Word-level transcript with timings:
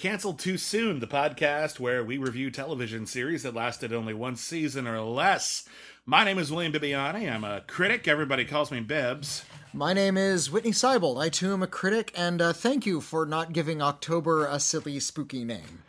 Back 0.00 0.04
to 0.04 0.08
Cancel 0.08 0.32
Too 0.32 0.56
Soon, 0.56 1.00
the 1.00 1.06
podcast 1.06 1.78
where 1.78 2.02
we 2.02 2.16
review 2.16 2.50
television 2.50 3.04
series 3.04 3.42
that 3.42 3.54
lasted 3.54 3.92
only 3.92 4.14
one 4.14 4.34
season 4.34 4.86
or 4.86 5.00
less. 5.02 5.68
My 6.06 6.24
name 6.24 6.38
is 6.38 6.50
William 6.50 6.72
Bibbiani. 6.72 7.30
I'm 7.30 7.44
a 7.44 7.60
critic. 7.66 8.08
Everybody 8.08 8.46
calls 8.46 8.70
me 8.70 8.80
Bibbs. 8.80 9.44
My 9.74 9.92
name 9.92 10.16
is 10.16 10.50
Witney 10.50 10.70
Seibold. 10.70 11.22
I 11.22 11.28
too 11.28 11.52
am 11.52 11.62
a 11.62 11.66
critic, 11.66 12.12
and 12.16 12.40
uh, 12.40 12.54
thank 12.54 12.86
you 12.86 13.02
for 13.02 13.26
not 13.26 13.52
giving 13.52 13.82
October 13.82 14.46
a 14.46 14.58
silly, 14.58 15.00
spooky 15.00 15.44
name 15.44 15.82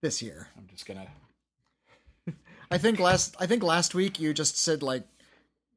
this 0.00 0.22
year. 0.22 0.48
I'm 0.56 0.66
just 0.66 0.86
gonna. 0.86 1.08
I 2.70 2.78
think 2.78 2.98
last 2.98 3.36
I 3.38 3.46
think 3.46 3.62
last 3.62 3.94
week 3.94 4.18
you 4.18 4.32
just 4.32 4.56
said 4.56 4.82
like 4.82 5.04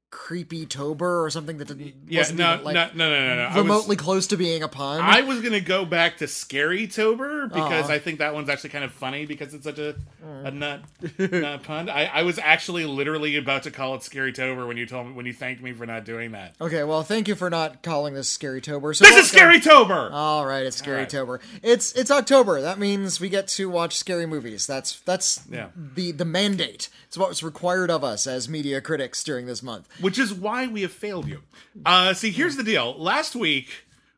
creepy 0.09 0.65
tober 0.65 1.23
or 1.23 1.29
something 1.29 1.57
that 1.57 1.67
didn't 1.67 1.93
Yeah, 2.07 2.21
wasn't 2.21 2.39
no, 2.39 2.53
even, 2.53 2.65
like, 2.65 2.73
no, 2.73 2.87
no, 2.95 3.09
no, 3.09 3.27
no, 3.27 3.35
no. 3.35 3.41
I 3.41 3.47
was- 3.47 3.57
remotely 3.57 3.95
close 3.97 4.27
to 4.27 4.37
being 4.37 4.63
a 4.63 4.67
pun. 4.69 5.01
I 5.01 5.21
was 5.21 5.41
gonna 5.41 5.59
go 5.59 5.83
back 5.85 6.17
to 6.19 6.27
Scary 6.27 6.87
Tober 6.87 7.47
because 7.47 7.89
Aw. 7.89 7.93
I 7.93 7.99
think 7.99 8.19
that 8.19 8.33
one's 8.33 8.47
actually 8.49 8.69
kind 8.69 8.85
of 8.85 8.93
funny 8.93 9.25
because 9.25 9.53
it's 9.53 9.65
such 9.65 9.79
a 9.79 9.95
a 10.43 10.51
mm. 10.51 10.53
nut, 10.53 10.81
nut 11.19 11.63
pun. 11.63 11.89
I, 11.89 12.05
I 12.05 12.23
was 12.23 12.39
actually 12.39 12.85
literally 12.85 13.35
about 13.35 13.63
to 13.63 13.71
call 13.71 13.95
it 13.95 14.03
Scary 14.03 14.31
Tober 14.31 14.65
when 14.65 14.77
you 14.77 14.85
told 14.85 15.07
me 15.07 15.13
when 15.13 15.25
you 15.25 15.33
thanked 15.33 15.61
me 15.61 15.73
for 15.73 15.85
not 15.85 16.05
doing 16.05 16.31
that. 16.31 16.55
okay, 16.61 16.83
well, 16.83 17.03
thank 17.03 17.27
you 17.27 17.35
for 17.35 17.49
not 17.49 17.83
calling 17.83 18.13
this 18.13 18.29
Scary 18.29 18.61
Tober. 18.61 18.93
So 18.93 19.05
This 19.05 19.17
is 19.17 19.29
Scary 19.29 19.59
Tober. 19.59 20.09
All 20.11 20.45
right, 20.45 20.65
it's 20.65 20.77
Scary 20.77 20.99
right. 20.99 21.09
Tober. 21.09 21.41
It's 21.61 21.91
it's 21.93 22.11
October. 22.11 22.61
That 22.61 22.79
means 22.79 23.19
we 23.19 23.29
get 23.29 23.47
to 23.49 23.69
watch 23.69 23.97
scary 23.97 24.25
movies. 24.25 24.65
That's 24.65 24.99
that's 25.01 25.41
Yeah. 25.51 25.67
the 25.75 26.11
the 26.13 26.25
mandate. 26.25 26.89
It's 27.07 27.17
what's 27.17 27.43
required 27.43 27.89
of 27.89 28.03
us 28.03 28.27
as 28.27 28.47
media 28.49 28.81
critics 28.81 29.23
during 29.23 29.45
this 29.45 29.61
month. 29.63 29.87
Which 30.01 30.19
is 30.19 30.33
why 30.33 30.67
we 30.67 30.81
have 30.83 30.91
failed 30.91 31.27
you. 31.27 31.41
Uh, 31.85 32.13
see, 32.13 32.31
here's 32.31 32.55
the 32.55 32.63
deal. 32.63 32.95
Last 32.97 33.35
week 33.35 33.69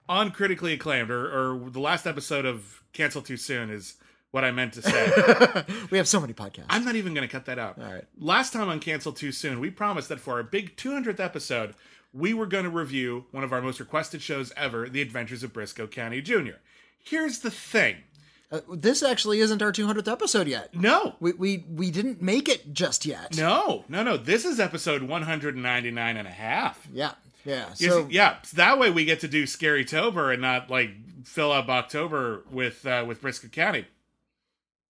on 0.07 0.31
critically 0.31 0.73
acclaimed, 0.73 1.11
or, 1.11 1.25
or 1.55 1.69
the 1.69 1.79
last 1.79 2.07
episode 2.07 2.45
of 2.45 2.81
Cancel 2.93 3.21
Too 3.21 3.37
Soon 3.37 3.69
is 3.69 3.95
what 4.31 4.43
I 4.43 4.51
meant 4.51 4.73
to 4.73 4.81
say. 4.81 5.63
We 5.91 5.97
have 5.97 6.07
so 6.07 6.19
many 6.19 6.33
podcasts. 6.33 6.65
I'm 6.69 6.85
not 6.85 6.95
even 6.95 7.13
going 7.13 7.27
to 7.27 7.31
cut 7.31 7.45
that 7.45 7.57
out. 7.57 7.79
All 7.79 7.91
right. 7.91 8.03
Last 8.19 8.53
time 8.53 8.69
on 8.69 8.79
Cancel 8.79 9.11
Too 9.11 9.31
Soon, 9.31 9.59
we 9.59 9.69
promised 9.69 10.09
that 10.09 10.19
for 10.19 10.33
our 10.35 10.43
big 10.43 10.75
200th 10.75 11.19
episode, 11.19 11.73
we 12.13 12.33
were 12.33 12.45
going 12.45 12.63
to 12.63 12.69
review 12.69 13.25
one 13.31 13.43
of 13.43 13.53
our 13.53 13.61
most 13.61 13.79
requested 13.79 14.21
shows 14.21 14.51
ever, 14.57 14.89
The 14.89 15.01
Adventures 15.01 15.43
of 15.43 15.53
Brisco 15.53 15.89
County 15.89 16.21
Jr. 16.21 16.57
Here's 17.03 17.39
the 17.39 17.51
thing. 17.51 17.97
Uh, 18.51 18.61
this 18.73 19.03
actually 19.03 19.39
isn't 19.39 19.61
our 19.61 19.71
200th 19.71 20.11
episode 20.11 20.47
yet. 20.47 20.73
No. 20.73 21.15
We 21.19 21.33
we 21.33 21.65
we 21.69 21.91
didn't 21.91 22.21
make 22.21 22.49
it 22.49 22.73
just 22.73 23.05
yet. 23.05 23.37
No, 23.37 23.85
no, 23.87 24.01
no. 24.03 24.17
This 24.17 24.43
is 24.45 24.59
episode 24.59 25.03
199 25.03 26.17
and 26.17 26.27
a 26.27 26.31
half. 26.31 26.87
Yeah. 26.91 27.11
Yeah. 27.45 27.73
So 27.73 28.07
yeah, 28.09 28.37
so 28.43 28.57
that 28.57 28.79
way 28.79 28.89
we 28.91 29.05
get 29.05 29.21
to 29.21 29.27
do 29.27 29.45
Scary 29.47 29.85
Tober 29.85 30.31
and 30.31 30.41
not 30.41 30.69
like 30.69 30.91
fill 31.25 31.51
up 31.51 31.69
October 31.69 32.43
with 32.51 32.85
uh, 32.85 33.05
with 33.07 33.21
Brisco 33.21 33.51
County. 33.51 33.85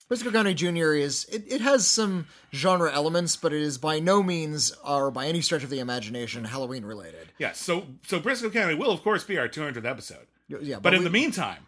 Brisco 0.09 0.31
County 0.31 0.55
Jr. 0.55 0.93
is 0.93 1.25
it, 1.25 1.43
it 1.47 1.61
has 1.61 1.85
some 1.85 2.27
genre 2.51 2.91
elements, 2.91 3.35
but 3.35 3.53
it 3.53 3.61
is 3.61 3.77
by 3.77 3.99
no 3.99 4.23
means 4.23 4.71
or 4.83 5.11
by 5.11 5.27
any 5.27 5.39
stretch 5.41 5.63
of 5.63 5.69
the 5.69 5.79
imagination 5.79 6.45
Halloween 6.45 6.83
related. 6.83 7.31
Yeah, 7.37 7.51
so 7.51 7.85
so 8.07 8.19
Brisco 8.19 8.51
County 8.51 8.73
will 8.73 8.91
of 8.91 9.03
course 9.03 9.23
be 9.23 9.37
our 9.37 9.47
200th 9.47 9.85
episode, 9.85 10.25
Yeah, 10.47 10.79
but 10.79 10.93
in 10.95 10.99
we, 10.99 11.03
the 11.03 11.11
meantime, 11.11 11.67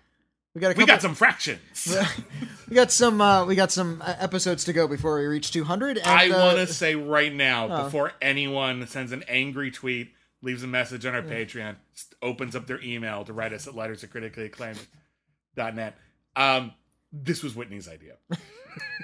we 0.54 0.62
got 0.62 0.76
a 0.76 0.78
we 0.78 0.86
got 0.86 1.02
some 1.02 1.16
fractions. 1.16 1.60
we 2.70 2.76
got 2.76 2.92
some 2.92 3.22
uh, 3.22 3.46
we 3.46 3.56
got 3.56 3.72
some 3.72 4.02
uh, 4.06 4.16
episodes 4.20 4.66
to 4.66 4.74
go 4.74 4.88
before 4.88 5.18
we 5.20 5.26
reach 5.26 5.52
200. 5.52 5.98
And, 5.98 6.08
I 6.08 6.30
uh, 6.30 6.46
want 6.46 6.58
to 6.58 6.74
say 6.74 6.96
right 6.96 7.34
now, 7.34 7.84
before 7.86 8.12
anyone 8.22 8.86
sends 8.88 9.12
an 9.12 9.24
angry 9.28 9.72
tweet, 9.72 10.12
leaves 10.42 10.64
a 10.64 10.68
message 10.68 11.06
on 11.06 11.16
our 11.16 11.22
Patreon, 11.22 11.76
opens 12.22 12.56
up 12.56 12.68
their 12.68 12.82
email 12.82 13.24
to 13.24 13.34
write 13.34 13.54
us 13.54 13.68
at 13.68 13.76
letters 13.76 14.04
at 14.04 14.12
critically 14.12 14.46
acclaimed.net. 14.46 15.96
Um, 16.36 16.74
this 17.14 17.44
was 17.44 17.56
Whitney's 17.56 17.88
idea. 17.88 18.16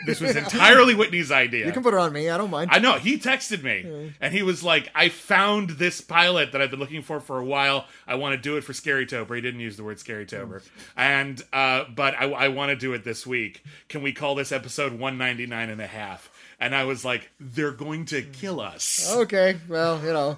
this 0.05 0.22
was 0.22 0.35
entirely 0.35 0.95
Whitney's 0.95 1.31
idea. 1.31 1.66
You 1.66 1.72
can 1.72 1.83
put 1.83 1.94
it 1.94 2.00
on 2.00 2.13
me. 2.13 2.29
I 2.29 2.38
don't 2.38 2.50
mind. 2.50 2.69
I 2.72 2.79
know 2.79 2.94
he 2.94 3.17
texted 3.17 3.63
me 3.63 4.13
and 4.22 4.33
he 4.33 4.44
was 4.44 4.63
like, 4.63 4.89
"I 4.95 5.09
found 5.09 5.72
this 5.72 6.01
pilot 6.01 6.51
that 6.51 6.61
I've 6.61 6.72
been 6.72 6.79
looking 6.79 7.01
for 7.01 7.19
for 7.19 7.38
a 7.38 7.45
while. 7.45 7.85
I 8.07 8.16
want 8.16 8.35
to 8.35 8.41
do 8.41 8.57
it 8.57 8.63
for 8.63 8.73
Scary 8.73 9.06
Tober." 9.06 9.35
He 9.35 9.41
didn't 9.41 9.59
use 9.59 9.77
the 9.77 9.83
word 9.83 10.00
Scary 10.00 10.25
Tober, 10.25 10.61
and 10.95 11.41
uh, 11.51 11.85
but 11.94 12.16
I, 12.16 12.31
I 12.31 12.47
want 12.50 12.69
to 12.69 12.75
do 12.75 12.94
it 12.94 13.03
this 13.03 13.27
week. 13.27 13.63
Can 13.89 14.01
we 14.01 14.13
call 14.13 14.35
this 14.35 14.51
episode 14.51 14.94
199 14.94 15.69
and 15.69 15.81
a 15.81 15.88
half? 15.88 16.31
And 16.59 16.73
I 16.73 16.85
was 16.85 17.03
like, 17.06 17.29
"They're 17.39 17.72
going 17.72 18.06
to 18.06 18.22
kill 18.22 18.59
us." 18.59 19.13
okay. 19.17 19.57
Well, 19.67 20.00
you 20.03 20.13
know. 20.13 20.38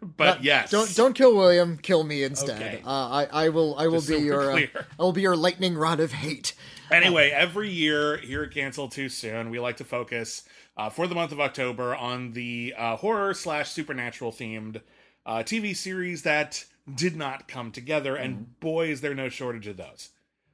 but 0.16 0.42
yes, 0.42 0.70
Don't 0.70 0.94
don't 0.96 1.12
kill 1.14 1.36
William. 1.36 1.76
Kill 1.76 2.02
me 2.02 2.22
instead. 2.22 2.60
Okay. 2.60 2.82
Uh, 2.84 2.90
I 2.90 3.28
I 3.30 3.48
will 3.50 3.76
I 3.76 3.86
will 3.88 3.98
Just 3.98 4.08
so 4.08 4.18
be 4.18 4.24
we're 4.24 4.26
your 4.26 4.50
uh, 4.50 4.52
clear. 4.52 4.86
I 4.98 5.02
will 5.02 5.12
be 5.12 5.22
your 5.22 5.36
lightning 5.36 5.76
rod 5.76 6.00
of 6.00 6.12
hate. 6.12 6.54
Anyway, 6.90 7.30
every 7.30 7.68
year 7.68 8.16
here 8.18 8.44
at 8.44 8.52
Cancel 8.52 8.88
Too 8.88 9.08
Soon, 9.08 9.50
we 9.50 9.58
like 9.58 9.78
to 9.78 9.84
focus 9.84 10.44
uh, 10.76 10.88
for 10.88 11.06
the 11.06 11.14
month 11.14 11.32
of 11.32 11.40
October 11.40 11.96
on 11.96 12.32
the 12.32 12.74
uh, 12.76 12.96
horror 12.96 13.34
slash 13.34 13.70
supernatural 13.70 14.30
themed 14.30 14.80
uh, 15.24 15.38
TV 15.38 15.74
series 15.74 16.22
that 16.22 16.64
did 16.94 17.16
not 17.16 17.48
come 17.48 17.72
together, 17.72 18.14
and 18.14 18.60
boy, 18.60 18.88
is 18.88 19.00
there 19.00 19.14
no 19.14 19.28
shortage 19.28 19.66
of 19.66 19.76
those. 19.76 20.10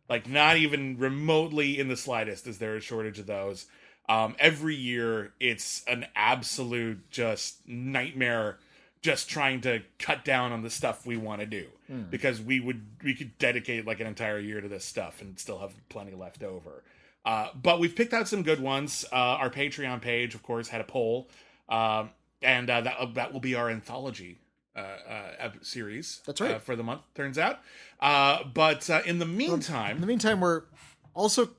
Like, 0.09 0.28
not 0.28 0.56
even 0.56 0.97
remotely 0.98 1.78
in 1.78 1.88
the 1.88 1.97
slightest 1.97 2.47
is 2.47 2.59
there 2.59 2.76
a 2.76 2.81
shortage 2.81 3.19
of 3.19 3.26
those. 3.26 3.66
Um, 4.09 4.34
every 4.38 4.75
year, 4.75 5.34
it's 5.38 5.84
an 5.87 6.06
absolute 6.16 7.10
just 7.10 7.66
nightmare 7.69 8.59
just 9.02 9.28
trying 9.28 9.60
to 9.62 9.82
cut 9.98 10.24
down 10.24 10.52
on 10.52 10.62
the 10.62 10.70
stuff 10.70 11.04
we 11.04 11.16
want 11.16 11.40
to 11.40 11.46
do. 11.46 11.66
Because 12.10 12.40
we 12.40 12.58
would 12.58 12.86
we 13.04 13.14
could 13.14 13.36
dedicate 13.38 13.86
like 13.86 14.00
an 14.00 14.06
entire 14.06 14.38
year 14.38 14.62
to 14.62 14.68
this 14.68 14.84
stuff 14.84 15.20
and 15.20 15.38
still 15.38 15.58
have 15.58 15.74
plenty 15.90 16.14
left 16.14 16.42
over. 16.42 16.82
Uh, 17.24 17.48
but 17.54 17.78
we've 17.78 17.94
picked 17.94 18.14
out 18.14 18.26
some 18.26 18.42
good 18.42 18.60
ones. 18.60 19.04
Uh, 19.12 19.16
our 19.16 19.50
patreon 19.50 20.00
page 20.00 20.34
of 20.34 20.42
course 20.42 20.68
had 20.68 20.80
a 20.80 20.84
poll. 20.84 21.28
Um, 21.68 22.10
and 22.41 22.70
uh, 22.70 22.80
that, 22.80 23.14
that 23.14 23.32
will 23.32 23.41
be 23.41 23.54
our 23.54 23.68
anthology 23.68 24.38
uh, 24.74 24.78
uh, 24.80 25.50
series 25.60 26.22
That's 26.24 26.41
right. 26.41 26.52
uh, 26.52 26.58
for 26.60 26.76
the 26.76 26.82
month 26.82 27.02
turns 27.14 27.36
out. 27.38 27.60
Uh, 28.00 28.44
but 28.44 28.88
uh, 28.88 29.02
in 29.04 29.18
the 29.18 29.26
meantime 29.26 29.96
In 29.96 30.00
the 30.00 30.06
meantime, 30.06 30.41
we're 30.41 30.62
also 31.14 31.50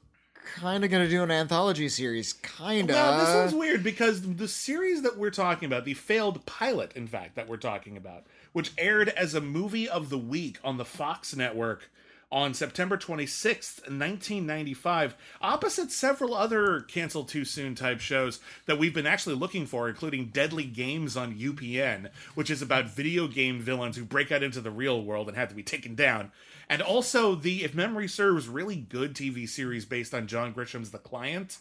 kind 0.55 0.83
of 0.83 0.91
going 0.91 1.03
to 1.03 1.09
do 1.09 1.23
an 1.23 1.31
anthology 1.31 1.89
series. 1.89 2.33
Kind 2.33 2.89
of. 2.89 2.95
Now, 2.95 3.17
this 3.17 3.35
one's 3.35 3.53
weird 3.53 3.83
because 3.83 4.21
the 4.35 4.47
series 4.47 5.01
that 5.01 5.17
we're 5.17 5.31
talking 5.31 5.65
about, 5.65 5.85
the 5.85 5.93
failed 5.93 6.45
pilot, 6.45 6.93
in 6.95 7.07
fact, 7.07 7.35
that 7.35 7.47
we're 7.47 7.57
talking 7.57 7.97
about, 7.97 8.25
which 8.51 8.71
aired 8.77 9.09
as 9.09 9.33
a 9.33 9.41
movie 9.41 9.87
of 9.89 10.09
the 10.09 10.17
week 10.17 10.59
on 10.63 10.77
the 10.77 10.85
Fox 10.85 11.35
network 11.35 11.89
on 12.33 12.51
September 12.55 12.97
26th, 12.97 13.81
1995, 13.81 15.15
opposite 15.39 15.91
several 15.91 16.33
other 16.33 16.81
cancel 16.81 17.23
too 17.23 17.45
soon 17.45 17.75
type 17.75 17.99
shows 17.99 18.39
that 18.65 18.79
we've 18.79 18.93
been 18.93 19.05
actually 19.05 19.35
looking 19.35 19.67
for, 19.67 19.87
including 19.87 20.25
Deadly 20.25 20.63
Games 20.63 21.15
on 21.15 21.35
UPN, 21.35 22.09
which 22.33 22.49
is 22.49 22.63
about 22.63 22.89
video 22.89 23.27
game 23.27 23.59
villains 23.59 23.97
who 23.97 24.03
break 24.03 24.31
out 24.31 24.41
into 24.41 24.61
the 24.61 24.71
real 24.71 25.03
world 25.03 25.27
and 25.27 25.37
have 25.37 25.49
to 25.49 25.55
be 25.55 25.61
taken 25.61 25.93
down. 25.93 26.31
And 26.67 26.81
also 26.81 27.35
the, 27.35 27.63
if 27.63 27.75
memory 27.75 28.07
serves, 28.07 28.47
really 28.47 28.77
good 28.77 29.13
TV 29.13 29.47
series 29.47 29.85
based 29.85 30.15
on 30.15 30.25
John 30.25 30.53
Grisham's 30.53 30.89
The 30.89 30.97
Client. 30.97 31.59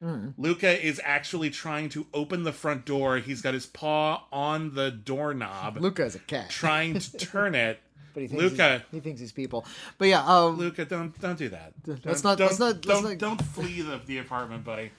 Hmm. 0.00 0.28
Luca 0.38 0.86
is 0.86 1.00
actually 1.02 1.50
trying 1.50 1.88
to 1.88 2.06
open 2.14 2.44
the 2.44 2.52
front 2.52 2.84
door. 2.84 3.18
He's 3.18 3.42
got 3.42 3.54
his 3.54 3.66
paw 3.66 4.24
on 4.30 4.74
the 4.74 4.92
doorknob, 4.92 5.78
Luca 5.78 6.04
is 6.04 6.14
a 6.14 6.20
cat, 6.20 6.50
trying 6.50 6.98
to 7.00 7.16
turn 7.16 7.56
it. 7.56 7.80
But 8.14 8.22
he 8.22 8.28
thinks 8.28 8.42
Luca, 8.42 8.78
he's, 8.78 8.82
he 8.92 9.00
thinks 9.00 9.20
he's 9.20 9.32
people. 9.32 9.66
But 9.98 10.08
yeah, 10.08 10.24
uh, 10.26 10.46
Luca, 10.46 10.84
don't 10.86 11.18
don't 11.20 11.36
do 11.38 11.50
that. 11.50 11.74
Let's 11.86 12.00
Don't- 12.22 12.24
not- 12.24 12.38
Don't, 12.38 12.46
let's 12.46 12.58
not- 12.58 12.74
let's 12.76 12.86
don't, 12.86 13.04
not- 13.04 13.18
don't 13.18 13.42
flee 13.42 13.82
the, 13.82 14.00
the 14.06 14.18
apartment, 14.18 14.64
buddy. 14.64 14.90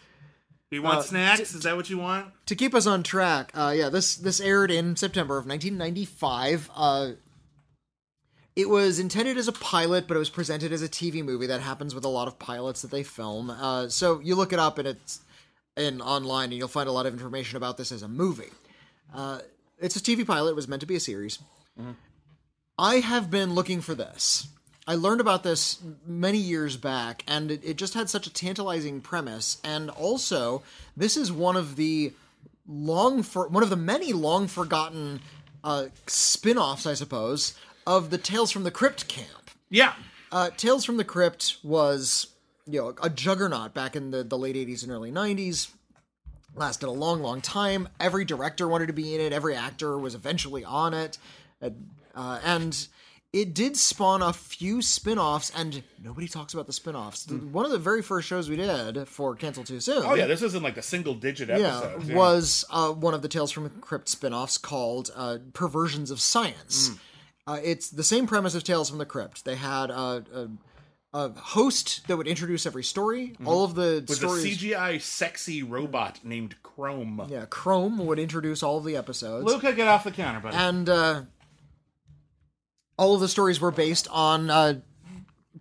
Do 0.69 0.77
you 0.77 0.81
want 0.83 0.99
Uh, 0.99 1.01
snacks? 1.03 1.53
Is 1.55 1.63
that 1.63 1.75
what 1.75 1.89
you 1.89 1.97
want? 1.97 2.27
to 2.47 2.55
keep 2.55 2.73
us 2.75 2.85
on 2.85 3.01
track, 3.03 3.51
uh, 3.55 3.73
yeah, 3.75 3.89
this 3.89 4.15
this 4.15 4.39
aired 4.39 4.69
in 4.71 4.95
September 4.95 5.37
of 5.37 5.45
1995. 5.47 6.69
Uh, 6.75 7.11
It 8.55 8.69
was 8.69 8.99
intended 8.99 9.37
as 9.37 9.47
a 9.49 9.51
pilot, 9.51 10.07
but 10.07 10.15
it 10.15 10.19
was 10.19 10.29
presented 10.29 10.71
as 10.71 10.81
a 10.81 10.87
TV 10.87 11.21
movie. 11.23 11.45
That 11.47 11.59
happens 11.61 11.93
with 11.93 12.05
a 12.05 12.09
lot 12.09 12.27
of 12.29 12.39
pilots 12.39 12.81
that 12.83 12.91
they 12.91 13.03
film. 13.03 13.49
Uh, 13.49 13.89
so 13.89 14.19
you 14.21 14.33
look 14.35 14.53
it 14.53 14.59
up 14.59 14.77
and 14.77 14.87
it's 14.87 15.19
in 15.75 15.99
online, 16.01 16.45
and 16.45 16.53
you'll 16.53 16.69
find 16.69 16.87
a 16.87 16.91
lot 16.93 17.05
of 17.05 17.11
information 17.13 17.57
about 17.57 17.75
this 17.77 17.91
as 17.91 18.01
a 18.01 18.07
movie. 18.07 18.51
Uh, 19.13 19.39
it's 19.77 19.97
a 19.97 19.99
TV 20.01 20.25
pilot. 20.25 20.51
It 20.51 20.55
was 20.55 20.69
meant 20.69 20.79
to 20.79 20.85
be 20.85 20.95
a 20.95 21.01
series. 21.01 21.39
I 22.77 22.95
have 22.95 23.31
been 23.31 23.53
looking 23.53 23.81
for 23.81 23.95
this. 23.95 24.49
I 24.87 24.95
learned 24.95 25.21
about 25.21 25.43
this 25.43 25.79
many 26.05 26.37
years 26.37 26.77
back, 26.77 27.23
and 27.27 27.49
it, 27.49 27.61
it 27.63 27.77
just 27.77 27.95
had 27.95 28.09
such 28.09 28.27
a 28.27 28.33
tantalizing 28.33 29.01
premise. 29.01 29.59
And 29.63 29.89
also, 29.89 30.61
this 30.95 31.17
is 31.17 31.31
one 31.31 31.55
of 31.55 31.75
the 31.75 32.13
long 32.67 33.23
for 33.23 33.47
one 33.47 33.63
of 33.63 33.69
the 33.69 33.75
many 33.75 34.13
long 34.13 34.47
forgotten 34.47 35.21
uh, 35.63 35.87
spin-offs, 36.05 36.85
I 36.85 36.93
suppose, 36.93 37.57
of 37.87 38.11
the 38.11 38.17
Tales 38.17 38.51
from 38.51 38.63
the 38.63 38.71
Crypt 38.71 39.07
camp. 39.07 39.49
Yeah. 39.69 39.93
Uh, 40.31 40.51
Tales 40.51 40.85
from 40.85 40.97
the 40.97 41.03
Crypt 41.03 41.57
was, 41.63 42.27
you 42.67 42.79
know, 42.79 42.93
a 43.01 43.09
juggernaut 43.09 43.73
back 43.73 43.95
in 43.95 44.11
the, 44.11 44.23
the 44.23 44.37
late 44.37 44.55
80s 44.55 44.83
and 44.83 44.91
early 44.91 45.11
90s. 45.11 45.71
Lasted 46.55 46.87
a 46.87 46.91
long, 46.91 47.21
long 47.21 47.41
time. 47.41 47.89
Every 47.99 48.23
director 48.23 48.67
wanted 48.67 48.87
to 48.87 48.93
be 48.93 49.15
in 49.15 49.21
it. 49.21 49.33
Every 49.33 49.55
actor 49.55 49.97
was 49.97 50.13
eventually 50.13 50.63
on 50.63 50.93
it. 50.93 51.17
Uh, 51.61 51.71
uh, 52.15 52.39
and 52.43 52.87
it 53.33 53.53
did 53.53 53.75
spawn 53.75 54.21
a 54.21 54.31
few 54.31 54.81
spin-offs, 54.81 55.51
and 55.55 55.83
nobody 56.01 56.25
talks 56.27 56.53
about 56.53 56.67
the 56.67 56.73
spin-offs. 56.73 57.25
The- 57.25 57.35
One 57.35 57.65
of 57.65 57.71
the 57.71 57.77
very 57.77 58.01
first 58.01 58.27
shows 58.29 58.49
we 58.49 58.55
did 58.55 59.07
for 59.09 59.35
Cancel 59.35 59.65
Too 59.65 59.81
Soon 59.81 60.03
Oh 60.05 60.13
yeah, 60.13 60.25
this 60.25 60.41
isn't 60.41 60.63
like 60.63 60.75
the 60.75 60.81
single 60.81 61.13
digit 61.15 61.49
yeah, 61.49 61.91
yeah. 62.05 62.15
was 62.15 62.63
uh, 62.69 62.91
one 62.91 63.13
of 63.13 63.21
the 63.21 63.27
Tales 63.27 63.51
from 63.51 63.63
the 63.65 63.69
Crypt 63.69 64.07
spin-offs 64.07 64.57
called 64.57 65.11
uh, 65.15 65.39
Perversions 65.53 66.11
of 66.11 66.21
Science. 66.21 66.89
Mm. 66.89 66.99
Uh, 67.47 67.59
it's 67.63 67.89
the 67.89 68.03
same 68.03 68.25
premise 68.25 68.55
of 68.55 68.63
Tales 68.63 68.89
from 68.89 68.99
the 68.99 69.05
Crypt. 69.05 69.43
They 69.45 69.55
had 69.55 69.89
a, 69.91 70.23
a, 70.33 70.49
a 71.13 71.29
host 71.33 72.07
that 72.07 72.15
would 72.17 72.27
introduce 72.27 72.65
every 72.65 72.83
story. 72.83 73.35
All 73.45 73.63
of 73.65 73.75
the 73.75 73.81
Mm-hmm. 74.01 74.05
with 74.07 74.17
stories. 74.17 74.45
a 74.45 74.47
CGI 74.67 75.01
sexy 75.01 75.61
robot 75.61 76.21
named 76.23 76.55
Chrome. 76.63 77.27
yeah, 77.29 77.45
Chrome 77.49 77.97
would 78.05 78.17
introduce 78.19 78.63
all 78.63 78.77
of 78.77 78.85
the 78.85 78.95
episodes. 78.95 79.45
Luca, 79.45 79.73
get 79.73 79.87
off 79.89 80.05
the 80.05 80.11
counter, 80.11 80.39
buddy. 80.39 80.55
and 80.57 80.89
uh, 80.89 81.21
all 82.97 83.15
of 83.15 83.21
the 83.21 83.27
stories 83.27 83.59
were 83.59 83.71
based 83.71 84.07
on 84.11 84.49
uh, 84.49 84.79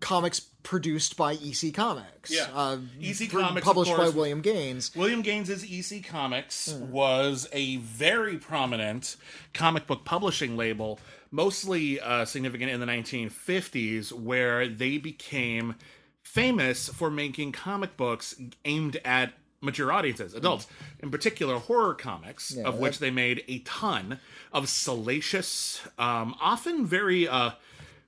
comics 0.01 0.41
produced 0.63 1.17
by 1.17 1.35
EC 1.35 1.75
Comics. 1.75 2.31
Yeah. 2.31 2.47
uh, 2.55 2.79
EC 3.01 3.29
pr- 3.31 3.41
Comics, 3.41 3.65
published 3.67 3.97
by 3.97 4.09
William 4.09 4.41
Gaines. 4.41 4.95
William 4.97 5.21
Gaines's 5.21 5.63
EC 5.65 6.03
Comics 6.07 6.73
Hmm. 6.73 6.91
was 6.91 7.47
a 7.53 7.77
very 7.77 8.39
prominent 8.39 9.17
comic 9.53 9.87
book 9.87 10.05
publishing 10.07 10.57
label, 10.57 10.99
mostly 11.31 12.01
uh, 12.01 12.25
significant 12.25 12.71
in 12.71 12.81
the 12.81 12.87
1950s, 12.87 14.11
where 14.13 14.67
they 14.67 14.97
became 14.97 15.75
famous 16.23 16.89
for 16.89 17.11
making 17.11 17.53
comic 17.53 17.97
books 17.99 18.35
aimed 18.65 18.97
at 19.05 19.35
mature 19.65 19.91
audiences, 19.91 20.35
adults, 20.35 20.67
in 21.01 21.11
particular 21.11 21.59
horror 21.59 21.95
comics, 21.95 22.57
of 22.57 22.79
which 22.79 22.99
they 22.99 23.11
made 23.11 23.43
a 23.49 23.59
ton 23.61 24.21
of 24.53 24.69
salacious, 24.69 25.81
um, 25.99 26.35
often 26.41 26.87
very 26.87 27.27
uh, 27.27 27.51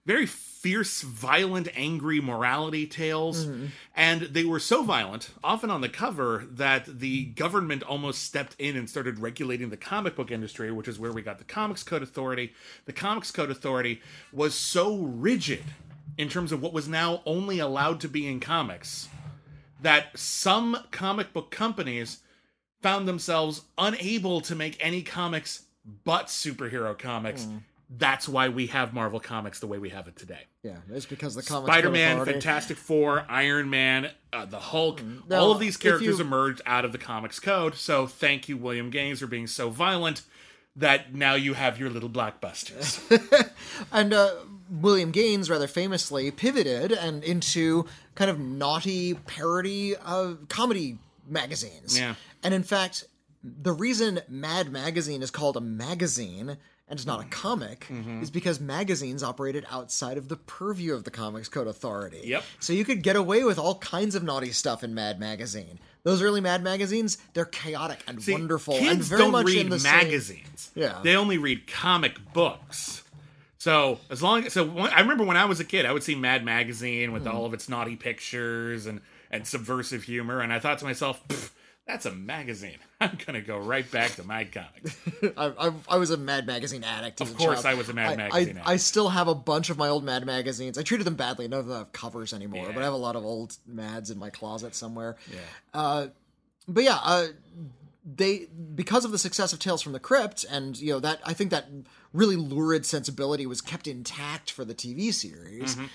very 0.05 0.27
fierce, 0.27 1.03
violent, 1.03 1.69
angry 1.75 2.21
morality 2.21 2.87
tales. 2.87 3.45
And 3.95 4.23
they 4.23 4.45
were 4.45 4.61
so 4.61 4.83
violent, 4.85 5.31
often 5.43 5.71
on 5.71 5.81
the 5.81 5.89
cover, 5.89 6.45
that 6.53 7.01
the 7.01 7.27
government 7.27 7.83
almost 7.83 8.23
stepped 8.23 8.55
in 8.59 8.77
and 8.77 8.89
started 8.89 9.19
regulating 9.19 9.71
the 9.71 9.77
comic 9.77 10.17
book 10.17 10.31
industry, 10.31 10.71
which 10.73 10.89
is 10.89 10.99
where 10.99 11.13
we 11.13 11.23
got 11.23 11.39
the 11.39 11.45
Comics 11.45 11.83
Code 11.83 12.03
Authority. 12.03 12.53
The 12.85 12.93
Comics 12.93 13.31
Code 13.33 13.51
Authority 13.51 14.01
was 14.33 14.55
so 14.55 14.97
rigid 14.97 15.65
in 16.19 16.29
terms 16.29 16.53
of 16.53 16.63
what 16.63 16.73
was 16.73 16.89
now 16.89 17.23
only 17.27 17.59
allowed 17.59 18.01
to 18.01 18.09
be 18.09 18.27
in 18.27 18.41
comics 18.41 19.09
that 19.87 20.19
some 20.19 20.77
comic 20.91 21.33
book 21.33 21.53
companies 21.53 22.19
found 22.83 23.07
themselves 23.07 23.63
unable 23.79 24.41
to 24.41 24.57
make 24.57 24.77
any 24.85 25.01
comics 25.01 25.67
but 26.03 26.27
superhero 26.27 26.99
comics. 26.99 27.47
That's 27.89 28.29
why 28.29 28.49
we 28.49 28.67
have 28.67 28.93
Marvel 28.93 29.21
Comics 29.21 29.61
the 29.61 29.69
way 29.69 29.79
we 29.79 29.91
have 29.91 30.09
it 30.09 30.17
today. 30.17 30.41
Yeah, 30.65 30.79
it's 30.93 31.07
because 31.07 31.37
the 31.37 31.43
comics. 31.45 31.73
Spider 31.73 31.89
Man, 31.91 32.25
Fantastic 32.25 32.77
Four, 32.77 33.25
Iron 33.29 33.71
Man, 33.71 34.11
uh, 34.33 34.45
the 34.45 34.59
Hulk, 34.59 35.01
Now, 35.29 35.37
all 35.39 35.53
of 35.53 35.61
these 35.61 35.77
characters 35.77 36.19
you- 36.19 36.25
emerged 36.25 36.63
out 36.67 36.85
of 36.85 36.91
the 36.91 36.99
Comics 36.99 37.39
Code. 37.39 37.77
So 37.77 38.09
thank 38.09 38.49
you, 38.49 38.57
William 38.57 38.91
Gaines, 38.91 39.21
for 39.21 39.29
being 39.29 39.47
so 39.47 39.71
violent 39.71 40.23
that 40.75 41.15
now 41.15 41.37
you 41.37 41.55
have 41.55 41.79
your 41.79 41.89
little 41.91 42.11
blockbusters. 42.11 43.01
And 43.93 44.13
uh, 44.13 44.33
William 44.71 45.11
Gaines, 45.11 45.49
rather 45.51 45.67
famously, 45.67 46.31
pivoted 46.31 46.93
and 46.93 47.23
into 47.25 47.87
kind 48.15 48.31
of 48.31 48.39
naughty 48.39 49.15
parody 49.15 49.95
of 49.97 50.47
comedy 50.49 50.99
magazines. 51.29 51.99
Yeah. 51.99 52.15
And 52.43 52.53
in 52.55 52.63
fact, 52.63 53.05
the 53.45 53.73
reason 53.73 54.21
Mad 54.29 54.73
Magazine 54.73 55.23
is 55.23 55.31
called 55.31 55.57
a 55.57 55.61
magazine 55.61 56.57
and 56.89 56.97
it's 57.01 57.07
not 57.07 57.21
a 57.21 57.29
comic 57.29 57.87
Mm-hmm. 57.91 58.23
is 58.23 58.31
because 58.31 58.61
magazines 58.61 59.23
operated 59.25 59.67
outside 59.71 60.19
of 60.19 60.29
the 60.29 60.37
purview 60.37 60.95
of 60.95 61.03
the 61.03 61.11
Comics 61.11 61.49
Code 61.49 61.67
Authority. 61.67 62.21
Yep. 62.25 62.45
So 62.61 62.73
you 62.73 62.85
could 62.85 63.03
get 63.03 63.17
away 63.17 63.43
with 63.43 63.59
all 63.59 63.79
kinds 63.79 64.15
of 64.15 64.23
naughty 64.23 64.53
stuff 64.53 64.85
in 64.85 64.95
Mad 64.95 65.19
Magazine. 65.19 65.81
Those 66.05 66.23
early 66.23 66.41
Mad 66.41 66.63
magazines, 66.63 67.19
they're 67.35 67.45
chaotic 67.45 67.99
and 68.07 68.23
See, 68.23 68.31
wonderful 68.33 68.79
Kids 68.79 68.91
and 68.93 69.03
very 69.03 69.21
don't 69.23 69.33
much 69.33 69.47
read 69.47 69.59
in 69.63 69.69
the 69.69 69.81
same- 69.81 69.97
magazines. 69.97 70.71
Yeah. 70.77 71.01
they 71.03 71.17
only 71.17 71.39
read 71.39 71.67
comic 71.67 72.33
books. 72.33 73.03
So 73.59 73.99
as 74.11 74.23
long 74.23 74.45
as 74.45 74.53
so 74.53 74.79
I 74.79 75.01
remember 75.01 75.25
when 75.25 75.37
I 75.37 75.47
was 75.47 75.61
a 75.61 75.65
kid, 75.65 75.87
I 75.87 75.93
would 75.93 76.03
see 76.03 76.15
Mad 76.15 76.45
Magazine 76.45 77.13
with 77.13 77.23
Hmm. 77.23 77.29
all 77.29 77.47
of 77.47 77.55
its 77.55 77.69
naughty 77.69 77.97
pictures 77.97 78.87
and 78.87 79.01
and 79.31 79.47
subversive 79.47 80.05
humor, 80.05 80.41
and 80.41 80.53
I 80.53 80.59
thought 80.61 80.79
to 80.79 80.85
myself, 80.85 81.21
"That's 81.87 82.07
a 82.07 82.13
magazine. 82.13 82.79
I'm 83.01 83.19
gonna 83.27 83.41
go 83.41 83.59
right 83.59 83.91
back 83.91 84.13
to 84.17 84.25
my 84.25 84.45
comics." 84.45 84.97
I, 85.37 85.53
I, 85.69 85.73
I 85.89 85.97
was 85.97 86.11
a 86.11 86.17
Mad 86.17 86.47
Magazine 86.47 86.85
addict. 86.85 87.21
Of 87.21 87.37
course. 87.37 87.65
I 87.65 87.75
was 87.75 87.89
a 87.89 87.93
Mad 87.95 88.13
I- 88.13 88.17
Magazine 88.17 88.39
I, 88.49 88.51
addict. 88.51 88.69
I 88.69 88.77
still 88.77 89.09
have 89.09 89.27
a 89.29 89.35
bunch 89.35 89.71
of 89.71 89.79
my 89.79 89.89
old 89.89 90.05
Mad 90.05 90.25
magazines. 90.27 90.77
I 90.79 90.83
treated 90.83 91.05
them 91.07 91.17
badly. 91.17 91.49
None 91.49 91.61
of 91.61 91.67
them 91.67 91.79
have 91.79 91.93
covers 91.93 92.33
anymore, 92.35 92.67
Yeah. 92.67 92.73
but 92.73 92.83
I 92.83 92.85
have 92.85 92.93
a 92.95 92.99
lot 92.99 93.17
of 93.17 93.25
old 93.25 93.57
Mads 93.67 94.11
in 94.11 94.19
my 94.19 94.31
closet 94.31 94.75
somewhere. 94.75 95.17
Yeah. 95.33 95.39
Uh, 95.75 96.07
but 96.69 96.85
yeah, 96.85 96.99
uh, 97.03 97.27
they 98.05 98.47
because 98.75 99.05
of 99.05 99.11
the 99.11 99.19
success 99.19 99.53
of 99.53 99.59
Tales 99.59 99.83
from 99.83 99.93
the 99.93 100.01
Crypt, 100.01 100.45
and 100.49 100.79
you 100.79 100.93
know 100.93 101.01
that 101.01 101.21
I 101.25 101.33
think 101.33 101.51
that 101.51 101.67
really 102.17 102.37
lurid 102.37 102.87
sensibility 102.87 103.47
was 103.47 103.61
kept 103.61 103.87
intact 103.87 104.51
for 104.51 104.65
the 104.65 104.75
TV 104.75 105.13
series. 105.13 105.77
Mm-hmm. 105.77 105.87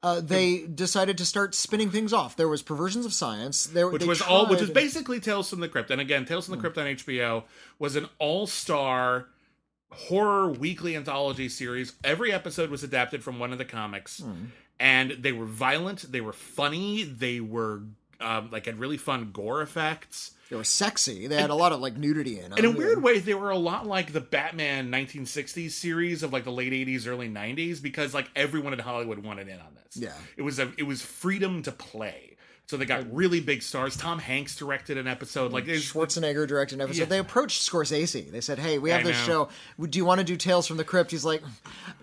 Uh, 0.00 0.20
they 0.20 0.60
decided 0.60 1.18
to 1.18 1.24
start 1.24 1.54
spinning 1.56 1.90
things 1.90 2.12
off. 2.12 2.36
There 2.36 2.48
was 2.48 2.62
Perversions 2.62 3.04
of 3.04 3.12
Science. 3.12 3.66
There, 3.66 3.88
which 3.88 4.04
was 4.04 4.22
all 4.22 4.46
which 4.46 4.60
was 4.60 4.70
basically 4.70 5.18
Tales 5.18 5.50
from 5.50 5.58
the 5.58 5.68
Crypt. 5.68 5.90
And 5.90 6.00
again, 6.00 6.24
Tales 6.24 6.46
from 6.46 6.54
the 6.54 6.60
Crypt 6.60 6.78
on 6.78 6.86
HBO 6.86 7.42
was 7.80 7.96
an 7.96 8.06
all-star 8.18 9.26
horror 9.90 10.50
weekly 10.50 10.94
anthology 10.94 11.48
series. 11.48 11.94
Every 12.04 12.32
episode 12.32 12.70
was 12.70 12.84
adapted 12.84 13.24
from 13.24 13.40
one 13.40 13.50
of 13.50 13.58
the 13.58 13.64
comics, 13.64 14.22
and 14.78 15.10
they 15.10 15.32
were 15.32 15.46
violent, 15.46 16.12
they 16.12 16.20
were 16.20 16.32
funny, 16.32 17.02
they 17.02 17.40
were 17.40 17.82
um, 18.20 18.50
like 18.50 18.66
had 18.66 18.78
really 18.78 18.96
fun 18.96 19.30
gore 19.32 19.62
effects. 19.62 20.32
They 20.50 20.56
were 20.56 20.64
sexy. 20.64 21.26
They 21.26 21.36
had 21.38 21.50
a 21.50 21.54
lot 21.54 21.72
of 21.72 21.80
like 21.80 21.96
nudity 21.98 22.40
in 22.40 22.50
them. 22.50 22.58
In 22.58 22.64
a 22.64 22.70
weird 22.70 23.02
way, 23.02 23.18
they 23.18 23.34
were 23.34 23.50
a 23.50 23.58
lot 23.58 23.86
like 23.86 24.14
the 24.14 24.20
Batman 24.20 24.90
1960s 24.90 25.72
series 25.72 26.22
of 26.22 26.32
like 26.32 26.44
the 26.44 26.52
late 26.52 26.72
80s, 26.72 27.06
early 27.06 27.28
90s, 27.28 27.82
because 27.82 28.14
like 28.14 28.30
everyone 28.34 28.72
in 28.72 28.78
Hollywood 28.78 29.18
wanted 29.18 29.48
in 29.48 29.60
on 29.60 29.74
this. 29.74 29.96
Yeah. 29.96 30.14
it 30.36 30.42
was 30.42 30.58
a 30.58 30.72
it 30.78 30.84
was 30.84 31.02
freedom 31.02 31.62
to 31.64 31.72
play. 31.72 32.37
So 32.68 32.76
they 32.76 32.84
got 32.84 33.10
really 33.10 33.40
big 33.40 33.62
stars. 33.62 33.96
Tom 33.96 34.18
Hanks 34.18 34.54
directed 34.54 34.98
an 34.98 35.06
episode. 35.06 35.52
Like 35.52 35.64
Schwarzenegger 35.64 36.46
directed 36.46 36.74
an 36.74 36.82
episode. 36.82 37.00
Yeah. 37.00 37.06
They 37.06 37.18
approached 37.18 37.62
Scorsese. 37.62 38.30
They 38.30 38.42
said, 38.42 38.58
"Hey, 38.58 38.78
we 38.78 38.90
have 38.90 39.00
I 39.00 39.04
this 39.04 39.26
know. 39.26 39.48
show. 39.78 39.86
Do 39.86 39.98
you 39.98 40.04
want 40.04 40.18
to 40.18 40.24
do 40.24 40.36
Tales 40.36 40.66
from 40.66 40.76
the 40.76 40.84
Crypt?" 40.84 41.10
He's 41.10 41.24
like, 41.24 41.42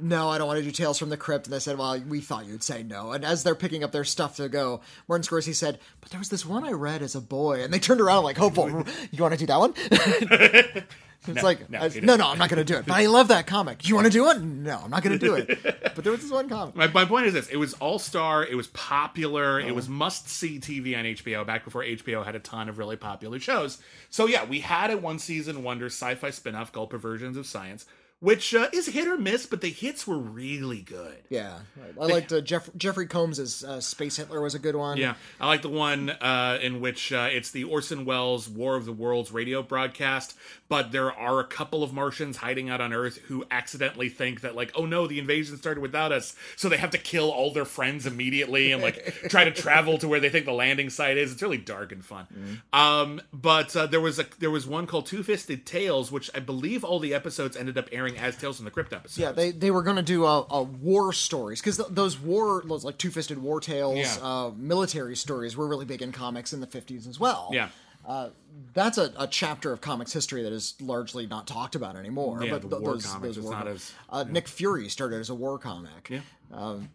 "No, 0.01 0.27
I 0.27 0.39
don't 0.39 0.47
want 0.47 0.57
to 0.57 0.63
do 0.63 0.71
Tales 0.71 0.97
from 0.97 1.09
the 1.09 1.17
Crypt." 1.17 1.45
And 1.45 1.53
they 1.53 1.59
said, 1.59 1.77
"Well, 1.77 2.01
we 2.09 2.19
thought 2.19 2.47
you'd 2.47 2.63
say 2.63 2.81
no." 2.81 3.11
And 3.11 3.23
as 3.23 3.43
they're 3.43 3.53
picking 3.53 3.83
up 3.83 3.91
their 3.91 4.03
stuff 4.03 4.37
to 4.37 4.49
go, 4.49 4.81
Martin 5.07 5.23
Scorsese 5.23 5.53
said, 5.53 5.77
"But 6.01 6.09
there 6.09 6.19
was 6.19 6.29
this 6.29 6.47
one 6.47 6.63
I 6.63 6.71
read 6.71 7.03
as 7.03 7.13
a 7.13 7.21
boy." 7.21 7.63
And 7.63 7.71
they 7.71 7.77
turned 7.77 8.01
around 8.01 8.23
like, 8.23 8.37
"Hopeful, 8.37 8.67
you 9.11 9.21
want 9.21 9.33
to 9.33 9.39
do 9.39 9.45
that 9.45 9.59
one?" 9.59 10.83
it's 11.27 11.43
like, 11.43 11.69
no, 11.69 11.79
I- 11.79 11.99
no, 12.01 12.15
no, 12.15 12.27
I'm 12.29 12.37
not 12.37 12.49
going 12.49 12.57
to 12.57 12.73
do 12.73 12.77
it. 12.77 12.85
But 12.85 12.95
I 12.95 13.05
love 13.07 13.27
that 13.29 13.47
comic. 13.47 13.87
You 13.87 13.95
want 13.95 14.05
to 14.05 14.11
do 14.11 14.29
it? 14.29 14.41
No, 14.41 14.79
I'm 14.83 14.89
not 14.89 15.03
going 15.03 15.17
to 15.17 15.25
do 15.25 15.35
it. 15.35 15.81
But 15.95 16.03
there 16.03 16.11
was 16.11 16.21
this 16.21 16.31
one 16.31 16.49
comic. 16.49 16.75
My, 16.75 16.87
my 16.87 17.05
point 17.05 17.25
is 17.27 17.33
this: 17.33 17.47
it 17.47 17.55
was 17.55 17.73
all 17.75 17.99
star, 17.99 18.43
it 18.45 18.55
was 18.55 18.67
popular, 18.67 19.59
Uh-huh. 19.59 19.69
it 19.69 19.73
was 19.75 19.87
must 19.87 20.27
see 20.29 20.59
TV 20.59 20.97
on 20.97 21.05
HBO 21.05 21.45
back 21.45 21.63
before 21.63 21.83
HBO 21.83 22.25
had 22.25 22.35
a 22.35 22.39
ton 22.39 22.67
of 22.67 22.77
really 22.77 22.97
popular 22.97 23.39
shows. 23.39 23.77
So 24.09 24.25
yeah, 24.27 24.43
we 24.45 24.59
had 24.59 24.91
a 24.91 24.97
one 24.97 25.19
season 25.19 25.63
wonder 25.63 25.85
sci 25.85 26.15
fi 26.15 26.31
spin 26.31 26.53
off 26.55 26.71
called 26.73 26.89
Perversions 26.89 27.37
of 27.37 27.45
Science, 27.47 27.85
which 28.25 28.55
uh, 28.55 28.67
is 28.73 28.87
hit 28.87 29.07
or 29.07 29.17
miss, 29.17 29.45
but 29.45 29.61
the 29.61 29.69
hits 29.69 30.07
were 30.07 30.17
really 30.17 30.81
good. 30.81 31.15
Yeah, 31.29 31.59
I 32.01 32.05
liked 32.07 32.33
uh, 32.33 32.41
Jeff- 32.41 32.71
Jeffrey 32.75 33.05
Combs' 33.05 33.63
uh, 33.63 33.79
Space 33.79 34.17
Hitler 34.17 34.41
was 34.41 34.55
a 34.55 34.59
good 34.59 34.75
one. 34.75 34.97
Yeah, 34.97 35.13
I 35.39 35.45
like 35.45 35.61
the 35.61 35.69
one 35.69 36.09
uh, 36.09 36.57
in 36.59 36.81
which 36.81 37.13
uh, 37.13 37.29
it's 37.31 37.51
the 37.51 37.65
Orson 37.65 38.03
Welles 38.03 38.49
War 38.49 38.77
of 38.77 38.85
the 38.85 38.91
Worlds 38.93 39.31
radio 39.31 39.61
broadcast, 39.61 40.35
but 40.69 40.91
there 40.91 41.13
are 41.13 41.39
a 41.39 41.43
couple 41.43 41.83
of 41.83 41.93
Martians 41.93 42.37
hiding 42.37 42.67
out 42.67 42.81
on 42.81 42.93
Earth 42.93 43.17
who 43.27 43.45
accidentally 43.51 44.09
think 44.09 44.41
that 44.41 44.55
like, 44.55 44.71
oh 44.73 44.87
no, 44.87 45.05
the 45.05 45.19
invasion 45.19 45.55
started 45.57 45.79
without 45.79 46.11
us, 46.11 46.35
so 46.55 46.67
they 46.67 46.77
have 46.77 46.89
to 46.89 46.97
kill 46.97 47.29
all 47.29 47.53
their 47.53 47.63
friends 47.63 48.07
immediately 48.07 48.71
and 48.71 48.81
like 48.81 49.05
try 49.29 49.43
to 49.43 49.51
travel 49.51 49.99
to 49.99 50.07
where 50.07 50.19
they 50.19 50.29
think 50.29 50.45
the 50.45 50.51
landing 50.51 50.89
site 50.89 51.17
is. 51.17 51.31
It's 51.31 51.43
really 51.43 51.59
dark 51.59 51.91
and 51.91 52.03
fun. 52.03 52.25
Mm-hmm. 52.33 52.79
Um, 52.79 53.21
but 53.31 53.75
uh, 53.75 53.85
there 53.85 54.01
was 54.01 54.17
a 54.17 54.25
there 54.39 54.49
was 54.49 54.65
one 54.65 54.87
called 54.87 55.05
Two 55.05 55.21
Fisted 55.21 55.67
Tales, 55.67 56.11
which 56.11 56.31
I 56.33 56.39
believe 56.39 56.83
all 56.83 56.97
the 56.97 57.13
episodes 57.13 57.55
ended 57.55 57.77
up 57.77 57.87
airing 57.91 58.14
as 58.17 58.35
Tales 58.37 58.55
from 58.57 58.65
the 58.65 58.71
Crypt 58.71 58.93
episodes. 58.93 59.17
Yeah, 59.17 59.31
they, 59.31 59.51
they 59.51 59.71
were 59.71 59.83
going 59.83 59.97
to 59.97 60.01
do 60.03 60.25
a, 60.25 60.41
a 60.49 60.63
war 60.63 61.13
stories 61.13 61.59
because 61.61 61.77
th- 61.77 61.89
those 61.91 62.19
war 62.19 62.63
those 62.65 62.83
like 62.83 62.97
two 62.97 63.11
fisted 63.11 63.37
war 63.37 63.59
tales, 63.61 63.97
Yeah. 63.97 64.17
uh, 64.21 64.51
military 64.55 65.15
stories 65.15 65.55
were 65.57 65.67
really 65.67 65.85
big 65.85 66.01
in 66.01 66.11
comics 66.11 66.53
in 66.53 66.59
the 66.61 66.67
fifties 66.67 67.07
as 67.07 67.19
well. 67.19 67.49
yeah. 67.53 67.69
that's 68.73 68.97
a, 68.97 69.11
a 69.17 69.27
chapter 69.27 69.71
of 69.73 69.81
comics 69.81 70.13
history 70.13 70.43
that 70.43 70.53
is 70.53 70.75
largely 70.79 71.25
not 71.27 71.47
talked 71.47 71.75
about 71.75 71.95
anymore. 71.95 72.43
Yeah, 72.43 72.51
but 72.51 72.61
the 72.61 72.69
th- 72.69 72.81
war 72.81 72.93
those, 72.93 73.05
comics, 73.05 73.35
those 73.35 73.43
war 73.43 73.53
not 73.53 73.63
comics. 73.65 73.93
as- 74.11 74.27
uh, 74.27 74.31
Nick 74.31 74.47
Fury 74.47 74.89
started 74.89 75.19
as 75.19 75.29
a 75.29 75.35
war 75.35 75.57
comic. 75.57 76.09
Yeah. 76.09 76.19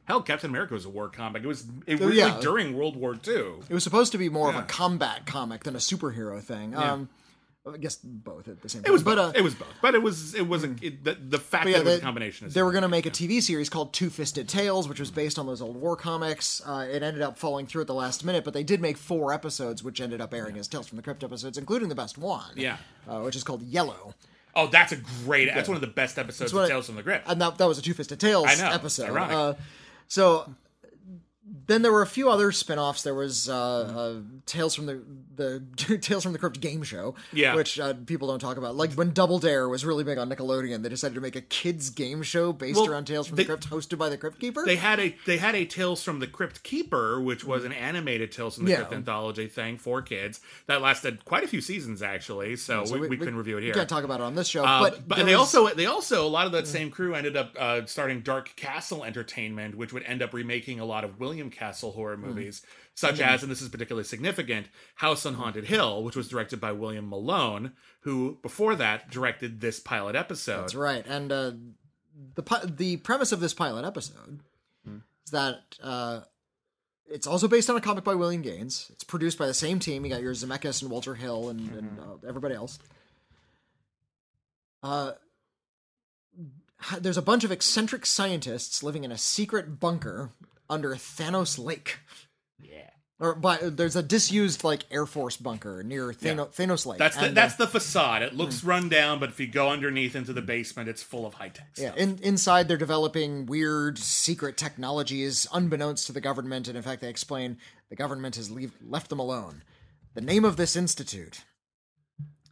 Hell, 0.05 0.23
Captain 0.23 0.49
America 0.49 0.73
was 0.75 0.85
a 0.85 0.89
war 0.89 1.09
comic. 1.09 1.43
It 1.43 1.47
was 1.47 1.65
it 1.87 2.01
Oh, 2.01 2.07
was 2.07 2.17
yeah. 2.17 2.27
like 2.27 2.41
during 2.41 2.77
World 2.77 2.97
War 2.97 3.15
II. 3.27 3.35
It 3.69 3.75
was 3.75 3.85
supposed 3.85 4.13
to 4.13 4.19
be 4.19 4.29
more 4.29 4.51
Yeah. 4.51 4.59
of 4.59 4.65
a 4.65 4.67
combat 4.67 5.27
comic 5.27 5.65
than 5.65 5.75
a 5.75 5.79
superhero 5.81 6.41
thing. 6.41 6.75
Um, 6.77 7.09
I 7.67 7.77
guess 7.77 7.97
both 7.97 8.49
at 8.49 8.63
the 8.63 8.69
same 8.71 8.83
time. 8.83 8.89
It 8.91 8.93
was 8.93 9.03
but 9.03 9.17
both. 9.17 9.35
uh, 9.37 9.39
it 9.39 9.43
was 9.43 9.55
both, 9.55 9.69
but 9.83 9.95
it 9.95 10.03
was 10.03 10.35
it 10.35 10.47
wasn't 10.47 10.83
it, 10.83 11.05
the, 11.05 11.15
the 11.15 11.39
fact 11.39 11.65
But 11.67 11.73
that 11.73 11.81
it 11.81 11.85
was 11.85 11.95
they, 11.95 11.99
a 11.99 12.01
combination. 12.01 12.47
Is 12.47 12.55
They 12.55 12.63
were 12.63 12.73
going 12.73 12.83
to 12.83 12.89
make 12.89 13.05
a 13.05 13.11
TV 13.11 13.43
series 13.43 13.69
called 13.69 13.93
Two 13.93 14.09
Fisted 14.09 14.49
Tales, 14.49 14.89
which 14.89 14.99
was 14.99 15.11
based 15.11 15.39
on 15.39 15.47
those 15.47 15.61
old 15.61 15.77
war 15.77 15.95
comics. 15.95 16.63
Uh, 16.67 16.87
it 16.91 17.03
ended 17.03 17.21
up 17.23 17.37
falling 17.39 17.67
through 17.67 17.83
at 17.83 17.87
the 17.87 17.95
last 17.95 18.25
minute, 18.25 18.45
but 18.45 18.55
they 18.55 18.63
did 18.65 18.81
make 18.81 18.97
four 18.97 19.33
episodes, 19.35 19.83
which 19.85 20.01
ended 20.01 20.23
up 20.23 20.33
airing 20.33 20.57
as 20.57 20.69
Tales 20.69 20.89
from 20.89 20.97
the 20.97 21.03
Crypt 21.03 21.23
episodes, 21.23 21.59
including 21.59 21.91
the 21.91 21.95
best 21.95 22.17
one. 22.17 22.53
Yeah. 22.57 22.79
uh, 23.07 23.21
which 23.21 23.37
is 23.37 23.45
called 23.45 23.61
Yellow. 23.63 24.15
Oh, 24.55 24.67
that's 24.69 24.93
a 24.93 24.97
great. 25.25 25.47
That's 25.55 25.69
one 25.69 25.77
of 25.77 25.83
the 25.83 25.87
best 25.87 26.19
episodes 26.19 26.53
of 26.55 26.67
Tales 26.67 26.87
from 26.87 26.97
the 26.97 27.03
Crypt. 27.03 27.29
and 27.29 27.41
that, 27.43 27.59
that 27.59 27.69
was 27.69 27.79
a 27.79 27.83
Two 27.83 27.93
Fisted 27.95 28.19
Tales 28.19 28.47
I 28.49 28.55
know. 28.57 28.71
episode. 28.75 29.11
Ironic. 29.11 29.37
Uh, 29.37 29.55
so 30.09 30.55
then 31.67 31.83
there 31.83 31.91
were 31.93 32.03
a 32.03 32.07
few 32.07 32.29
other 32.31 32.53
spin-offs. 32.53 33.03
There 33.03 33.15
was 33.15 33.49
uh, 33.49 33.55
uh, 33.57 34.15
Tales 34.47 34.75
from 34.75 34.87
the 34.87 35.03
the 35.35 35.99
Tales 36.03 36.23
from 36.23 36.33
the 36.33 36.39
Crypt 36.39 36.61
game 36.61 36.83
show, 36.83 37.15
Yeah. 37.33 37.55
which 37.55 37.81
uh, 37.81 37.95
people 38.05 38.29
don't 38.29 38.41
talk 38.41 38.59
about. 38.59 38.77
Like 38.77 38.93
when 38.93 39.13
Double 39.13 39.39
Dare 39.39 39.67
was 39.69 39.85
really 39.85 40.05
big 40.05 40.19
on 40.19 40.29
Nickelodeon, 40.29 40.83
they 40.83 40.91
decided 40.91 41.15
to 41.15 41.21
make 41.23 41.35
a 41.37 41.41
kids 41.41 41.89
game 41.89 42.23
show 42.23 42.53
based 42.53 42.77
Well, 42.77 42.91
around 42.91 43.07
Tales 43.07 43.27
from 43.27 43.37
they- 43.37 43.45
the 43.45 43.57
Crypt, 43.57 43.71
hosted 43.71 43.97
by 43.97 44.11
the 44.11 44.19
Crypt 44.19 44.39
Keeper. 44.39 44.65
they 44.67 44.77
had 44.77 45.01
a 45.01 45.17
they 45.25 45.39
had 45.39 45.55
a 45.55 45.65
Tales 45.65 46.03
from 46.03 46.21
the 46.21 46.27
Crypt 46.27 46.63
Keeper, 46.63 47.21
which 47.21 47.43
was 47.45 47.65
an 47.65 47.73
animated 47.73 48.33
Tales 48.33 48.57
from 48.57 48.67
the 48.67 48.73
Yeah. 48.73 48.77
Crypt 48.79 48.93
anthology 48.93 49.47
thing 49.47 49.79
for 49.79 50.03
kids 50.03 50.41
that 50.67 50.83
lasted 50.83 51.25
quite 51.25 51.43
a 51.43 51.49
few 51.49 51.63
seasons 51.63 52.03
actually. 52.03 52.57
So, 52.57 52.85
So 52.85 52.99
we, 52.99 53.09
we, 53.09 53.17
couldn't 53.17 53.37
review 53.37 53.57
it 53.57 53.63
here. 53.63 53.73
We 53.73 53.77
can't 53.79 53.89
talk 53.89 54.05
about 54.05 54.21
it 54.21 54.25
on 54.25 54.35
this 54.35 54.47
show, 54.49 54.63
Uh, 54.65 54.81
but 54.81 55.09
but 55.09 55.17
they 55.25 55.33
was- 55.37 55.55
also 55.55 55.75
they 55.75 55.87
also 55.87 56.27
a 56.27 56.29
lot 56.29 56.45
of 56.47 56.53
that 56.53 56.67
same 56.67 56.91
crew 56.91 57.15
ended 57.15 57.37
up 57.37 57.55
uh, 57.59 57.87
starting 57.87 58.21
Dark 58.21 58.55
Castle 58.57 59.05
Entertainment, 59.05 59.75
which 59.75 59.95
would 59.95 60.03
end 60.03 60.21
up 60.21 60.35
remaking 60.35 60.81
a 60.81 60.85
lot 60.85 61.03
of 61.03 61.19
William 61.19 61.30
Castle 61.51 61.93
horror 61.93 62.17
Hmm. 62.17 62.27
movies, 62.27 62.63
such 62.95 63.21
as 63.21 63.43
and 63.43 63.51
this 63.53 63.63
is 63.63 63.69
particularly 63.69 64.05
significant, 64.05 64.67
House 64.97 65.25
on 65.25 65.35
Haunted 65.35 65.65
Hill, 65.65 66.03
which 66.03 66.17
was 66.17 66.29
directed 66.29 66.61
by 66.61 66.73
William 66.73 67.09
Malone, 67.09 67.73
who 68.01 68.39
before 68.43 68.75
that 68.77 69.11
directed 69.11 69.61
this 69.61 69.79
pilot 69.81 70.17
episode. 70.17 70.63
That's 70.63 70.75
right. 70.75 71.07
And 71.07 71.31
uh, 71.33 71.53
the 72.35 72.73
the 72.77 72.97
premise 72.99 73.33
of 73.33 73.41
this 73.41 73.55
pilot 73.55 73.85
episode 73.85 74.41
Hmm. 74.85 74.99
is 75.25 75.31
that 75.31 75.61
uh, 75.83 76.21
it's 77.09 77.27
also 77.27 77.49
based 77.49 77.71
on 77.71 77.77
a 77.77 77.81
comic 77.81 78.05
by 78.05 78.15
William 78.15 78.43
Gaines. 78.43 78.89
It's 78.93 79.05
produced 79.05 79.39
by 79.39 79.47
the 79.47 79.55
same 79.55 79.79
team. 79.79 80.05
You 80.05 80.11
got 80.11 80.21
your 80.23 80.35
Zemeckis 80.35 80.83
and 80.83 80.91
Walter 80.91 81.15
Hill 81.15 81.49
and, 81.49 81.61
and 81.71 81.91
Mm-hmm. 81.99 82.11
uh, 82.25 82.29
everybody 82.29 82.55
else. 82.55 82.79
Uh, 84.83 85.13
there's 86.99 87.19
a 87.19 87.23
bunch 87.23 87.45
of 87.45 87.53
eccentric 87.53 88.07
scientists 88.07 88.83
living 88.83 89.05
in 89.05 89.13
a 89.13 89.19
secret 89.19 89.79
bunker 89.79 90.31
under 90.71 90.95
Thanos 90.95 91.59
Lake. 91.59 91.99
Yeah. 92.59 92.89
Or 93.19 93.35
by, 93.35 93.59
there's 93.59 93.97
a 93.97 94.03
disused 94.03 94.65
like 94.65 94.85
Air 94.91 95.05
Force 95.05 95.37
bunker 95.37 95.83
near 95.83 96.07
Thano- 96.13 96.49
Thanos 96.55 96.87
Lake. 96.87 96.99
That's 96.99 97.17
the 97.17 97.27
And, 97.27 97.37
uh, 97.37 97.41
that's 97.43 97.57
the 97.57 97.67
facade. 97.67 98.23
It 98.23 98.35
looks 98.35 98.65
run 98.65 98.89
down, 98.89 99.19
but 99.21 99.29
if 99.29 99.39
you 99.39 99.47
go 99.47 99.69
underneath 99.69 100.17
into 100.17 100.33
the 100.33 100.41
basement, 100.41 100.89
it's 100.89 101.03
full 101.03 101.27
of 101.27 101.35
high 101.35 101.51
tech 101.51 101.67
Yeah, 101.77 101.89
stuff. 101.89 101.99
in, 101.99 102.19
inside 102.23 102.67
they're 102.69 102.79
developing 102.79 103.45
weird 103.45 103.99
secret 103.99 104.57
technologies 104.57 105.47
unbeknownst 105.53 106.07
to 106.07 106.13
the 106.13 106.21
government, 106.23 106.67
and 106.67 106.79
in 106.79 106.83
fact, 106.83 107.03
they 107.03 107.11
explain 107.11 107.59
the 107.91 107.97
government 107.97 108.37
has 108.37 108.51
leave, 108.51 108.73
left 108.83 109.11
them 109.11 109.19
alone. 109.19 109.65
The 110.15 110.23
name 110.23 110.47
of 110.47 110.57
this 110.57 110.75
institute 110.75 111.43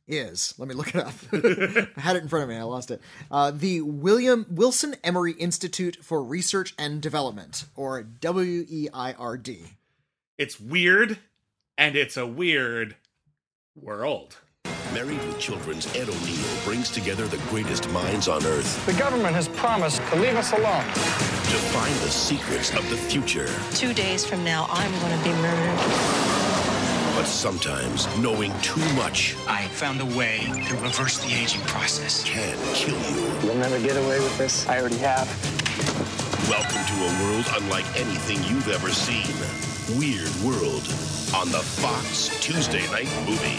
is 0.08 0.54
let 0.58 0.66
me 0.68 0.74
look 0.74 0.94
it 0.94 0.96
up. 0.96 1.12
I 1.32 2.00
had 2.00 2.16
it 2.16 2.22
in 2.22 2.28
front 2.28 2.44
of 2.44 2.48
me, 2.48 2.56
I 2.56 2.62
lost 2.62 2.90
it. 2.90 3.00
Uh, 3.30 3.50
the 3.50 3.82
William 3.82 4.46
Wilson 4.50 4.96
Emery 5.04 5.32
Institute 5.32 5.98
for 6.02 6.22
Research 6.22 6.74
and 6.78 7.00
Development, 7.00 7.66
or 7.76 8.02
W 8.02 8.64
E 8.68 8.88
I 8.92 9.12
R 9.12 9.36
D. 9.36 9.64
It's 10.38 10.58
weird, 10.58 11.18
and 11.76 11.94
it's 11.96 12.16
a 12.16 12.26
weird 12.26 12.96
world. 13.76 14.38
Married 14.94 15.22
with 15.26 15.38
Children's 15.38 15.86
Ed 15.94 16.08
O'Neill 16.08 16.64
brings 16.64 16.90
together 16.90 17.26
the 17.26 17.36
greatest 17.50 17.88
minds 17.90 18.26
on 18.26 18.42
earth 18.46 18.86
The 18.86 18.94
government 18.94 19.34
has 19.34 19.46
promised 19.48 20.00
to 20.08 20.16
leave 20.16 20.34
us 20.34 20.52
alone. 20.52 20.84
to 20.84 21.58
find 21.74 21.94
the 21.96 22.08
secrets 22.10 22.70
of 22.74 22.88
the 22.88 22.96
future. 22.96 23.48
Two 23.72 23.92
days 23.92 24.24
from 24.24 24.42
now, 24.44 24.66
I'm 24.70 24.90
going 25.00 25.18
to 25.18 25.24
be 25.24 25.32
murdered. 25.42 26.47
But 27.18 27.26
sometimes 27.26 28.06
knowing 28.18 28.52
too 28.60 28.78
much 28.94 29.34
I 29.48 29.66
found 29.66 30.00
a 30.00 30.04
way 30.04 30.38
to 30.68 30.74
reverse 30.76 31.18
the 31.18 31.34
aging 31.34 31.62
process. 31.62 32.22
can 32.22 32.56
kill 32.74 32.94
you. 32.94 33.26
You'll 33.42 33.56
never 33.56 33.80
get 33.80 33.96
away 33.96 34.20
with 34.20 34.38
this. 34.38 34.68
I 34.68 34.78
already 34.78 34.98
have. 34.98 35.26
Welcome 36.48 36.84
to 36.86 36.94
a 36.94 37.24
world 37.24 37.44
unlike 37.60 37.86
anything 37.96 38.36
you've 38.44 38.68
ever 38.68 38.90
seen. 38.90 39.34
Weird 39.98 40.32
World 40.44 40.84
on 41.34 41.50
the 41.50 41.58
Fox 41.58 42.28
Tuesday 42.40 42.88
Night 42.92 43.12
Movie. 43.26 43.58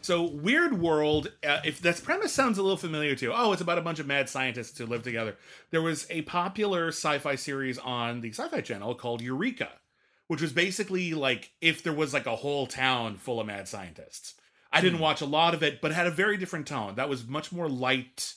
So, 0.00 0.22
Weird 0.22 0.80
World, 0.80 1.30
uh, 1.46 1.60
if 1.66 1.82
that 1.82 2.02
premise 2.02 2.32
sounds 2.32 2.56
a 2.56 2.62
little 2.62 2.78
familiar 2.78 3.14
to 3.14 3.26
you, 3.26 3.32
oh, 3.36 3.52
it's 3.52 3.60
about 3.60 3.76
a 3.76 3.82
bunch 3.82 3.98
of 3.98 4.06
mad 4.06 4.30
scientists 4.30 4.78
who 4.78 4.86
live 4.86 5.02
together. 5.02 5.36
There 5.70 5.82
was 5.82 6.06
a 6.08 6.22
popular 6.22 6.88
sci 6.88 7.18
fi 7.18 7.34
series 7.34 7.76
on 7.76 8.22
the 8.22 8.30
Sci 8.30 8.48
Fi 8.48 8.62
Channel 8.62 8.94
called 8.94 9.20
Eureka, 9.20 9.68
which 10.32 10.40
was 10.40 10.54
basically 10.54 11.12
like 11.12 11.50
if 11.60 11.82
there 11.82 11.92
was 11.92 12.14
like 12.14 12.24
a 12.24 12.34
whole 12.34 12.66
town 12.66 13.18
full 13.18 13.38
of 13.38 13.46
mad 13.46 13.68
scientists. 13.68 14.32
I 14.72 14.80
didn't 14.80 15.00
watch 15.00 15.20
a 15.20 15.26
lot 15.26 15.52
of 15.52 15.62
it, 15.62 15.82
but 15.82 15.90
it 15.90 15.94
had 15.94 16.06
a 16.06 16.10
very 16.10 16.38
different 16.38 16.66
tone. 16.66 16.94
That 16.94 17.10
was 17.10 17.26
much 17.26 17.52
more 17.52 17.68
light, 17.68 18.32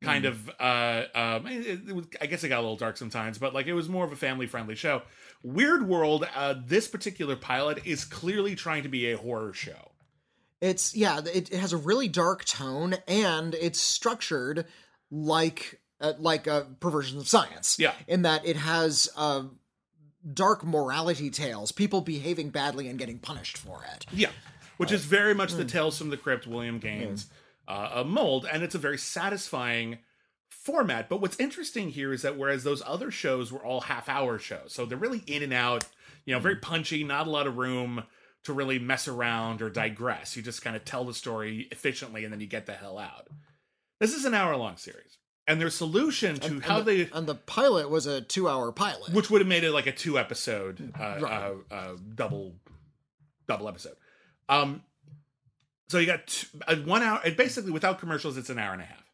kind 0.00 0.26
of. 0.26 0.48
Uh, 0.60 1.06
um, 1.12 1.48
it, 1.48 1.88
it 1.88 1.92
was, 1.92 2.06
I 2.20 2.26
guess 2.26 2.44
it 2.44 2.50
got 2.50 2.58
a 2.58 2.60
little 2.60 2.76
dark 2.76 2.96
sometimes, 2.96 3.38
but 3.38 3.52
like 3.52 3.66
it 3.66 3.72
was 3.72 3.88
more 3.88 4.04
of 4.04 4.12
a 4.12 4.16
family 4.16 4.46
friendly 4.46 4.76
show. 4.76 5.02
Weird 5.42 5.88
World, 5.88 6.24
uh, 6.36 6.54
this 6.64 6.86
particular 6.86 7.34
pilot 7.34 7.84
is 7.84 8.04
clearly 8.04 8.54
trying 8.54 8.84
to 8.84 8.88
be 8.88 9.10
a 9.10 9.16
horror 9.16 9.52
show. 9.52 9.90
It's 10.60 10.94
yeah, 10.94 11.18
it, 11.18 11.52
it 11.52 11.58
has 11.58 11.72
a 11.72 11.78
really 11.78 12.06
dark 12.06 12.44
tone, 12.44 12.94
and 13.08 13.56
it's 13.56 13.80
structured 13.80 14.66
like 15.10 15.80
uh, 16.00 16.12
like 16.20 16.46
uh, 16.46 16.62
perversions 16.78 17.20
of 17.20 17.28
science. 17.28 17.76
Yeah. 17.76 17.94
in 18.06 18.22
that 18.22 18.46
it 18.46 18.54
has 18.54 19.08
uh, 19.16 19.42
dark 20.34 20.64
morality 20.64 21.30
tales, 21.30 21.72
people 21.72 22.00
behaving 22.00 22.50
badly 22.50 22.88
and 22.88 22.98
getting 22.98 23.18
punished 23.18 23.56
for 23.56 23.82
it. 23.94 24.06
Yeah, 24.12 24.30
which 24.76 24.92
is 24.92 25.04
very 25.04 25.34
much 25.34 25.52
Hmm. 25.52 25.58
the 25.58 25.64
Tales 25.64 25.96
from 25.98 26.10
the 26.10 26.16
Crypt 26.16 26.46
William 26.46 26.78
Gaines 26.78 27.26
uh, 27.68 27.90
uh, 28.00 28.04
mold, 28.04 28.46
and 28.50 28.62
it's 28.62 28.74
a 28.74 28.78
very 28.78 28.98
satisfying 28.98 29.98
format. 30.48 31.08
But 31.08 31.20
what's 31.20 31.38
interesting 31.40 31.90
here 31.90 32.12
is 32.12 32.22
that 32.22 32.36
whereas 32.36 32.64
those 32.64 32.82
other 32.84 33.10
shows 33.10 33.50
were 33.52 33.64
all 33.64 33.82
half-hour 33.82 34.38
shows, 34.38 34.72
so 34.74 34.84
they're 34.84 34.98
really 34.98 35.22
in 35.26 35.42
and 35.42 35.52
out, 35.52 35.84
you 36.26 36.34
know, 36.34 36.40
very 36.40 36.54
Hmm. 36.56 36.60
punchy, 36.62 37.04
not 37.04 37.26
a 37.26 37.30
lot 37.30 37.46
of 37.46 37.56
room 37.56 38.04
to 38.42 38.52
really 38.52 38.78
mess 38.78 39.06
around 39.06 39.60
or 39.62 39.68
digress. 39.70 40.34
You 40.36 40.42
just 40.42 40.62
kind 40.62 40.74
of 40.74 40.84
tell 40.84 41.04
the 41.04 41.14
story 41.14 41.68
efficiently, 41.70 42.24
and 42.24 42.32
then 42.32 42.40
you 42.40 42.46
get 42.46 42.66
the 42.66 42.72
hell 42.74 42.98
out. 42.98 43.28
This 44.00 44.14
is 44.14 44.24
an 44.24 44.32
hour-long 44.34 44.76
series, 44.78 45.18
and 45.50 45.60
their 45.60 45.70
solution 45.70 46.36
to 46.40 46.46
And 46.46 46.64
how 46.64 46.80
the, 46.80 47.04
they 47.04 47.10
and 47.12 47.26
the 47.26 47.34
pilot 47.34 47.90
was 47.90 48.06
a 48.06 48.20
two-hour 48.20 48.72
pilot. 48.72 49.12
which 49.12 49.30
would 49.30 49.40
have 49.40 49.48
made 49.48 49.64
it 49.64 49.72
like 49.72 49.86
a 49.86 49.92
two 49.92 50.18
episode 50.18 50.92
uh, 50.98 51.18
Right. 51.20 51.32
uh, 51.70 51.74
uh, 51.74 51.96
double 52.14 52.54
double 53.48 53.68
episode. 53.68 53.96
Um 54.48 54.82
so 55.88 55.98
you 55.98 56.06
got 56.06 56.26
two, 56.28 56.46
uh, 56.68 56.76
one 56.76 57.02
hour 57.02 57.20
it 57.24 57.36
basically 57.36 57.72
without 57.72 57.98
commercials 57.98 58.36
it's 58.36 58.48
an 58.50 58.58
hour 58.58 58.72
and 58.72 58.82
a 58.82 58.84
half. 58.86 59.04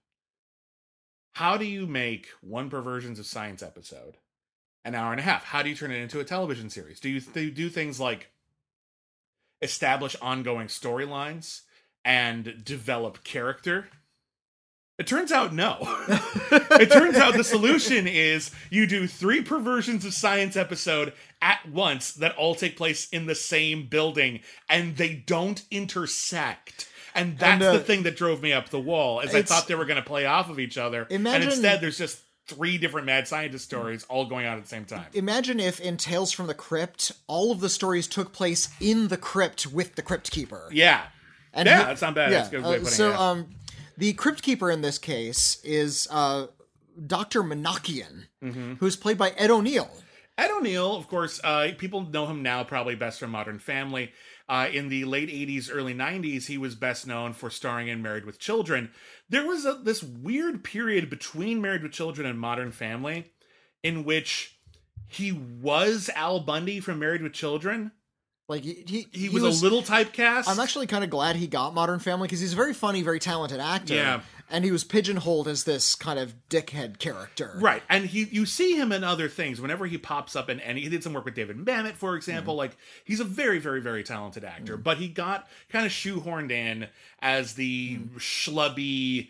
How 1.32 1.56
do 1.56 1.64
you 1.64 1.86
make 1.86 2.28
one 2.40 2.70
perversions 2.70 3.18
of 3.18 3.26
science 3.26 3.62
episode 3.62 4.16
an 4.84 4.94
hour 4.94 5.10
and 5.12 5.20
a 5.20 5.22
half? 5.24 5.44
How 5.44 5.62
do 5.62 5.68
you 5.68 5.74
turn 5.74 5.90
it 5.90 5.96
into 6.00 6.20
a 6.20 6.24
television 6.24 6.70
series? 6.70 7.00
Do 7.00 7.08
you, 7.10 7.20
do 7.20 7.40
you 7.40 7.50
do 7.50 7.68
things 7.68 7.98
like 8.00 8.30
establish 9.62 10.16
ongoing 10.22 10.68
storylines 10.68 11.62
and 12.04 12.62
develop 12.64 13.24
character 13.24 13.88
It 14.98 15.06
turns 15.06 15.30
out 15.30 15.52
no. 15.52 15.76
it 16.10 16.90
turns 16.90 17.16
out 17.16 17.34
the 17.34 17.44
solution 17.44 18.06
is 18.06 18.50
you 18.70 18.86
do 18.86 19.06
three 19.06 19.42
perversions 19.42 20.06
of 20.06 20.14
science 20.14 20.56
episode 20.56 21.12
at 21.42 21.68
once 21.68 22.12
that 22.14 22.34
all 22.36 22.54
take 22.54 22.76
place 22.78 23.06
in 23.10 23.26
the 23.26 23.34
same 23.34 23.88
building 23.88 24.40
and 24.70 24.96
they 24.96 25.12
don't 25.14 25.62
intersect. 25.70 26.88
And 27.14 27.38
that's 27.38 27.52
And, 27.54 27.62
uh, 27.62 27.72
the 27.74 27.80
thing 27.80 28.04
that 28.04 28.16
drove 28.16 28.42
me 28.42 28.52
up 28.54 28.70
the 28.70 28.80
wall 28.80 29.20
is 29.20 29.34
I 29.34 29.42
thought 29.42 29.68
they 29.68 29.74
were 29.74 29.84
going 29.84 30.02
to 30.02 30.06
play 30.06 30.24
off 30.26 30.48
of 30.48 30.58
each 30.58 30.78
other. 30.78 31.06
Imagine- 31.10 31.42
and 31.42 31.52
instead 31.52 31.80
there's 31.82 31.98
just 31.98 32.20
three 32.46 32.78
different 32.78 33.06
mad 33.06 33.26
scientist 33.28 33.64
stories 33.64 34.04
all 34.08 34.24
going 34.26 34.46
on 34.46 34.56
at 34.56 34.62
the 34.62 34.68
same 34.68 34.84
time. 34.84 35.04
Imagine 35.14 35.58
if 35.60 35.80
in 35.80 35.96
Tales 35.96 36.32
from 36.32 36.46
the 36.46 36.54
Crypt, 36.54 37.12
all 37.26 37.50
of 37.52 37.60
the 37.60 37.68
stories 37.68 38.06
took 38.06 38.32
place 38.32 38.68
in 38.80 39.08
the 39.08 39.16
crypt 39.16 39.66
with 39.66 39.96
the 39.96 40.02
Crypt 40.02 40.30
Keeper. 40.30 40.68
yeah. 40.72 41.02
And 41.52 41.66
yeah, 41.66 41.78
he- 41.78 41.84
that's 41.84 42.02
not 42.02 42.14
bad. 42.14 42.32
yeah, 42.32 42.38
That's 42.38 42.48
a 42.48 42.56
good 42.56 42.64
way 42.64 42.76
of 42.76 42.82
uh, 42.82 42.86
so, 42.86 43.14
um, 43.14 43.46
the 43.96 44.12
Crypt 44.14 44.42
Keeper 44.42 44.70
in 44.70 44.80
this 44.82 44.98
case 44.98 45.60
is 45.64 46.06
uh, 46.10 46.46
Dr. 47.06 47.42
Monakian, 47.42 48.24
Mm-hmm. 48.42 48.74
who's 48.74 48.96
played 48.96 49.18
by 49.18 49.30
Ed 49.30 49.50
O'Neill. 49.50 49.90
Ed 50.38 50.50
O'Neill, 50.50 50.94
of 50.94 51.08
course, 51.08 51.40
uh, 51.42 51.68
people 51.78 52.02
know 52.02 52.26
him 52.26 52.42
now 52.42 52.62
probably 52.62 52.94
best 52.94 53.18
from 53.20 53.30
Modern 53.30 53.58
Family. 53.58 54.12
Uh, 54.48 54.68
in 54.72 54.88
the 54.90 55.04
late 55.06 55.28
80s, 55.30 55.70
early 55.72 55.94
90s, 55.94 56.46
he 56.46 56.58
was 56.58 56.74
best 56.74 57.06
known 57.06 57.32
for 57.32 57.48
starring 57.50 57.88
in 57.88 58.02
Married 58.02 58.24
with 58.26 58.38
Children. 58.38 58.90
There 59.28 59.46
was 59.46 59.64
a, 59.64 59.74
this 59.82 60.02
weird 60.02 60.62
period 60.62 61.08
between 61.10 61.60
Married 61.62 61.82
with 61.82 61.92
Children 61.92 62.28
and 62.28 62.38
Modern 62.38 62.70
Family 62.70 63.32
in 63.82 64.04
which 64.04 64.58
he 65.08 65.32
was 65.32 66.10
Al 66.14 66.40
Bundy 66.40 66.80
from 66.80 66.98
Married 66.98 67.22
with 67.22 67.32
Children. 67.32 67.90
Like 68.48 68.62
he, 68.62 68.84
he, 68.86 69.08
He, 69.12 69.28
was, 69.28 69.42
a 69.60 69.64
little 69.64 69.82
typecast. 69.82 70.44
I'm 70.46 70.60
actually 70.60 70.86
kind 70.86 71.02
of 71.02 71.10
glad 71.10 71.34
he 71.34 71.48
got 71.48 71.74
Modern 71.74 71.98
Family 71.98 72.28
because 72.28 72.38
he's 72.40 72.52
a 72.52 72.56
very 72.56 72.74
funny, 72.74 73.02
very 73.02 73.18
talented 73.18 73.58
actor. 73.58 73.94
Yeah. 73.94 74.20
And 74.48 74.64
he 74.64 74.70
was 74.70 74.84
pigeonholed 74.84 75.48
as 75.48 75.64
this 75.64 75.96
kind 75.96 76.20
of 76.20 76.32
dickhead 76.48 77.00
character. 77.00 77.50
Right, 77.56 77.82
and 77.88 78.06
he 78.06 78.28
you 78.30 78.46
see 78.46 78.76
him 78.76 78.92
in 78.92 79.02
other 79.02 79.28
things 79.28 79.60
whenever 79.60 79.86
he 79.86 79.98
pops 79.98 80.36
up 80.36 80.48
in 80.48 80.60
any. 80.60 80.82
He 80.82 80.88
did 80.88 81.02
some 81.02 81.12
work 81.14 81.24
with 81.24 81.34
David 81.34 81.56
Mamet, 81.56 81.94
for 81.94 82.14
example. 82.14 82.52
Mm-hmm. 82.54 82.58
Like 82.58 82.76
he's 83.04 83.18
a 83.18 83.24
very, 83.24 83.58
very, 83.58 83.80
very 83.80 84.04
talented 84.04 84.44
actor, 84.44 84.76
but 84.76 84.98
he 84.98 85.08
got 85.08 85.48
kind 85.68 85.84
of 85.84 85.90
shoehorned 85.90 86.52
in 86.52 86.86
as 87.20 87.54
the 87.54 87.96
Mm-hmm. 87.96 88.18
schlubby, 88.18 89.28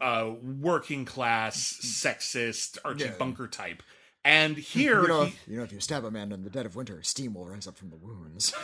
uh, 0.00 0.30
working 0.60 1.04
class, 1.04 1.78
sexist 1.82 2.78
Archie 2.86 3.10
Bunker 3.18 3.46
type. 3.48 3.82
And 4.26 4.56
here, 4.56 5.02
You 5.02 5.08
know, 5.08 5.22
he- 5.24 5.28
if, 5.32 5.48
you 5.48 5.56
know, 5.58 5.62
if 5.64 5.72
you 5.72 5.80
stab 5.80 6.02
a 6.04 6.10
man 6.10 6.32
in 6.32 6.44
the 6.44 6.50
dead 6.50 6.64
of 6.64 6.74
winter, 6.76 7.02
steam 7.02 7.34
will 7.34 7.44
rise 7.46 7.66
up 7.66 7.76
from 7.76 7.90
the 7.90 7.96
wounds. 7.96 8.54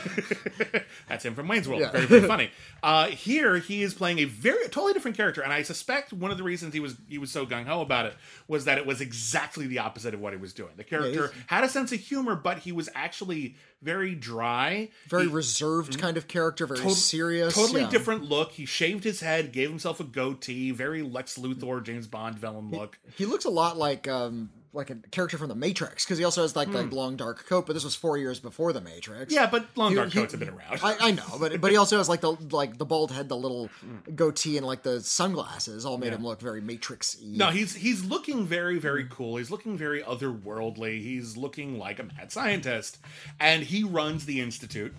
That's 1.08 1.24
him 1.24 1.34
from 1.34 1.48
Wayne's 1.48 1.68
World. 1.68 1.82
Yeah. 1.82 1.90
Very, 1.90 2.06
very 2.06 2.26
funny. 2.26 2.50
Uh, 2.82 3.08
here 3.08 3.58
he 3.58 3.82
is 3.82 3.92
playing 3.92 4.20
a 4.20 4.24
very 4.24 4.64
totally 4.68 4.94
different 4.94 5.14
character, 5.14 5.42
and 5.42 5.52
I 5.52 5.60
suspect 5.64 6.14
one 6.14 6.30
of 6.30 6.38
the 6.38 6.42
reasons 6.42 6.72
he 6.72 6.80
was 6.80 6.96
he 7.10 7.18
was 7.18 7.30
so 7.30 7.44
gung 7.44 7.66
ho 7.66 7.82
about 7.82 8.06
it 8.06 8.14
was 8.48 8.64
that 8.64 8.78
it 8.78 8.86
was 8.86 9.02
exactly 9.02 9.66
the 9.66 9.80
opposite 9.80 10.14
of 10.14 10.20
what 10.20 10.32
he 10.32 10.38
was 10.38 10.54
doing. 10.54 10.70
The 10.78 10.84
character 10.84 11.26
he's- 11.26 11.32
had 11.48 11.62
a 11.62 11.68
sense 11.68 11.92
of 11.92 12.00
humor, 12.00 12.34
but 12.36 12.60
he 12.60 12.72
was 12.72 12.88
actually 12.94 13.56
very 13.82 14.14
dry, 14.14 14.88
Very 15.08 15.24
He- 15.24 15.28
reserved 15.28 15.98
kind 15.98 16.16
of 16.16 16.26
character, 16.26 16.66
very 16.66 16.88
serious. 16.90 17.54
totally 17.54 17.82
yeah. 17.82 17.90
different 17.90 18.22
look. 18.24 18.52
He 18.52 18.64
shaved 18.64 19.04
his 19.04 19.20
head, 19.20 19.52
gave 19.52 19.68
himself 19.68 20.00
a 20.00 20.04
goatee, 20.04 20.70
very 20.70 21.02
Lex 21.02 21.36
Luthor, 21.36 21.82
James 21.84 22.06
Bond 22.06 22.38
villain 22.38 22.70
look. 22.70 22.98
He 23.16 23.26
looks 23.26 23.44
a 23.44 23.50
lot 23.50 23.76
like 23.76 24.08
um 24.08 24.48
like 24.72 24.88
a 24.90 24.94
character 25.10 25.36
from 25.36 25.48
the 25.48 25.54
Matrix 25.54 26.04
because 26.04 26.18
he 26.18 26.24
also 26.24 26.42
has 26.42 26.54
like 26.54 26.68
like 26.68 26.92
long 26.92 27.16
dark 27.16 27.44
coat, 27.46 27.66
but 27.66 27.72
this 27.72 27.82
was 27.84 27.94
four 27.94 28.16
years 28.16 28.38
before 28.38 28.72
the 28.72 28.80
Matrix. 28.80 29.32
Hmm. 29.32 29.40
Yeah, 29.40 29.46
but 29.50 29.66
long 29.76 29.90
He- 29.90 29.96
dark 29.96 30.10
he- 30.12 30.18
coats 30.20 30.32
have 30.32 30.40
been 30.40 30.48
around. 30.50 30.78
I, 30.82 30.96
I 31.00 31.10
know, 31.10 31.24
but 31.40 31.60
but 31.60 31.70
he 31.70 31.76
also 31.76 31.98
has 31.98 32.08
like 32.08 32.20
the 32.20 32.32
like 32.50 32.78
the 32.78 32.84
bald 32.86 33.10
head, 33.10 33.28
the 33.28 33.36
little 33.36 33.68
Hmm. 33.80 34.14
goatee, 34.14 34.56
and 34.56 34.66
like 34.66 34.82
the 34.82 35.00
sunglasses. 35.00 35.84
All 35.84 35.98
made 35.98 36.12
him 36.12 36.22
look 36.24 36.40
very 36.40 36.60
Matrix-y. 36.60 37.26
No, 37.36 37.46
he's 37.48 37.74
he's 37.74 38.04
looking 38.04 38.46
very 38.46 38.78
very 38.78 39.06
cool. 39.10 39.36
He's 39.36 39.50
looking 39.50 39.76
very 39.76 40.02
otherworldly. 40.02 41.02
He's 41.02 41.36
looking 41.36 41.78
like 41.78 41.98
a 41.98 42.04
mad 42.04 42.32
scientist, 42.32 42.98
and 43.38 43.62
he 43.62 43.82
runs 43.84 44.24
the 44.26 44.40
institute, 44.40 44.94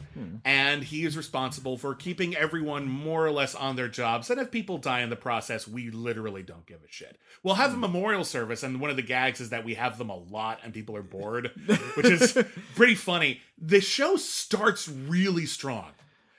and 0.46 0.84
he 0.84 1.06
is 1.06 1.16
responsible 1.18 1.78
for 1.78 1.96
keeping 1.96 2.36
everyone 2.36 2.88
more 2.88 3.26
or 3.26 3.32
less 3.32 3.56
on 3.56 3.76
their 3.76 3.88
jobs. 3.88 4.30
And 4.30 4.40
if 4.40 4.52
people 4.52 4.78
die 4.78 5.02
in 5.02 5.10
the 5.10 5.16
process, 5.16 5.68
we 5.68 5.90
literally 5.92 6.44
don't 6.44 6.66
give 6.66 6.80
a 6.84 6.92
shit. 6.92 7.18
We'll 7.44 7.56
have 7.56 7.74
a 7.74 7.78
memorial 7.78 8.24
service, 8.24 8.64
and 8.64 8.80
one 8.80 8.90
of 8.90 8.96
the 8.96 9.02
gags 9.02 9.40
is 9.42 9.50
that 9.50 9.61
we 9.66 9.76
have 9.76 9.98
them 9.98 10.10
a 10.10 10.16
lot, 10.18 10.60
and 10.64 10.74
people 10.74 10.96
are 10.96 11.02
bored, 11.04 11.52
which 11.96 12.08
is 12.08 12.38
pretty 12.76 12.96
funny. 12.96 13.42
The 13.58 13.82
show 13.82 14.16
starts 14.16 14.88
really 14.90 15.46
strong. 15.46 15.92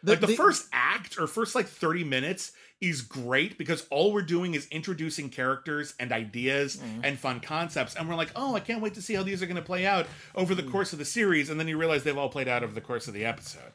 like 0.02 0.20
the, 0.20 0.26
the- 0.28 0.34
first 0.36 0.68
act 0.72 1.18
or 1.18 1.26
first 1.26 1.54
like 1.54 1.66
30 1.68 2.04
minutes 2.04 2.52
is 2.80 3.00
great 3.00 3.56
because 3.58 3.86
all 3.90 4.12
we're 4.12 4.22
doing 4.22 4.54
is 4.54 4.66
introducing 4.72 5.28
characters 5.30 5.94
and 6.00 6.10
ideas 6.10 6.78
Mm. 6.78 7.00
and 7.04 7.16
fun 7.18 7.38
concepts 7.38 7.94
and 7.94 8.08
we're 8.08 8.16
like 8.16 8.32
oh 8.34 8.56
i 8.56 8.60
can't 8.60 8.82
wait 8.82 8.94
to 8.94 9.00
see 9.02 9.14
how 9.14 9.22
these 9.22 9.40
are 9.40 9.46
going 9.46 9.54
to 9.54 9.62
play 9.62 9.86
out 9.86 10.06
over 10.34 10.52
Mm. 10.52 10.56
the 10.56 10.62
course 10.64 10.92
of 10.92 10.98
the 10.98 11.04
series 11.04 11.48
and 11.48 11.60
then 11.60 11.68
you 11.68 11.78
realize 11.78 12.02
they've 12.02 12.18
all 12.18 12.28
played 12.28 12.48
out 12.48 12.64
over 12.64 12.74
the 12.74 12.80
course 12.80 13.06
of 13.06 13.14
the 13.14 13.24
episode 13.24 13.70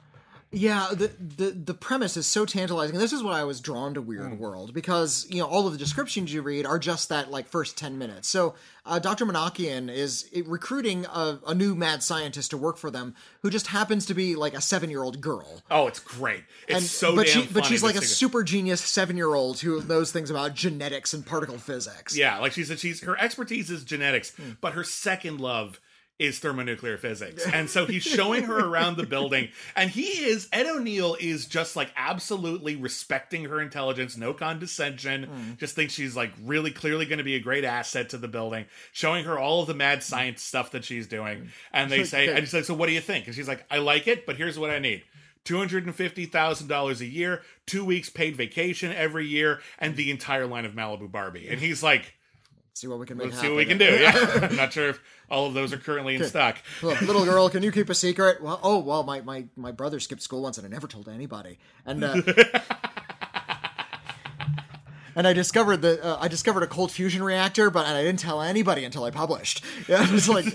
Yeah, 0.50 0.88
the, 0.94 1.12
the 1.20 1.50
the 1.52 1.74
premise 1.74 2.16
is 2.16 2.26
so 2.26 2.46
tantalizing. 2.46 2.98
This 2.98 3.12
is 3.12 3.22
why 3.22 3.40
I 3.42 3.44
was 3.44 3.60
drawn 3.60 3.94
to 3.96 4.02
Weird 4.02 4.32
Hmm. 4.34 4.38
World 4.38 4.74
because 4.74 5.28
you 5.30 5.40
know 5.40 5.46
all 5.48 5.68
of 5.68 5.74
the 5.74 5.78
descriptions 5.80 6.34
you 6.34 6.42
read 6.42 6.66
are 6.66 6.80
just 6.80 7.10
that 7.10 7.30
like 7.30 7.48
first 7.48 7.78
ten 7.78 7.98
minutes. 7.98 8.30
So 8.30 8.56
uh, 8.86 9.00
Dr. 9.00 9.26
Monakian 9.26 9.94
is 9.94 10.30
uh, 10.36 10.44
recruiting 10.46 11.06
a, 11.08 11.40
a 11.48 11.54
new 11.54 11.76
mad 11.76 12.02
scientist 12.02 12.52
to 12.52 12.58
work 12.58 12.78
for 12.78 12.90
them, 12.90 13.14
who 13.42 13.50
just 13.50 13.68
happens 13.68 14.06
to 14.06 14.14
be 14.14 14.36
like 14.36 14.54
a 14.54 14.62
seven 14.62 14.90
year 14.90 15.04
old 15.04 15.20
girl. 15.20 15.62
oh 15.70 15.88
it's 15.88 16.00
great 16.00 16.44
it's 16.70 16.78
And 16.78 16.84
so 16.86 17.14
but 17.14 17.28
she 17.28 17.46
but 17.48 17.66
she's 17.66 17.84
like 17.84 17.96
a 17.96 18.02
super 18.02 18.42
genius 18.44 18.80
seven 18.80 19.18
year 19.18 19.34
old 19.34 19.60
who 19.60 19.84
knows 19.84 20.14
things 20.14 20.30
about 20.30 20.54
genetics 20.54 21.14
and 21.14 21.26
particle 21.26 21.58
physics. 21.58 22.16
yeah 22.18 22.40
like 22.40 22.54
she 22.54 22.64
said 22.64 22.80
she's 22.80 23.02
her 23.02 23.20
expertise 23.20 23.70
is 23.70 23.84
genetics 23.84 24.34
Hmm. 24.38 24.52
but 24.62 24.74
her 24.74 24.86
second 24.86 25.42
love 25.42 25.82
is 26.20 26.40
thermonuclear 26.40 26.98
physics. 26.98 27.46
And 27.46 27.70
so 27.70 27.86
he's 27.86 28.02
showing 28.02 28.44
her 28.46 28.58
around 28.60 28.98
the 28.98 29.06
building. 29.06 29.50
And 29.76 29.90
he 29.92 30.02
is, 30.26 30.48
Ed 30.52 30.66
O'Neill 30.66 31.16
is 31.20 31.46
just 31.46 31.76
like 31.76 31.92
absolutely 31.96 32.76
respecting 32.76 33.44
her 33.46 33.62
intelligence, 33.62 34.18
no 34.18 34.34
condescension, 34.34 35.26
Hmm. 35.26 35.54
just 35.60 35.76
thinks 35.76 35.94
she's 35.94 36.16
like 36.16 36.32
really 36.44 36.72
clearly 36.72 37.06
going 37.06 37.20
to 37.20 37.24
be 37.24 37.36
a 37.36 37.40
great 37.40 37.64
asset 37.64 38.10
to 38.10 38.18
the 38.18 38.28
building, 38.28 38.66
showing 38.92 39.26
her 39.26 39.38
all 39.38 39.62
of 39.62 39.68
the 39.68 39.76
mad 39.76 40.02
science 40.02 40.42
stuff 40.42 40.72
that 40.72 40.84
she's 40.84 41.06
doing. 41.06 41.50
And 41.72 41.92
they 41.92 42.04
say, 42.04 42.28
and 42.30 42.40
he's 42.40 42.54
like, 42.54 42.64
So 42.66 42.74
what 42.74 42.88
do 42.88 42.94
you 42.94 43.02
think? 43.02 43.28
And 43.28 43.36
she's 43.36 43.48
like, 43.48 43.64
I 43.70 43.78
like 43.78 44.08
it, 44.08 44.26
but 44.26 44.38
here's 44.38 44.58
what 44.58 44.72
I 44.72 44.80
need. 44.80 45.04
$250,000 45.46 47.00
a 47.00 47.06
year, 47.06 47.42
two 47.66 47.86
weeks 47.86 48.10
paid 48.10 48.36
vacation 48.36 48.92
every 48.92 49.26
year, 49.26 49.60
and 49.80 49.96
the 49.96 50.12
entire 50.12 50.46
line 50.46 50.66
of 50.66 50.74
Malibu 50.74 51.12
Barbie. 51.12 51.48
And 51.50 51.60
he's 51.60 51.82
like, 51.84 52.14
See 52.78 52.86
what 52.86 53.00
we 53.00 53.08
can 53.08 53.18
make 53.18 53.26
Let's 53.32 53.38
happen. 53.38 53.50
see 53.50 53.56
what 53.56 53.58
we 53.58 53.66
can 53.66 53.80
do. 53.80 53.86
Yeah. 53.86 54.48
I'm 54.52 54.56
not 54.56 54.72
sure 54.72 54.90
if 54.90 55.00
all 55.32 55.48
of 55.48 55.56
those 55.56 55.74
are 55.74 55.78
currently 55.78 56.14
in 56.14 56.24
stock. 56.26 56.58
Look, 56.84 57.02
little 57.02 57.26
girl, 57.26 57.50
can 57.50 57.64
you 57.64 57.72
keep 57.72 57.90
a 57.90 57.96
secret? 57.96 58.40
Well, 58.40 58.60
oh 58.62 58.78
well, 58.78 59.02
my, 59.02 59.22
my, 59.22 59.46
my 59.56 59.72
brother 59.72 60.00
skipped 60.00 60.22
school 60.22 60.44
once 60.44 60.60
and 60.60 60.68
I 60.68 60.70
never 60.70 60.86
told 60.88 61.10
anybody. 61.10 61.58
And 61.88 62.04
uh, 62.04 62.22
and 65.16 65.28
I 65.28 65.34
discovered 65.34 65.78
the 65.82 66.04
uh, 66.06 66.18
I 66.22 66.28
discovered 66.28 66.62
a 66.62 66.68
cold 66.68 66.92
fusion 66.92 67.24
reactor, 67.24 67.72
but 67.72 67.88
I 67.88 68.04
didn't 68.04 68.20
tell 68.20 68.44
anybody 68.44 68.86
until 68.86 69.04
I 69.06 69.10
published. 69.10 69.64
Yeah, 69.88 70.06
it's 70.10 70.30
like 70.30 70.46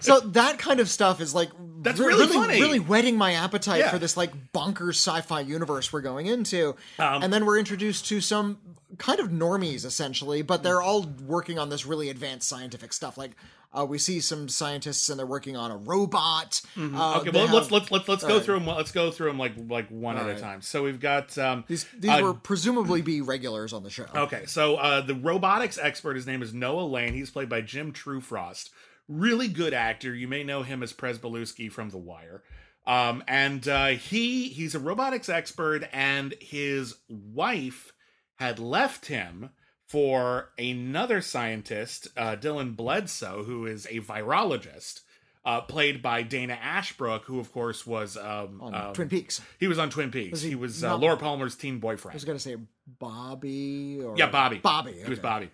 so 0.00 0.20
that 0.20 0.58
kind 0.58 0.78
of 0.80 0.88
stuff 0.90 1.20
is 1.22 1.34
like 1.34 1.48
That's 1.82 1.98
re- 1.98 2.06
really 2.08 2.26
really 2.26 2.34
funny. 2.34 2.60
really 2.60 2.80
whetting 2.80 3.16
my 3.16 3.32
appetite 3.32 3.78
Yeah. 3.80 3.90
for 3.90 3.98
this 3.98 4.14
like 4.16 4.52
bonkers 4.52 4.96
sci-fi 4.96 5.40
universe 5.40 5.90
we're 5.92 6.00
going 6.02 6.26
into. 6.26 6.76
Um, 6.98 7.22
and 7.22 7.32
then 7.32 7.46
we're 7.46 7.58
introduced 7.58 8.06
to 8.08 8.20
some 8.20 8.58
kind 8.98 9.20
of 9.20 9.28
normies 9.28 9.84
essentially, 9.84 10.42
but 10.42 10.62
they're 10.62 10.82
all 10.82 11.06
working 11.26 11.58
on 11.58 11.68
this 11.68 11.86
really 11.86 12.08
advanced 12.10 12.48
scientific 12.48 12.92
stuff. 12.92 13.16
Like 13.18 13.32
uh, 13.72 13.86
we 13.88 13.98
see 13.98 14.20
some 14.20 14.48
scientists 14.48 15.08
and 15.08 15.18
they're 15.18 15.26
working 15.26 15.56
on 15.56 15.70
a 15.70 15.76
robot. 15.76 16.60
Uh, 16.76 16.80
Mm-hmm. 16.80 16.96
Okay, 17.20 17.30
they 17.30 17.38
well 17.38 17.46
have- 17.46 17.54
let's 17.54 17.70
let's 17.70 17.90
let's 17.90 18.08
let's 18.08 18.22
go 18.22 18.28
Alright. 18.30 18.44
through 18.44 18.58
them. 18.60 18.66
Let's 18.66 18.92
go 18.92 19.10
through 19.10 19.28
them 19.28 19.38
like 19.38 19.52
like 19.68 19.88
one 19.88 20.16
at 20.16 20.28
a 20.28 20.40
time. 20.40 20.60
So 20.62 20.82
we've 20.82 21.00
got 21.00 21.36
um, 21.38 21.64
these 21.68 21.86
these 21.96 22.10
uh, 22.10 22.20
were 22.22 22.34
presumably 22.34 23.00
be 23.02 23.20
regulars 23.20 23.72
on 23.72 23.82
the 23.82 23.90
show. 23.90 24.06
Okay, 24.14 24.44
so 24.46 24.76
uh, 24.76 25.00
the 25.02 25.14
robotics 25.14 25.78
expert, 25.78 26.16
his 26.16 26.26
name 26.26 26.42
is 26.42 26.52
Noah 26.52 26.82
Lane. 26.86 27.14
He's 27.14 27.30
played 27.30 27.48
by 27.48 27.60
Jim 27.60 27.92
True-Frost. 27.92 28.70
Really 29.08 29.48
good 29.48 29.74
actor. 29.74 30.14
You 30.14 30.28
may 30.28 30.44
know 30.44 30.62
him 30.62 30.82
as 30.82 30.92
Prez 30.92 31.18
from 31.18 31.90
The 31.90 31.98
Wire. 31.98 32.42
Um, 32.86 33.22
and 33.28 33.66
uh, 33.68 33.86
he 33.88 34.48
he's 34.48 34.74
a 34.74 34.78
robotics 34.78 35.28
expert, 35.28 35.84
and 35.92 36.34
his 36.40 36.94
wife 37.08 37.92
had 38.40 38.58
left 38.58 39.06
him 39.06 39.50
for 39.86 40.50
another 40.58 41.20
scientist, 41.20 42.08
uh, 42.16 42.36
Dylan 42.36 42.74
Bledsoe, 42.74 43.44
who 43.44 43.66
is 43.66 43.86
a 43.90 44.00
virologist, 44.00 45.02
uh, 45.44 45.60
played 45.60 46.00
by 46.00 46.22
Dana 46.22 46.58
Ashbrook, 46.60 47.24
who 47.24 47.38
of 47.38 47.52
course 47.52 47.86
was 47.86 48.16
um, 48.16 48.60
On 48.62 48.74
um, 48.74 48.92
Twin 48.94 49.08
Peaks. 49.08 49.40
He 49.58 49.68
was 49.68 49.78
on 49.78 49.90
Twin 49.90 50.10
Peaks. 50.10 50.40
he 50.42 50.50
he 50.50 50.54
was 50.54 50.82
uh, 50.82 50.96
Laura 50.96 51.16
Palmer's 51.16 51.54
teen 51.54 51.78
boyfriend. 51.80 52.14
I 52.14 52.16
was 52.16 52.24
gonna 52.24 52.38
say 52.38 52.56
Bobby 52.98 54.00
or 54.02 54.16
Yeah, 54.16 54.30
Bobby. 54.30 54.58
Bobby. 54.58 54.92
He 54.92 55.08
was. 55.08 55.18
Bobby. 55.18 55.50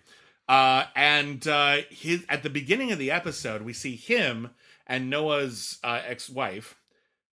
Uh, 0.47 0.85
and 0.95 1.45
uh, 1.47 1.77
his 1.89 2.25
at 2.29 2.41
the 2.43 2.49
beginning 2.49 2.91
of 2.91 2.99
the 2.99 3.11
episode, 3.11 3.61
we 3.63 3.73
see 3.73 3.95
him 3.95 4.51
and 4.85 5.09
Noah's 5.09 5.77
uh, 5.83 5.99
ex-wife 6.05 6.77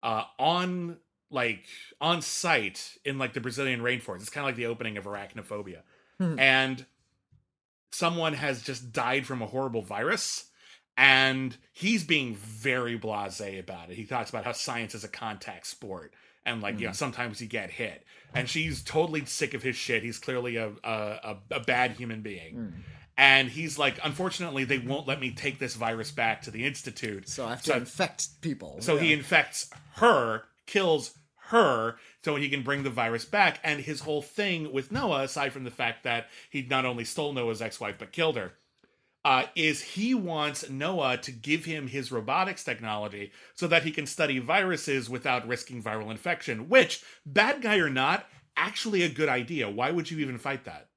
uh, 0.03 0.25
on 0.39 0.97
like 1.35 1.65
on 2.01 2.23
site 2.23 2.97
in 3.05 3.19
like 3.19 3.33
the 3.35 3.41
Brazilian 3.41 3.81
rainforest. 3.81 4.21
It's 4.23 4.31
kind 4.31 4.45
of 4.45 4.49
like 4.49 4.57
the 4.57 4.67
opening 4.67 4.97
of 4.97 5.05
Arachnophobia, 5.05 5.81
Hmm. 6.19 6.39
and 6.39 6.87
someone 7.91 8.33
has 8.35 8.63
just 8.63 8.93
died 8.93 9.27
from 9.27 9.43
a 9.43 9.47
horrible 9.47 9.83
virus 9.83 10.47
and 10.97 11.57
he's 11.73 12.05
being 12.05 12.35
very 12.37 12.99
blasé 12.99 13.59
about 13.59 13.91
it. 13.91 13.97
He 13.97 14.05
talks 14.05 14.31
about 14.31 14.45
how 14.45 14.53
science 14.53 14.95
is 14.95 15.05
a 15.05 15.09
contact 15.09 15.67
sport 15.67 16.13
and 16.47 16.61
like 16.63 16.79
you 16.79 16.87
know 16.87 16.93
sometimes 16.93 17.41
you 17.41 17.47
get 17.47 17.71
hit 17.71 18.05
and 18.35 18.49
she's 18.49 18.83
totally 18.83 19.25
sick 19.25 19.55
of 19.55 19.63
his 19.63 19.77
shit 19.77 20.03
he's 20.03 20.19
clearly 20.19 20.57
a 20.57 20.69
a, 20.85 20.91
a, 20.91 21.37
a 21.53 21.61
bad 21.61 21.93
human 21.93 22.21
being 22.21 22.75
and 23.17 23.49
he's 23.49 23.79
like 23.79 23.99
unfortunately 24.05 24.65
they 24.65 24.79
won't 24.79 25.07
let 25.09 25.21
me 25.21 25.31
take 25.33 25.59
this 25.59 25.75
virus 25.75 26.11
back 26.11 26.43
to 26.43 26.51
the 26.51 26.65
institute 26.67 27.29
So 27.29 27.47
I 27.47 27.51
have 27.51 27.63
to 27.63 27.77
infect 27.77 28.41
people. 28.43 28.77
so 28.81 28.97
he 28.99 29.13
infects 29.15 29.71
her 29.95 30.43
kills 30.67 31.17
her 31.49 31.97
so 32.23 32.37
he 32.37 32.49
can 32.49 32.63
bring 32.63 32.83
the 32.83 32.91
virus 32.91 33.25
back 33.25 33.61
and 33.63 33.81
his 33.81 34.01
whole 34.01 34.23
thing 34.23 34.73
with 34.73 34.93
noah 34.93 35.23
aside 35.23 35.53
from 35.53 35.65
the 35.65 35.71
fact 35.71 36.05
that 36.05 36.29
he 36.51 36.63
not 36.63 36.85
only 36.85 37.05
stole 37.05 37.33
noah's 37.33 37.63
ex-wife 37.63 37.97
but 37.99 38.13
killed 38.13 38.37
her 38.37 38.53
uh, 39.25 39.47
is 39.55 39.81
he 39.81 40.13
wants 40.15 40.69
Noah 40.69 41.17
to 41.17 41.33
give 41.33 41.65
him 41.65 41.89
his 41.89 42.13
robotics 42.13 42.63
technology 42.63 43.33
so 43.55 43.67
that 43.67 43.83
he 43.83 43.91
can 43.91 44.07
study 44.07 44.39
viruses 44.39 45.09
without 45.09 45.49
risking 45.49 45.83
viral 45.83 46.11
infection, 46.11 46.69
which, 46.69 47.03
bad 47.25 47.63
guy 47.63 47.79
or 47.79 47.89
not, 47.89 48.27
actually 48.57 49.03
a 49.03 49.09
good 49.09 49.29
idea. 49.29 49.69
Why 49.69 49.91
would 49.91 50.11
you 50.11 50.19
even 50.19 50.39
fight 50.39 50.65
that? 50.65 50.89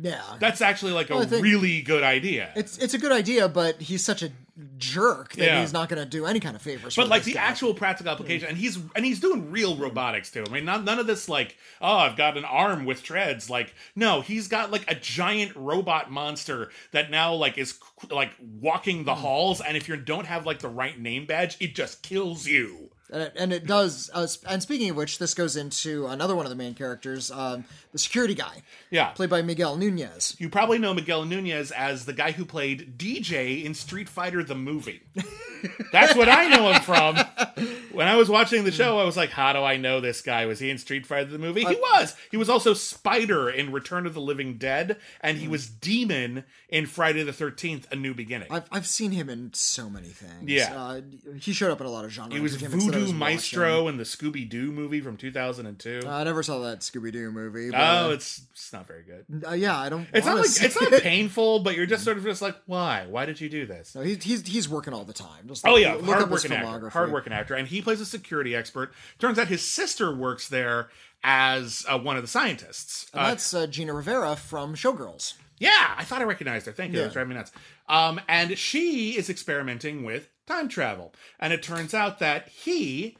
Yeah. 0.00 0.22
That's 0.38 0.60
actually 0.60 0.92
like 0.92 1.10
a 1.10 1.14
Well, 1.16 1.26
think- 1.26 1.42
really 1.42 1.82
good 1.82 2.02
idea. 2.02 2.50
it's 2.54 2.78
it's 2.78 2.94
a 2.94 2.98
good 2.98 3.12
idea, 3.12 3.48
but 3.48 3.80
he's 3.80 4.04
such 4.04 4.22
a 4.22 4.30
jerk 4.78 5.32
that 5.34 5.44
Yeah. 5.44 5.60
he's 5.60 5.72
not 5.74 5.88
going 5.90 6.02
to 6.02 6.08
do 6.08 6.24
any 6.24 6.40
kind 6.40 6.56
of 6.56 6.62
favors. 6.62 6.96
but 6.96 7.08
like 7.08 7.24
the 7.24 7.34
guy. 7.34 7.42
actual 7.42 7.74
practical 7.74 8.10
application, 8.10 8.48
and 8.48 8.56
he's 8.56 8.78
and 8.94 9.04
he's 9.04 9.20
doing 9.20 9.50
real 9.50 9.76
robotics 9.76 10.30
too. 10.30 10.44
I 10.48 10.50
mean, 10.50 10.64
not, 10.64 10.82
none 10.84 10.98
of 10.98 11.06
this 11.06 11.28
like, 11.28 11.56
oh, 11.80 11.96
I've 11.98 12.16
got 12.16 12.36
an 12.38 12.44
arm 12.46 12.84
with 12.86 13.02
treads. 13.02 13.50
Like, 13.50 13.74
no, 13.94 14.22
he's 14.22 14.48
got 14.48 14.70
like 14.70 14.90
a 14.90 14.94
giant 14.94 15.52
robot 15.56 16.10
monster 16.10 16.70
that 16.92 17.10
now 17.10 17.34
like 17.34 17.58
is 17.58 17.78
like 18.10 18.30
walking 18.40 19.00
Hmm. 19.00 19.04
the 19.04 19.14
halls, 19.16 19.60
and 19.60 19.76
if 19.76 19.88
you 19.88 19.96
don't 19.96 20.26
have 20.26 20.46
like 20.46 20.60
the 20.60 20.68
right 20.68 20.98
name 20.98 21.26
badge, 21.26 21.56
it 21.60 21.74
just 21.74 22.02
kills 22.02 22.46
you. 22.46 22.90
And 23.12 23.22
it, 23.22 23.32
and 23.36 23.52
it 23.52 23.66
does. 23.66 24.10
Uh, 24.12 24.26
and 24.48 24.62
speaking 24.62 24.90
of 24.90 24.96
which, 24.96 25.18
this 25.18 25.34
goes 25.34 25.56
into 25.56 26.06
another 26.06 26.34
one 26.36 26.46
of 26.46 26.50
the 26.50 26.56
main 26.56 26.74
characters, 26.74 27.30
um, 27.30 27.64
the 27.92 27.98
security 27.98 28.34
guy, 28.34 28.62
Yeah. 28.90 29.08
played 29.10 29.30
by 29.30 29.42
Miguel 29.42 29.76
Nunez. 29.76 30.36
You 30.38 30.48
probably 30.48 30.78
know 30.78 30.92
Miguel 30.94 31.24
Nunez 31.24 31.70
as 31.70 32.04
the 32.04 32.12
guy 32.12 32.32
who 32.32 32.44
played 32.44 32.98
DJ 32.98 33.64
in 33.64 33.74
Street 33.74 34.08
Fighter 34.08 34.42
the 34.42 34.54
movie. 34.54 35.02
That's 35.92 36.14
what 36.14 36.28
I 36.28 36.48
know 36.48 36.70
him 36.72 36.82
from. 36.82 37.16
When 37.92 38.06
I 38.06 38.16
was 38.16 38.28
watching 38.28 38.64
the 38.64 38.70
show, 38.70 38.98
I 38.98 39.04
was 39.04 39.16
like, 39.16 39.30
how 39.30 39.52
do 39.54 39.60
I 39.60 39.76
know 39.78 40.00
this 40.00 40.20
guy? 40.20 40.44
Was 40.46 40.58
he 40.58 40.68
in 40.70 40.78
Street 40.78 41.06
Fighter 41.06 41.30
the 41.30 41.38
movie? 41.38 41.60
He 41.64 41.74
was. 41.74 42.14
He 42.30 42.36
was 42.36 42.50
also 42.50 42.74
Spider 42.74 43.48
in 43.48 43.72
Return 43.72 44.06
of 44.06 44.12
the 44.14 44.20
Living 44.20 44.58
Dead, 44.58 44.98
and 45.22 45.38
he 45.38 45.48
was 45.48 45.66
Demon 45.66 46.44
in 46.68 46.86
Friday 46.86 47.22
the 47.22 47.32
13th, 47.32 47.90
A 47.90 47.96
New 47.96 48.12
Beginning. 48.14 48.48
I've, 48.50 48.64
I've 48.70 48.86
seen 48.86 49.12
him 49.12 49.28
in 49.30 49.52
so 49.54 49.88
many 49.88 50.08
things. 50.08 50.50
Yeah. 50.50 50.74
uh, 50.76 51.00
he 51.38 51.52
showed 51.52 51.70
up 51.70 51.80
in 51.80 51.86
a 51.86 51.90
lot 51.90 52.04
of 52.04 52.10
genres. 52.10 52.34
He 52.34 52.40
was 52.40 52.54
I 52.62 52.66
Voodoo 53.00 53.12
Maestro 53.12 53.88
in 53.88 53.96
the 53.96 54.04
Scooby 54.04 54.48
Doo 54.48 54.72
movie 54.72 55.00
from 55.00 55.16
2002. 55.16 56.02
Uh, 56.04 56.08
I 56.10 56.24
never 56.24 56.42
saw 56.42 56.58
that 56.60 56.80
Scooby 56.80 57.12
Doo 57.12 57.30
movie. 57.30 57.70
But, 57.70 57.78
oh, 57.80 58.08
uh, 58.08 58.12
it's 58.12 58.42
it's 58.52 58.72
not 58.72 58.86
very 58.86 59.02
good. 59.02 59.44
uh, 59.46 59.52
yeah, 59.54 59.78
I 59.78 59.88
don't. 59.88 60.06
It's 60.12 60.26
not 60.26 60.36
like 60.36 60.46
it's 60.46 60.80
not 60.80 60.92
painful, 61.02 61.60
but 61.60 61.76
you're 61.76 61.86
just 61.86 62.04
sort 62.04 62.16
of 62.18 62.24
just 62.24 62.42
like, 62.42 62.56
why? 62.66 63.06
Why 63.08 63.26
did 63.26 63.40
you 63.40 63.48
do 63.48 63.66
this? 63.66 63.94
No, 63.94 64.02
he's, 64.02 64.22
he's 64.22 64.46
he's 64.46 64.68
working 64.68 64.92
all 64.94 65.04
the 65.04 65.12
time. 65.12 65.48
Just 65.48 65.66
Oh 65.66 65.76
yeah, 65.76 65.94
look 65.94 66.04
hardworking 66.16 66.52
actor, 66.52 66.88
hardworking 66.90 67.32
actor, 67.32 67.54
and 67.54 67.68
he 67.68 67.82
plays 67.82 68.00
a 68.00 68.06
security 68.06 68.54
expert. 68.54 68.92
Turns 69.18 69.38
out 69.38 69.48
his 69.48 69.68
sister 69.68 70.14
works 70.14 70.48
there 70.48 70.88
as 71.24 71.84
uh, 71.88 71.98
one 71.98 72.16
of 72.16 72.22
the 72.22 72.28
scientists. 72.28 73.08
And 73.12 73.22
Uh, 73.22 73.28
that's 73.28 73.52
uh, 73.54 73.66
Gina 73.66 73.92
Ravera 73.92 74.36
from 74.36 74.74
Showgirls. 74.74 75.34
yeah, 75.58 75.94
I 75.96 76.04
thought 76.04 76.20
I 76.20 76.24
recognized 76.24 76.66
her. 76.66 76.72
Thank 76.72 76.92
you. 76.92 76.98
Yeah. 76.98 77.02
That 77.02 77.06
was 77.08 77.12
driving 77.14 77.28
me 77.30 77.34
nuts. 77.36 77.52
Um, 77.88 78.20
and 78.28 78.56
she 78.58 79.16
is 79.16 79.28
experimenting 79.30 80.04
with 80.04 80.28
time 80.46 80.68
travel, 80.68 81.12
and 81.40 81.52
it 81.52 81.62
turns 81.62 81.94
out 81.94 82.18
that 82.20 82.48
he. 82.48 83.16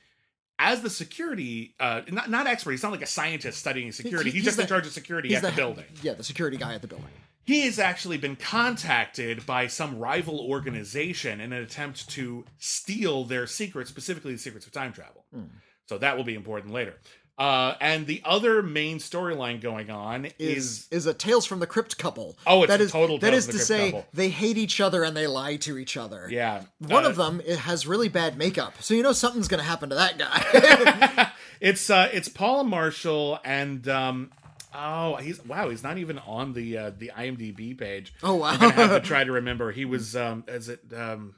As 0.58 0.80
the 0.80 0.88
security, 0.88 1.74
uh, 1.78 2.00
not 2.10 2.30
not 2.30 2.46
expert, 2.46 2.70
he's 2.70 2.82
not 2.82 2.90
like 2.90 3.02
a 3.02 3.06
scientist 3.06 3.58
studying 3.58 3.92
security. 3.92 4.30
he- 4.30 4.36
he's, 4.38 4.44
he's 4.46 4.56
just 4.56 4.58
in 4.58 4.66
charge 4.66 4.86
of 4.86 4.92
security 4.92 5.34
at 5.34 5.42
the, 5.42 5.52
building. 5.52 5.84
Yeah, 6.02 6.14
the 6.14 6.24
security 6.24 6.56
guy 6.56 6.72
at 6.72 6.80
the 6.80 6.88
building. 6.88 7.10
He 7.44 7.66
has 7.66 7.78
actually 7.78 8.16
been 8.16 8.36
contacted 8.36 9.44
by 9.44 9.66
some 9.66 9.98
rival 9.98 10.40
organization 10.40 11.42
in 11.42 11.52
an 11.52 11.62
attempt 11.62 12.08
to 12.10 12.46
steal 12.56 13.24
their 13.24 13.46
secrets, 13.46 13.90
specifically 13.90 14.32
the 14.32 14.38
secrets 14.38 14.64
of 14.66 14.72
time 14.72 14.94
travel. 14.94 15.26
Hmm. 15.30 15.44
So 15.90 15.98
that 15.98 16.16
will 16.16 16.24
be 16.24 16.34
important 16.34 16.72
later. 16.72 16.94
Uh, 17.38 17.74
and 17.82 18.06
the 18.06 18.22
other 18.24 18.62
main 18.62 18.98
storyline 18.98 19.60
going 19.60 19.90
on 19.90 20.24
Is 20.38 20.86
is, 20.88 20.88
is 20.90 21.06
a 21.06 21.12
Tales 21.12 21.44
from 21.44 21.60
the 21.60 21.66
Crypt 21.66 21.98
couple. 21.98 22.38
Oh, 22.46 22.62
it's 22.62 22.70
that 22.70 22.80
is, 22.80 22.90
total 22.90 23.18
That 23.18 23.34
is 23.34 23.46
to 23.48 23.58
say, 23.58 23.90
couple. 23.90 24.06
they 24.14 24.30
hate 24.30 24.56
each 24.56 24.80
other 24.80 25.04
and 25.04 25.14
they 25.14 25.26
lie 25.26 25.56
to 25.56 25.76
each 25.76 25.98
other. 25.98 26.28
yeah. 26.30 26.62
One 26.78 27.04
uh, 27.04 27.10
of 27.10 27.16
them 27.16 27.42
it 27.44 27.58
has 27.58 27.86
really 27.86 28.08
bad 28.08 28.38
makeup, 28.38 28.74
so 28.80 28.94
you 28.94 29.02
know 29.02 29.12
something's 29.12 29.48
going 29.48 29.60
to 29.60 29.68
happen 29.68 29.90
to 29.90 29.96
that 29.96 30.18
guy. 30.18 31.30
It's 31.60 31.88
uh, 31.88 32.10
it's 32.12 32.28
Paula 32.28 32.64
Marshall 32.64 33.38
and 33.42 33.88
um, 33.88 34.30
oh, 34.74 35.16
he's 35.16 35.42
wow, 35.44 35.70
he's 35.70 35.82
not 35.82 35.96
even 35.96 36.18
on 36.18 36.52
the 36.52 36.76
uh, 36.76 36.90
the 36.96 37.10
IMDb 37.16 37.76
page. 37.76 38.12
Oh, 38.22 38.34
wow. 38.34 38.50
I'm 38.50 38.58
gonna 38.60 38.72
have 38.72 38.90
to 38.90 39.00
try 39.00 39.24
to 39.24 39.32
remember. 39.40 39.72
He 39.72 39.86
was 39.86 40.14
um, 40.14 40.44
is 40.48 40.68
it 40.68 40.80
um, 40.94 41.34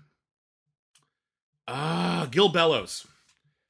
ah, 1.69 2.27
Gil 2.31 2.49
Bellows. 2.49 3.07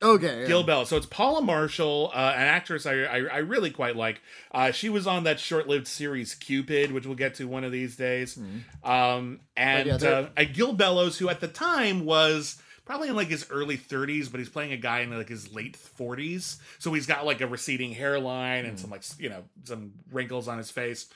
Okay. 0.03 0.45
Gil 0.47 0.63
Bellows. 0.63 0.89
So 0.89 0.97
it's 0.97 1.07
Paula 1.07 1.43
Marshall, 1.43 2.11
uh, 2.15 2.33
an 2.37 2.43
actress 2.43 2.87
I, 2.87 3.03
I 3.03 3.17
I 3.19 3.39
really 3.39 3.71
quite 3.71 3.97
like. 3.97 4.21
Uh, 4.53 4.71
she 4.73 4.89
was 4.89 5.07
on 5.07 5.25
that 5.25 5.39
short-lived 5.41 5.87
series 5.87 6.35
Cupid, 6.35 6.93
which 6.93 7.07
we'll 7.07 7.15
get 7.17 7.35
to 7.37 7.45
one 7.47 7.65
of 7.65 7.73
these 7.73 7.97
days. 7.97 8.39
Um, 8.85 9.41
and 9.57 9.89
Hmm. 9.91 10.05
yeah, 10.05 10.27
uh, 10.37 10.45
Gil 10.53 10.73
Bellows, 10.73 11.19
who 11.19 11.29
at 11.29 11.41
the 11.41 11.49
time 11.49 12.05
was 12.05 12.61
probably 12.85 13.09
in 13.09 13.17
like 13.17 13.29
his 13.29 13.47
early 13.51 13.77
30s, 13.77 14.31
but 14.31 14.39
he's 14.41 14.49
playing 14.49 14.73
a 14.73 14.77
guy 14.79 15.01
in 15.01 15.11
like 15.17 15.29
his 15.29 15.53
late 15.53 15.77
40s. 15.77 16.57
So 16.79 16.93
he's 16.95 17.05
got 17.07 17.27
like 17.27 17.41
a 17.43 17.47
receding 17.47 17.93
hairline 17.93 18.65
Hmm. 18.65 18.71
and 18.71 18.81
some 18.81 18.91
like 18.91 19.03
you 19.19 19.29
know 19.29 19.45
some 19.65 19.93
wrinkles 20.11 20.49
on 20.49 20.59
his 20.59 20.71
face, 20.71 21.07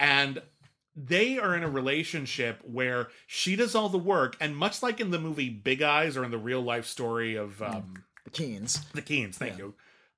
and 0.00 0.42
they 0.94 1.38
are 1.38 1.56
in 1.56 1.62
a 1.62 1.70
relationship 1.70 2.60
where 2.64 3.08
she 3.26 3.56
does 3.56 3.74
all 3.74 3.88
the 3.88 3.96
work, 3.96 4.36
and 4.40 4.54
much 4.54 4.82
like 4.82 5.00
in 5.00 5.10
the 5.10 5.18
movie 5.18 5.48
Big 5.48 5.80
Eyes 5.80 6.18
or 6.18 6.24
in 6.24 6.30
the 6.30 6.36
real 6.36 6.60
life 6.60 6.84
story 6.86 7.34
of 7.34 7.62
um, 7.62 8.04
the 8.24 8.30
Keanes. 8.30 8.80
the 8.92 9.02
Keanes, 9.02 9.36
thank 9.38 9.58
you. 9.58 9.74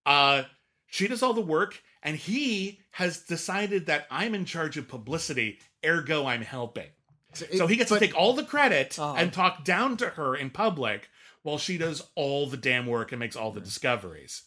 Uh, 0.06 0.42
she 0.86 1.08
does 1.08 1.22
all 1.22 1.32
the 1.34 1.40
work, 1.40 1.82
and 2.02 2.16
he 2.16 2.80
has 2.92 3.20
decided 3.20 3.86
that 3.86 4.06
I'm 4.10 4.34
in 4.34 4.44
charge 4.44 4.76
of 4.76 4.88
publicity, 4.88 5.58
ergo 5.84 6.26
I'm 6.26 6.42
helping. 6.42 6.88
So 7.32 7.66
he 7.66 7.76
gets 7.76 7.90
but- 7.90 7.98
to 7.98 8.06
take 8.06 8.16
all 8.16 8.32
the 8.34 8.44
credit 8.44 8.98
Uh-huh. 8.98 9.14
and 9.16 9.32
talk 9.32 9.64
down 9.64 9.96
to 9.98 10.10
her 10.10 10.36
in 10.36 10.50
public 10.50 11.08
while 11.42 11.58
she 11.58 11.76
does 11.78 12.02
all 12.14 12.46
the 12.46 12.56
damn 12.56 12.86
work 12.86 13.10
and 13.12 13.18
makes 13.18 13.34
all 13.36 13.50
the 13.50 13.60
discoveries. 13.60 14.42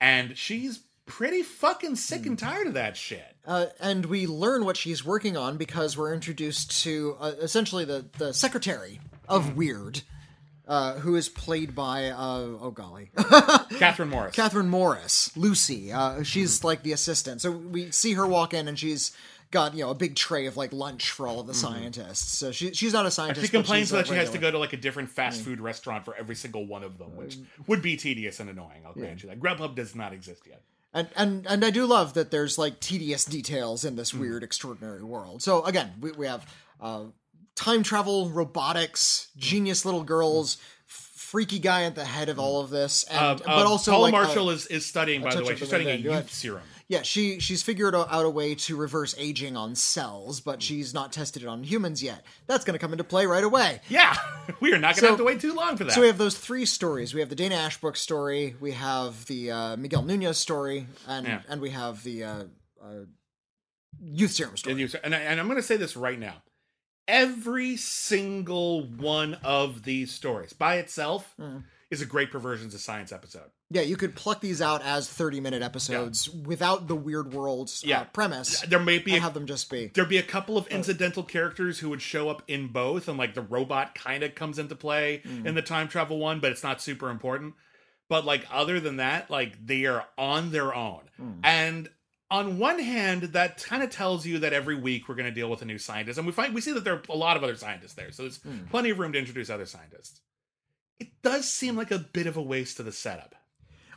And 0.00 0.36
she's 0.38 0.80
pretty 1.04 1.42
fucking 1.42 1.96
sick 1.96 2.24
and 2.24 2.38
tired 2.38 2.66
of 2.68 2.74
that 2.74 2.96
shit. 2.96 3.36
Uh, 3.44 3.66
and 3.80 4.06
we 4.06 4.26
learn 4.26 4.64
what 4.64 4.76
she's 4.76 5.04
working 5.04 5.36
on 5.36 5.56
because 5.58 5.96
we're 5.96 6.14
introduced 6.14 6.82
to 6.84 7.16
uh, 7.20 7.32
essentially 7.40 7.84
the, 7.84 8.06
the 8.18 8.32
secretary 8.32 9.00
of 9.28 9.56
Weird, 9.56 10.02
uh, 10.70 10.94
who 11.00 11.16
is 11.16 11.28
played 11.28 11.74
by, 11.74 12.06
uh, 12.10 12.16
oh 12.60 12.70
golly, 12.70 13.10
Kathryn 13.16 14.08
Morris. 14.08 14.36
Kathryn 14.36 14.68
Morris, 14.68 15.36
Lucy. 15.36 15.92
Uh, 15.92 16.22
she's 16.22 16.62
like 16.62 16.84
the 16.84 16.92
assistant. 16.92 17.40
So 17.40 17.50
we 17.50 17.90
see 17.90 18.14
her 18.14 18.24
walk 18.26 18.54
in 18.54 18.68
and 18.68 18.78
she's 18.78 19.10
got, 19.50 19.74
you 19.74 19.82
know, 19.82 19.90
a 19.90 19.94
big 19.96 20.14
tray 20.14 20.46
of 20.46 20.56
like 20.56 20.72
lunch 20.72 21.10
for 21.10 21.26
all 21.26 21.40
of 21.40 21.48
the 21.48 21.54
scientists. 21.54 22.38
So 22.38 22.52
she, 22.52 22.72
she's 22.72 22.92
not 22.92 23.00
a 23.02 23.06
And 23.06 23.12
scientist. 23.12 23.46
she 23.46 23.50
complains 23.50 23.90
that 23.90 24.06
she 24.06 24.14
has 24.14 24.30
to 24.30 24.38
go 24.38 24.48
to 24.48 24.58
like 24.58 24.72
a 24.72 24.76
different 24.76 25.08
fast 25.10 25.42
food 25.42 25.60
restaurant 25.60 26.04
for 26.04 26.14
every 26.14 26.36
single 26.36 26.64
one 26.66 26.84
of 26.84 26.98
them, 26.98 27.16
which 27.16 27.36
would 27.66 27.82
be 27.82 27.96
tedious 27.96 28.38
and 28.38 28.48
annoying. 28.48 28.82
I'll 28.86 28.94
grant 28.94 29.24
you 29.24 29.28
that. 29.28 29.40
Grubhub 29.40 29.74
does 29.74 29.96
not 29.96 30.12
exist 30.12 30.42
yet. 30.46 30.62
And, 30.94 31.08
and 31.16 31.46
and 31.48 31.64
I 31.64 31.70
do 31.70 31.84
love 31.86 32.14
that 32.14 32.30
there's 32.30 32.58
like 32.58 32.78
tedious 32.80 33.24
details 33.24 33.84
in 33.84 33.96
this 33.96 34.14
weird, 34.14 34.42
extraordinary 34.44 35.02
world. 35.02 35.42
So 35.42 35.64
again, 35.64 35.94
we, 36.00 36.12
we 36.12 36.26
have 36.26 36.46
uh, 36.80 37.04
time 37.64 37.82
travel, 37.82 38.28
robotics, 38.30 39.28
genius 39.36 39.84
little 39.84 40.02
girls, 40.04 40.56
f- 40.88 41.10
freaky 41.14 41.58
guy 41.58 41.82
at 41.84 41.94
the 41.94 42.04
head 42.04 42.28
of 42.28 42.38
all 42.38 42.60
of 42.62 42.70
this, 42.70 43.04
and 43.04 43.18
Uh, 43.18 43.34
but 43.36 43.48
uh, 43.48 43.68
also 43.68 43.90
Paula 43.92 44.02
like, 44.04 44.12
Marshall 44.12 44.50
is, 44.50 44.66
is 44.66 44.86
studying, 44.86 45.22
by 45.22 45.34
the 45.34 45.44
way, 45.44 45.54
she's 45.56 45.68
studying 45.68 45.90
a 45.90 45.94
youth 45.94 46.32
serum. 46.32 46.62
yeah, 46.88 47.02
she 47.02 47.38
she's 47.38 47.62
figured 47.62 47.94
out 47.94 48.08
a 48.24 48.30
way 48.30 48.54
to 48.54 48.76
reverse 48.76 49.14
aging 49.18 49.56
on 49.56 49.74
cells, 49.74 50.40
but 50.40 50.60
she's 50.62 50.92
not 50.94 51.12
tested 51.12 51.42
it 51.42 51.46
on 51.48 51.62
humans 51.62 52.02
yet. 52.02 52.24
That's 52.46 52.64
going 52.64 52.74
to 52.74 52.78
come 52.80 52.92
into 52.92 53.04
play 53.04 53.26
right 53.26 53.44
away. 53.44 53.80
Yeah, 53.88 54.16
we 54.60 54.72
are 54.72 54.78
not 54.78 54.94
going 54.94 54.94
to 54.94 55.00
So- 55.00 55.06
have 55.08 55.18
to 55.18 55.24
wait 55.24 55.40
too 55.40 55.52
long 55.52 55.76
for 55.76 55.84
that. 55.84 55.92
So 55.92 56.00
we 56.00 56.06
have 56.08 56.18
those 56.18 56.36
three 56.38 56.64
stories. 56.66 57.12
We 57.14 57.20
have 57.20 57.28
the 57.28 57.36
Dana 57.36 57.56
Ashbrook 57.56 57.96
story, 57.96 58.56
we 58.60 58.72
have 58.72 59.26
the 59.26 59.50
uh, 59.52 59.76
Miguel 59.76 60.02
Nunez 60.02 60.38
story, 60.38 60.86
and 61.06 61.26
Yeah. 61.26 61.42
and 61.48 61.60
we 61.60 61.70
have 61.70 62.02
the 62.04 62.24
uh, 62.24 62.44
uh, 62.82 63.04
youth 64.00 64.30
serum 64.32 64.56
story. 64.56 64.82
and, 64.82 65.00
and, 65.04 65.14
I, 65.14 65.18
and 65.18 65.38
I'm 65.40 65.46
going 65.46 65.58
to 65.58 65.62
say 65.62 65.76
this 65.76 65.96
right 65.96 66.18
now. 66.18 66.42
Every 67.10 67.76
single 67.76 68.84
one 68.86 69.34
of 69.42 69.82
these 69.82 70.12
stories 70.12 70.52
by 70.52 70.76
itself 70.76 71.34
Mm. 71.40 71.64
is 71.90 72.00
a 72.00 72.06
great 72.06 72.30
perversions 72.30 72.72
of 72.72 72.80
science 72.80 73.10
episode. 73.10 73.50
Yeah, 73.68 73.82
you 73.82 73.96
could 73.96 74.14
pluck 74.14 74.40
these 74.40 74.62
out 74.62 74.80
as 74.82 75.08
30 75.08 75.40
minute 75.40 75.60
episodes 75.62 76.28
without 76.30 76.86
the 76.86 76.94
weird 76.94 77.32
worlds 77.34 77.82
Yeah. 77.84 78.02
uh, 78.02 78.04
premise. 78.04 78.60
There 78.62 78.78
may 78.78 78.98
be 78.98 79.16
a- 79.16 79.20
have 79.20 79.34
them 79.34 79.46
just 79.46 79.68
be. 79.70 79.90
There'd 79.92 80.08
be 80.08 80.18
a 80.18 80.22
couple 80.22 80.56
of 80.56 80.66
incidental 80.68 81.24
characters 81.24 81.80
who 81.80 81.88
would 81.90 82.00
show 82.02 82.28
up 82.30 82.42
in 82.46 82.68
both, 82.68 83.08
and 83.08 83.18
like 83.18 83.34
the 83.34 83.42
robot 83.42 83.94
kind 83.96 84.22
of 84.22 84.34
comes 84.36 84.58
into 84.58 84.76
play 84.76 85.20
in 85.24 85.54
the 85.56 85.62
time 85.62 85.88
travel 85.88 86.18
one, 86.18 86.38
but 86.38 86.52
it's 86.52 86.62
not 86.62 86.80
super 86.80 87.10
important. 87.10 87.54
But 88.08 88.24
like 88.24 88.44
other 88.52 88.78
than 88.80 88.96
that, 88.96 89.28
like 89.30 89.64
they 89.66 89.84
are 89.86 90.06
on 90.16 90.50
their 90.52 90.72
own. 90.74 91.02
And 91.42 91.88
on 92.30 92.58
one 92.58 92.78
hand, 92.78 93.22
that 93.22 93.62
kind 93.62 93.82
of 93.82 93.90
tells 93.90 94.24
you 94.24 94.38
that 94.40 94.52
every 94.52 94.76
week 94.76 95.08
we're 95.08 95.16
going 95.16 95.26
to 95.26 95.32
deal 95.32 95.50
with 95.50 95.62
a 95.62 95.64
new 95.64 95.78
scientist, 95.78 96.18
and 96.18 96.26
we 96.26 96.32
find 96.32 96.54
we 96.54 96.60
see 96.60 96.72
that 96.72 96.84
there 96.84 96.94
are 96.94 97.02
a 97.08 97.16
lot 97.16 97.36
of 97.36 97.42
other 97.42 97.56
scientists 97.56 97.94
there, 97.94 98.12
so 98.12 98.22
there's 98.22 98.38
hmm. 98.38 98.66
plenty 98.70 98.90
of 98.90 98.98
room 98.98 99.12
to 99.12 99.18
introduce 99.18 99.50
other 99.50 99.66
scientists. 99.66 100.20
It 100.98 101.08
does 101.22 101.50
seem 101.50 101.76
like 101.76 101.90
a 101.90 101.98
bit 101.98 102.26
of 102.26 102.36
a 102.36 102.42
waste 102.42 102.78
of 102.78 102.86
the 102.86 102.92
setup. 102.92 103.34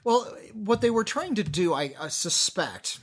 Well, 0.03 0.35
what 0.53 0.81
they 0.81 0.89
were 0.89 1.03
trying 1.03 1.35
to 1.35 1.43
do, 1.43 1.73
I, 1.73 1.93
I 1.99 2.07
suspect, 2.07 2.99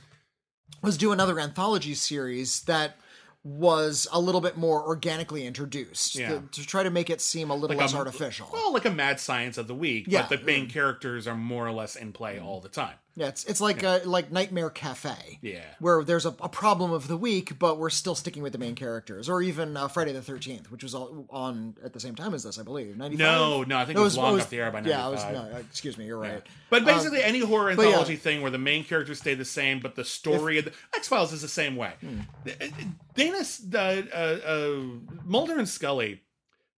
was 0.81 0.97
do 0.97 1.11
another 1.11 1.39
anthology 1.39 1.93
series 1.93 2.61
that 2.63 2.97
was 3.43 4.07
a 4.11 4.19
little 4.19 4.41
bit 4.41 4.55
more 4.55 4.85
organically 4.85 5.47
introduced 5.47 6.15
Yeah. 6.15 6.29
to, 6.29 6.43
to 6.51 6.65
try 6.65 6.83
to 6.83 6.91
make 6.91 7.09
it 7.09 7.21
seem 7.21 7.49
a 7.49 7.55
little 7.55 7.75
less 7.75 7.93
a- 7.93 7.97
artificial. 7.97 8.47
Well, 8.53 8.71
like 8.71 8.85
a 8.85 8.91
mad 8.91 9.19
science 9.19 9.57
of 9.57 9.67
the 9.67 9.73
week, 9.73 10.05
Yeah. 10.07 10.27
but 10.29 10.39
the 10.39 10.45
main 10.45 10.69
characters 10.69 11.27
are 11.27 11.35
more 11.35 11.65
or 11.65 11.71
less 11.71 11.95
in 11.95 12.13
play 12.13 12.37
hmm. 12.37 12.45
all 12.45 12.59
the 12.59 12.69
time. 12.69 12.95
Yeah, 13.15 13.27
it's 13.27 13.43
it's 13.43 13.59
like 13.59 13.83
uh, 13.83 13.99
like 14.05 14.31
Nightmare 14.31 14.69
Cafe. 14.69 15.39
Yeah. 15.41 15.59
where 15.79 16.03
there's 16.03 16.25
a, 16.25 16.33
a 16.39 16.49
problem 16.49 16.93
of 16.93 17.07
the 17.07 17.17
week, 17.17 17.59
but 17.59 17.77
we're 17.77 17.89
still 17.89 18.15
sticking 18.15 18.41
with 18.41 18.53
the 18.53 18.57
main 18.59 18.75
characters, 18.75 19.27
or 19.27 19.41
even 19.41 19.75
uh, 19.75 19.87
Friday 19.89 20.13
the 20.13 20.21
Thirteenth, 20.21 20.71
which 20.71 20.83
was 20.83 20.95
all 20.95 21.25
on 21.29 21.75
at 21.83 21.91
the 21.91 21.99
same 21.99 22.15
time 22.15 22.33
as 22.33 22.43
this, 22.43 22.57
I 22.57 22.63
believe. 22.63 22.97
Ninety 22.97 23.17
five. 23.17 23.25
No, 23.25 23.63
no, 23.63 23.77
I 23.77 23.85
think 23.85 23.97
it 23.97 24.01
was 24.01 24.17
long 24.17 24.39
off 24.39 24.49
the 24.49 24.59
air 24.59 24.71
by 24.71 24.81
Yeah, 24.81 25.07
it 25.07 25.11
was, 25.11 25.23
95. 25.23 25.33
no, 25.51 25.57
uh, 25.57 25.59
excuse 25.59 25.97
me, 25.97 26.05
you're 26.05 26.17
right. 26.17 26.41
But 26.69 26.85
basically, 26.85 27.21
any 27.21 27.39
horror 27.39 27.71
yeah. 27.71 27.77
anthology 27.79 28.15
thing 28.15 28.41
where 28.41 28.51
the 28.51 28.57
main 28.57 28.83
characters 28.85 29.19
stay 29.19 29.33
the 29.33 29.45
same, 29.45 29.79
but 29.81 29.95
the 29.95 30.05
story 30.05 30.57
of 30.57 30.65
the 30.65 30.73
X 30.95 31.07
Files 31.09 31.33
is 31.33 31.41
the 31.41 31.47
same 31.47 31.75
way. 31.75 31.93
Dana, 33.15 33.43
uh, 33.73 33.77
uh, 33.77 34.39
uh, 34.45 34.81
Mulder 35.25 35.59
and 35.59 35.67
Scully, 35.67 36.21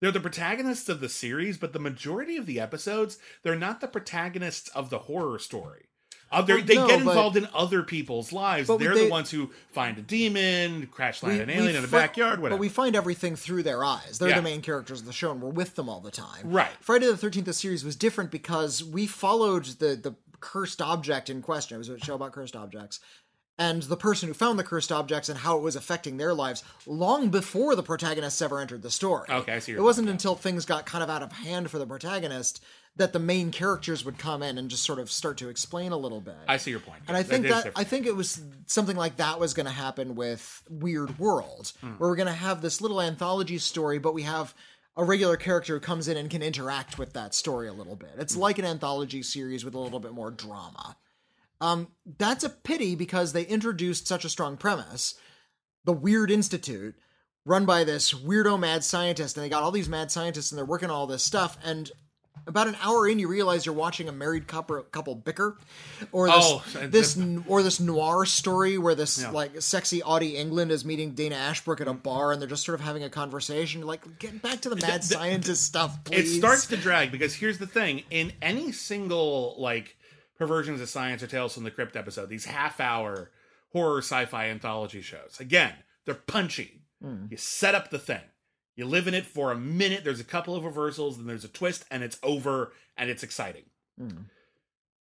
they're 0.00 0.10
the 0.10 0.20
protagonists 0.20 0.88
of 0.88 1.00
the 1.00 1.08
series, 1.08 1.58
but 1.58 1.72
the 1.72 1.78
majority 1.78 2.36
of 2.36 2.46
the 2.46 2.58
episodes, 2.58 3.18
they're 3.42 3.54
not 3.54 3.80
the 3.80 3.86
protagonists 3.86 4.68
of 4.70 4.90
the 4.90 5.00
horror 5.00 5.38
story. 5.38 5.90
Well, 6.32 6.42
they 6.44 6.74
no, 6.74 6.86
get 6.86 7.04
but- 7.04 7.10
involved 7.10 7.36
in 7.36 7.48
other 7.54 7.82
people's 7.82 8.32
lives. 8.32 8.68
They're 8.68 8.94
they- 8.94 9.04
the 9.04 9.10
ones 9.10 9.30
who 9.30 9.50
find 9.72 9.98
a 9.98 10.02
demon, 10.02 10.86
crash 10.86 11.22
land 11.22 11.40
an 11.42 11.50
alien 11.50 11.76
in 11.76 11.82
the 11.82 11.88
fi- 11.88 11.98
backyard, 12.00 12.40
whatever. 12.40 12.56
But 12.56 12.60
we 12.60 12.68
find 12.68 12.96
everything 12.96 13.36
through 13.36 13.62
their 13.64 13.84
eyes. 13.84 14.18
They're 14.18 14.30
Yeah. 14.30 14.36
the 14.36 14.42
main 14.42 14.62
characters 14.62 15.00
of 15.00 15.06
the 15.06 15.12
show, 15.12 15.30
and 15.32 15.40
we're 15.42 15.50
with 15.50 15.74
them 15.74 15.88
all 15.88 16.00
the 16.00 16.10
time. 16.10 16.44
Right. 16.50 16.70
Friday 16.80 17.06
the 17.06 17.16
Thirteenth, 17.16 17.46
the 17.46 17.52
series 17.52 17.84
was 17.84 17.96
different 17.96 18.30
because 18.30 18.82
we 18.82 19.06
followed 19.06 19.64
the 19.78 19.94
the 19.96 20.14
cursed 20.40 20.82
object 20.82 21.30
in 21.30 21.40
question. 21.40 21.76
It 21.76 21.78
was 21.78 21.88
a 21.88 21.98
show 22.00 22.14
about 22.16 22.32
cursed 22.32 22.56
objects. 22.56 22.98
And 23.62 23.82
the 23.84 23.96
person 23.96 24.28
who 24.28 24.34
found 24.34 24.58
the 24.58 24.64
cursed 24.64 24.90
objects 24.90 25.28
and 25.28 25.38
how 25.38 25.56
it 25.56 25.62
was 25.62 25.76
affecting 25.76 26.16
their 26.16 26.34
lives 26.34 26.64
long 26.86 27.28
before 27.30 27.76
the 27.76 27.82
protagonists 27.82 28.42
ever 28.42 28.60
entered 28.60 28.82
the 28.82 28.90
story. 28.90 29.28
Okay, 29.30 29.52
I 29.54 29.58
see 29.60 29.72
It 29.72 29.80
wasn't 29.82 30.08
point, 30.08 30.14
until 30.14 30.34
things 30.34 30.64
got 30.64 30.86
kind 30.86 31.04
of 31.04 31.10
out 31.10 31.22
of 31.22 31.32
hand 31.32 31.70
for 31.70 31.78
the 31.78 31.86
protagonist 31.86 32.62
that 32.96 33.12
the 33.14 33.18
main 33.18 33.50
characters 33.50 34.04
would 34.04 34.18
come 34.18 34.42
in 34.42 34.58
and 34.58 34.68
just 34.68 34.82
sort 34.82 34.98
of 34.98 35.10
start 35.10 35.38
to 35.38 35.48
explain 35.48 35.92
a 35.92 35.96
little 35.96 36.20
bit. 36.20 36.36
I 36.46 36.58
see 36.58 36.70
your 36.72 36.80
point. 36.80 37.02
And 37.08 37.16
I 37.16 37.22
think 37.22 37.44
that, 37.44 37.64
different. 37.64 37.78
I 37.78 37.84
think 37.84 38.04
it 38.06 38.14
was 38.16 38.42
something 38.66 38.96
like 38.96 39.16
that 39.16 39.40
was 39.40 39.54
going 39.54 39.66
to 39.66 39.72
happen 39.72 40.14
with 40.14 40.62
Weird 40.68 41.18
World, 41.18 41.72
Hmm. 41.80 41.92
where 41.98 42.10
we're 42.10 42.16
going 42.16 42.26
to 42.26 42.34
have 42.34 42.60
this 42.60 42.80
little 42.82 43.00
anthology 43.00 43.58
story, 43.58 43.98
but 43.98 44.12
we 44.12 44.22
have 44.24 44.54
a 44.94 45.04
regular 45.04 45.38
character 45.38 45.72
who 45.74 45.80
comes 45.80 46.06
in 46.06 46.18
and 46.18 46.28
can 46.28 46.42
interact 46.42 46.98
with 46.98 47.14
that 47.14 47.32
story 47.34 47.66
a 47.66 47.72
little 47.72 47.96
bit. 47.96 48.10
It's 48.18 48.36
like 48.36 48.58
an 48.58 48.66
anthology 48.66 49.22
series 49.22 49.64
with 49.64 49.74
a 49.74 49.78
little 49.78 50.00
bit 50.00 50.12
more 50.12 50.30
drama. 50.30 50.96
Um, 51.62 51.88
that's 52.18 52.42
a 52.44 52.48
pity 52.50 52.94
because 52.96 53.32
they 53.32 53.44
introduced 53.44 54.06
such 54.08 54.24
a 54.24 54.28
strong 54.28 54.56
premise. 54.56 55.14
The 55.84 55.92
Weird 55.92 56.30
Institute, 56.30 56.94
run 57.44 57.66
by 57.66 57.84
this 57.84 58.12
weirdo 58.12 58.58
mad 58.58 58.82
scientist, 58.84 59.36
and 59.36 59.44
they 59.44 59.48
got 59.48 59.62
all 59.62 59.70
these 59.70 59.88
mad 59.88 60.10
scientists 60.10 60.50
and 60.50 60.58
they're 60.58 60.64
working 60.64 60.90
on 60.90 60.96
all 60.96 61.06
this 61.06 61.22
stuff. 61.22 61.56
And 61.64 61.90
about 62.48 62.66
an 62.66 62.76
hour 62.82 63.08
in, 63.08 63.18
you 63.20 63.28
realize 63.28 63.64
you're 63.66 63.74
watching 63.74 64.08
a 64.08 64.12
married 64.12 64.48
couple, 64.48 64.80
couple 64.84 65.14
bicker, 65.14 65.56
or 66.10 66.26
this 66.26 66.36
Oh, 66.40 66.62
this 66.86 67.16
or 67.46 67.62
this 67.62 67.78
noir 67.78 68.24
story 68.26 68.78
where 68.78 68.94
this 68.96 69.20
Yeah. 69.20 69.30
like 69.30 69.60
sexy 69.62 70.02
Audie 70.02 70.36
England 70.36 70.72
is 70.72 70.84
meeting 70.84 71.12
Dana 71.14 71.36
Ashbrook 71.36 71.80
at 71.80 71.86
a 71.88 71.92
bar, 71.92 72.32
and 72.32 72.40
they're 72.42 72.48
just 72.48 72.64
sort 72.64 72.74
of 72.80 72.84
having 72.84 73.04
a 73.04 73.10
conversation. 73.10 73.80
You're 73.80 73.88
like, 73.88 74.18
get 74.18 74.42
back 74.42 74.60
to 74.62 74.68
the 74.70 74.76
mad 74.76 75.02
the- 75.02 75.06
scientist 75.06 75.62
stuff, 75.64 76.02
please. 76.04 76.34
it 76.34 76.38
starts 76.38 76.66
to 76.68 76.76
drag 76.76 77.12
because 77.12 77.34
here's 77.34 77.58
the 77.58 77.66
thing 77.68 78.02
in 78.10 78.32
any 78.42 78.72
single 78.72 79.54
like 79.58 79.96
perversions 80.42 80.80
of 80.80 80.88
science 80.88 81.22
or 81.22 81.28
tales 81.28 81.54
from 81.54 81.62
the 81.62 81.70
crypt 81.70 81.94
episode 81.96 82.28
these 82.28 82.46
half 82.46 82.80
hour 82.80 83.30
horror 83.72 83.98
sci-fi 83.98 84.48
anthology 84.48 85.00
shows. 85.00 85.36
Again 85.38 85.74
they're 86.04 86.14
punchy. 86.14 86.82
Hmm. 87.00 87.26
You 87.30 87.36
set 87.36 87.76
up 87.76 87.90
the 87.90 87.98
thing. 87.98 88.22
You 88.74 88.86
live 88.86 89.06
in 89.06 89.14
it 89.14 89.26
for 89.26 89.52
a 89.52 89.56
minute. 89.56 90.02
There's 90.02 90.18
a 90.18 90.24
couple 90.24 90.56
of 90.56 90.64
reversals 90.64 91.16
then 91.16 91.26
there's 91.26 91.44
a 91.44 91.48
twist 91.48 91.84
and 91.90 92.02
it's 92.02 92.18
over 92.24 92.72
and 92.96 93.08
it's 93.08 93.22
exciting. 93.22 93.64
Hmm. 93.96 94.22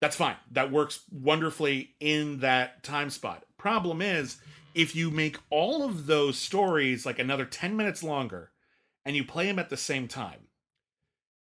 That's 0.01 0.17
fine. 0.17 0.35
That 0.51 0.71
works 0.71 1.03
wonderfully 1.09 1.91
in 2.01 2.39
that 2.39 2.83
time 2.83 3.09
spot. 3.09 3.45
Problem 3.57 4.01
is 4.01 4.37
if 4.75 4.93
you 4.95 5.09
make 5.09 5.37
all 5.49 5.83
of 5.83 6.05
those 6.05 6.37
stories 6.37 7.05
like 7.05 7.19
another 7.19 7.45
10 7.45 7.77
minutes 7.77 8.03
longer 8.03 8.51
and 9.05 9.15
you 9.15 9.23
play 9.23 9.45
them 9.45 9.59
at 9.59 9.69
the 9.69 9.77
same 9.77 10.09
time 10.09 10.48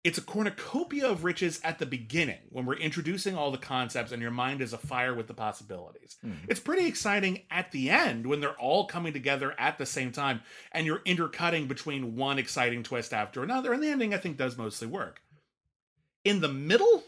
it's 0.08 0.18
a 0.18 0.22
cornucopia 0.22 1.06
of 1.06 1.26
riches 1.26 1.60
at 1.66 1.80
the 1.80 1.86
beginning 1.86 2.40
when 2.50 2.66
we're 2.66 2.78
introducing 2.78 3.36
all 3.36 3.52
the 3.52 3.58
concepts 3.58 4.14
and 4.14 4.22
your 4.22 4.32
mind 4.32 4.62
is 4.62 4.72
afire 4.72 5.14
with 5.14 5.28
the 5.28 5.34
possibilities. 5.34 6.16
It's 6.48 6.62
pretty 6.62 6.88
exciting 6.88 7.42
at 7.52 7.74
the 7.74 7.90
end 7.90 8.26
when 8.26 8.40
they're 8.40 8.58
all 8.58 8.86
coming 8.86 9.12
together 9.12 9.54
at 9.60 9.78
the 9.78 9.86
same 9.86 10.14
time 10.14 10.44
and 10.72 10.86
you're 10.86 11.02
intercutting 11.04 11.68
between 11.68 12.16
one 12.16 12.40
exciting 12.40 12.84
twist 12.84 13.14
after 13.14 13.44
another. 13.44 13.74
And 13.74 13.84
the 13.84 13.90
ending, 13.90 14.14
I 14.14 14.18
think, 14.18 14.38
does 14.38 14.58
mostly 14.58 14.88
work. 14.88 15.22
In 16.24 16.40
the 16.40 16.48
middle, 16.48 17.04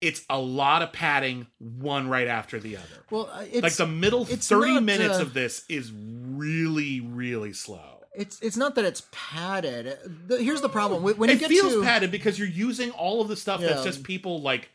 it's 0.00 0.24
a 0.30 0.38
lot 0.38 0.80
of 0.80 0.94
padding, 0.94 1.48
one 1.58 2.08
right 2.08 2.28
after 2.28 2.58
the 2.58 2.78
other. 2.78 3.04
well, 3.10 3.28
uh, 3.30 3.44
it's 3.52 3.62
like 3.62 3.74
the 3.74 3.86
middle 3.86 4.24
30 4.24 4.72
not, 4.72 4.82
minutes 4.84 5.18
uh, 5.18 5.22
of 5.22 5.34
this 5.34 5.66
is 5.68 5.92
really, 5.92 7.00
really 7.00 7.52
slow. 7.52 7.97
It's 8.18 8.40
it's 8.40 8.56
not 8.56 8.74
that 8.74 8.84
it's 8.84 9.02
padded. 9.12 9.96
The- 10.26 10.42
Here's 10.42 10.60
the 10.60 10.68
problem 10.68 11.02
when 11.02 11.30
it 11.30 11.38
feels 11.46 11.72
to 11.74 11.82
padded 11.82 12.10
because 12.10 12.38
you're 12.38 12.48
using 12.48 12.90
all 12.90 13.20
of 13.22 13.28
the 13.28 13.36
stuff 13.36 13.60
that's 13.60 13.84
just 13.84 14.02
people 14.02 14.42
like 14.42 14.70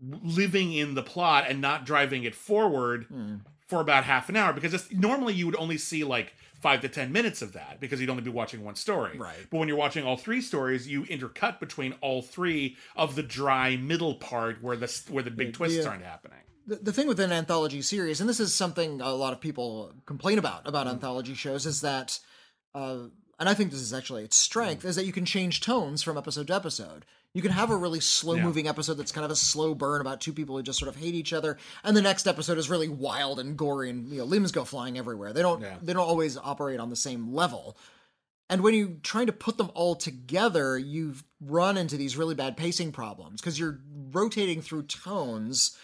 living 0.00 0.72
in 0.72 0.94
the 0.94 1.02
plot 1.02 1.44
and 1.48 1.60
not 1.60 1.84
driving 1.86 2.24
it 2.24 2.34
forward 2.34 3.04
Hmm. 3.08 3.36
for 3.68 3.80
about 3.80 4.04
half 4.04 4.28
an 4.28 4.36
hour 4.36 4.52
because 4.52 4.74
it's, 4.74 4.92
normally 4.92 5.34
you 5.34 5.46
would 5.46 5.56
only 5.56 5.78
see 5.78 6.04
like 6.04 6.34
five 6.60 6.80
to 6.82 6.88
ten 6.88 7.12
minutes 7.12 7.40
of 7.42 7.52
that 7.54 7.80
because 7.80 8.00
you'd 8.00 8.10
only 8.10 8.22
be 8.22 8.30
watching 8.30 8.62
one 8.64 8.74
story 8.74 9.16
Right. 9.16 9.36
but 9.50 9.58
when 9.58 9.68
you're 9.68 9.76
watching 9.76 10.04
all 10.04 10.16
three 10.16 10.40
stories 10.42 10.86
you 10.86 11.04
intercut 11.04 11.60
between 11.60 11.94
all 12.02 12.20
three 12.22 12.76
of 12.94 13.14
the 13.14 13.22
dry 13.22 13.76
middle 13.76 14.14
part 14.16 14.62
where 14.62 14.76
the 14.76 15.02
where 15.10 15.22
the 15.22 15.30
big 15.30 15.54
twists 15.54 15.86
uh, 15.86 15.90
aren't 15.90 16.04
happening 16.04 16.38
the, 16.66 16.76
the 16.76 16.92
thing 16.92 17.06
with 17.06 17.20
an 17.20 17.30
anthology 17.30 17.80
series, 17.80 18.20
and 18.20 18.28
this 18.28 18.40
is 18.40 18.52
something 18.52 19.00
a 19.00 19.12
lot 19.14 19.32
of 19.32 19.40
people 19.40 19.92
complain 20.04 20.36
about 20.38 20.60
Mm-hmm. 20.60 20.68
about 20.70 20.88
anthology 20.88 21.34
shows, 21.34 21.64
is 21.64 21.80
that, 21.82 22.18
uh, 22.74 22.98
and 23.38 23.48
I 23.48 23.54
think 23.54 23.70
this 23.70 23.80
is 23.80 23.92
actually 23.92 24.24
its 24.24 24.36
strength, 24.36 24.84
is 24.84 24.96
that 24.96 25.04
you 25.06 25.12
can 25.12 25.24
change 25.24 25.60
tones 25.60 26.02
from 26.02 26.16
episode 26.18 26.46
to 26.48 26.54
episode. 26.54 27.04
You 27.34 27.42
can 27.42 27.50
have 27.52 27.70
a 27.70 27.76
really 27.76 28.00
slow 28.00 28.34
moving 28.44 28.66
episode 28.66 28.94
that's 28.94 29.12
kind 29.12 29.26
of 29.26 29.30
a 29.30 29.36
slow 29.36 29.74
burn 29.74 30.00
about 30.00 30.22
two 30.22 30.32
people 30.32 30.56
who 30.56 30.62
just 30.62 30.78
sort 30.78 30.88
of 30.88 30.96
hate 30.96 31.14
each 31.14 31.34
other, 31.34 31.58
and 31.84 31.94
the 31.94 32.00
next 32.00 32.26
episode 32.26 32.56
is 32.56 32.70
really 32.70 32.88
wild 32.88 33.38
and 33.38 33.58
gory, 33.58 33.90
and 33.90 34.08
you 34.10 34.18
know 34.18 34.24
limbs 34.24 34.52
go 34.52 34.64
flying 34.64 34.96
everywhere. 34.96 35.34
They 35.34 35.42
don't 35.42 35.60
Yeah. 35.60 35.76
they 35.82 35.92
don't 35.92 36.08
always 36.08 36.38
operate 36.38 36.80
on 36.80 36.88
the 36.88 36.96
same 36.96 37.34
level. 37.34 37.76
And 38.48 38.62
when 38.62 38.74
you're 38.74 38.96
trying 39.02 39.26
to 39.26 39.32
put 39.32 39.58
them 39.58 39.70
all 39.74 39.96
together, 39.96 40.78
you've 40.78 41.24
run 41.40 41.76
into 41.76 41.96
these 41.96 42.16
really 42.16 42.34
bad 42.36 42.56
pacing 42.56 42.92
problems 42.92 43.40
because 43.40 43.58
you're 43.58 43.80
rotating 44.12 44.62
through 44.62 44.84
tones. 44.84 45.76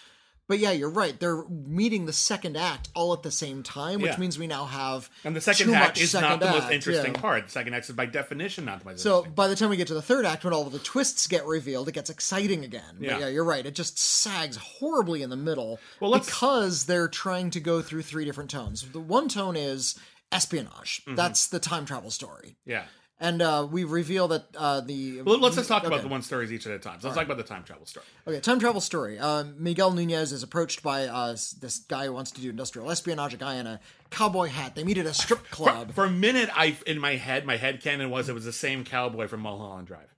But 0.48 0.58
yeah, 0.58 0.72
you're 0.72 0.90
right. 0.90 1.18
They're 1.18 1.44
meeting 1.48 2.06
the 2.06 2.12
second 2.12 2.56
act 2.56 2.88
all 2.94 3.12
at 3.12 3.22
the 3.22 3.30
same 3.30 3.62
time, 3.62 4.00
which 4.02 4.12
Yeah. 4.12 4.18
means 4.18 4.38
we 4.38 4.46
now 4.46 4.64
have 4.66 5.08
and 5.24 5.34
the 5.34 5.40
second 5.40 5.72
act 5.74 5.98
is 6.00 6.12
not 6.14 6.40
the 6.40 6.46
most 6.50 6.70
interesting 6.70 7.14
yeah. 7.14 7.20
part 7.20 7.46
the 7.46 7.50
second 7.52 7.74
act 7.74 7.88
is 7.88 7.94
by 7.94 8.06
definition 8.06 8.64
not 8.64 8.80
the 8.80 8.86
most 8.90 9.00
So 9.02 9.22
by 9.22 9.46
the 9.48 9.56
time 9.56 9.70
we 9.70 9.76
get 9.76 9.86
to 9.88 9.94
the 9.94 10.02
third 10.02 10.26
act, 10.26 10.44
when 10.44 10.52
all 10.52 10.66
of 10.66 10.72
the 10.72 10.78
twists 10.80 11.26
get 11.26 11.46
revealed, 11.46 11.88
it 11.88 11.92
gets 11.92 12.10
exciting 12.10 12.64
again. 12.64 12.96
But 12.98 13.06
Yeah. 13.06 13.18
yeah, 13.20 13.28
you're 13.28 13.44
right. 13.44 13.64
It 13.64 13.74
just 13.74 13.98
sags 13.98 14.56
horribly 14.56 15.22
in 15.22 15.30
the 15.30 15.36
middle 15.36 15.78
Well, 16.00 16.12
because 16.12 16.84
they're 16.86 17.08
trying 17.08 17.50
to 17.50 17.60
go 17.60 17.80
through 17.80 18.02
three 18.02 18.24
different 18.24 18.50
tones. 18.50 18.82
The 18.92 19.00
one 19.00 19.28
tone 19.28 19.56
is 19.56 19.94
espionage. 20.32 21.02
Mm-hmm. 21.02 21.14
That's 21.14 21.46
the 21.46 21.60
time 21.60 21.84
travel 21.86 22.10
story. 22.10 22.56
yeah 22.64 22.84
And 23.22 23.40
uh, 23.40 23.68
we 23.70 23.84
reveal 23.84 24.26
that 24.28 24.46
uh, 24.56 24.80
the 24.80 25.22
well, 25.22 25.38
let's 25.38 25.54
just 25.54 25.68
talk 25.68 25.86
about 25.86 26.02
the 26.02 26.08
one 26.08 26.22
stories 26.22 26.52
each 26.52 26.66
at 26.66 26.72
a 26.72 26.78
time 26.80 27.00
so 27.00 27.06
let's 27.06 27.16
talk 27.16 27.24
about 27.24 27.36
the 27.36 27.44
time 27.44 27.62
travel 27.62 27.86
story 27.86 28.04
Okay, 28.26 28.40
time 28.40 28.58
travel 28.58 28.80
story. 28.80 29.16
Uh, 29.16 29.44
Miguel 29.56 29.92
Nunez 29.92 30.32
is 30.32 30.42
approached 30.42 30.82
by 30.82 31.06
uh, 31.06 31.30
this 31.30 31.78
guy 31.86 32.06
who 32.06 32.12
wants 32.12 32.32
to 32.32 32.40
do 32.40 32.50
industrial 32.50 32.90
espionage. 32.90 33.32
A 33.32 33.36
guy 33.36 33.54
in 33.54 33.66
a 33.68 33.78
cowboy 34.10 34.48
hat. 34.48 34.74
They 34.74 34.82
meet 34.82 34.98
at 34.98 35.06
a 35.06 35.14
strip 35.14 35.46
For, 35.46 35.54
club. 35.54 35.92
for 35.94 36.04
a 36.04 36.10
minute, 36.10 36.50
I 36.52 36.76
in 36.84 36.98
my 36.98 37.14
head, 37.14 37.46
my 37.46 37.56
head 37.56 37.80
canon 37.80 38.10
was 38.10 38.28
it 38.28 38.34
was 38.34 38.44
the 38.44 38.52
same 38.52 38.84
cowboy 38.84 39.28
from 39.28 39.40
Mulholland 39.40 39.86
Drive. 39.86 40.11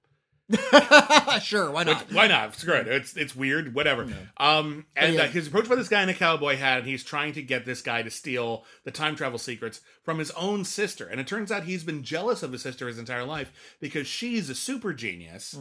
sure, 1.42 1.70
why 1.70 1.84
not? 1.84 2.12
Why 2.12 2.26
not? 2.26 2.54
Screw 2.54 2.74
it. 2.74 2.86
It's 2.86 3.16
it's 3.16 3.34
weird. 3.34 3.74
Whatever. 3.74 4.06
Um, 4.36 4.84
and 4.94 5.14
yeah. 5.14 5.22
uh, 5.22 5.26
he's 5.28 5.48
approached 5.48 5.70
by 5.70 5.76
this 5.76 5.88
guy 5.88 6.02
in 6.02 6.08
a 6.08 6.14
cowboy 6.14 6.56
hat, 6.56 6.80
and 6.80 6.86
he's 6.86 7.02
trying 7.02 7.32
to 7.34 7.42
get 7.42 7.64
this 7.64 7.80
guy 7.80 8.02
to 8.02 8.10
steal 8.10 8.64
the 8.84 8.90
time 8.90 9.16
travel 9.16 9.38
secrets 9.38 9.80
from 10.02 10.18
his 10.18 10.30
own 10.32 10.64
sister. 10.64 11.06
And 11.06 11.18
it 11.20 11.26
turns 11.26 11.50
out 11.50 11.64
he's 11.64 11.84
been 11.84 12.02
jealous 12.02 12.42
of 12.42 12.52
his 12.52 12.62
sister 12.62 12.88
his 12.88 12.98
entire 12.98 13.24
life 13.24 13.52
because 13.80 14.06
she's 14.06 14.50
a 14.50 14.54
super 14.54 14.92
genius, 14.92 15.54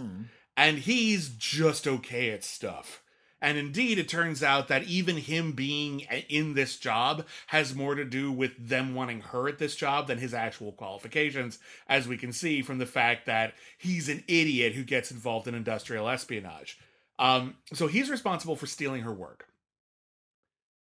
and 0.57 0.79
he's 0.79 1.29
just 1.29 1.87
okay 1.87 2.31
at 2.31 2.43
stuff. 2.43 3.02
And 3.43 3.57
indeed, 3.57 3.99
it 3.99 4.07
turns 4.07 4.41
out 4.41 4.69
that 4.69 4.85
even 4.85 5.17
him 5.17 5.51
being 5.51 5.99
in 6.29 6.53
this 6.53 6.77
job 6.77 7.25
has 7.47 7.75
more 7.75 7.93
to 7.93 8.05
do 8.05 8.31
with 8.31 8.53
them 8.57 8.95
wanting 8.95 9.19
her 9.19 9.49
at 9.49 9.57
this 9.57 9.75
job 9.75 10.07
than 10.07 10.17
his 10.17 10.33
actual 10.33 10.71
qualifications, 10.71 11.59
as 11.89 12.07
we 12.07 12.17
can 12.17 12.31
see 12.31 12.61
from 12.61 12.77
the 12.77 12.85
fact 12.85 13.25
that 13.25 13.53
he's 13.77 14.07
an 14.07 14.23
idiot 14.29 14.75
who 14.75 14.85
gets 14.85 15.11
involved 15.11 15.45
in 15.45 15.55
industrial 15.55 16.07
espionage. 16.07 16.79
Um, 17.19 17.55
so 17.73 17.87
he's 17.87 18.09
responsible 18.09 18.55
for 18.55 18.65
stealing 18.65 19.01
her 19.01 19.13
work. 19.13 19.47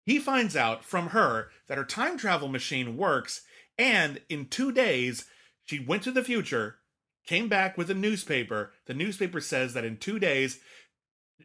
He 0.06 0.20
finds 0.20 0.56
out 0.56 0.84
from 0.84 1.08
her 1.08 1.50
that 1.68 1.80
her 1.80 1.84
time 1.84 2.16
travel 2.16 2.48
machine 2.48 2.96
works, 2.96 3.42
and 3.76 4.22
in 4.30 4.46
two 4.46 4.72
days, 4.72 5.26
she 5.66 5.80
went 5.80 6.04
to 6.04 6.12
the 6.12 6.24
future, 6.24 6.76
came 7.26 7.50
back 7.50 7.76
with 7.76 7.90
a 7.90 7.96
newspaper. 7.96 8.72
The 8.86 8.94
newspaper 8.94 9.42
says 9.42 9.74
that 9.74 9.86
in 9.86 9.98
two 9.98 10.20
days, 10.20 10.60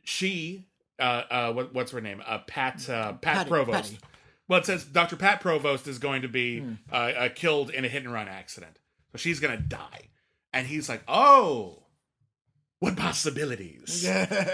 she 0.05 0.67
uh, 0.99 1.03
uh, 1.31 1.53
what, 1.53 1.75
what's 1.75 1.93
her 1.93 2.01
name? 2.01 2.23
Uh, 2.27 2.39
Pat, 2.47 2.89
uh, 2.89 3.13
Pat 3.15 3.21
Patty- 3.37 3.49
Provost. 3.51 3.95
Patty. 3.95 3.99
Well, 4.49 4.61
it 4.61 4.67
says 4.67 4.85
Dr. 4.85 5.17
Pat 5.17 5.41
Provost 5.41 5.89
is 5.89 5.99
going 5.99 6.23
to 6.23 6.29
be 6.29 6.65
uh, 6.93 6.95
uh, 6.95 7.29
killed 7.35 7.71
in 7.71 7.85
a 7.85 7.89
hit 7.89 8.05
and 8.05 8.13
run 8.13 8.29
accident. 8.29 8.79
So 9.13 9.19
she's 9.19 9.41
going 9.41 9.57
to 9.57 9.63
die. 9.63 10.09
And 10.53 10.67
he's 10.69 10.89
like, 10.89 11.03
oh, 11.09 11.83
what 12.79 12.97
possibilities? 12.97 14.03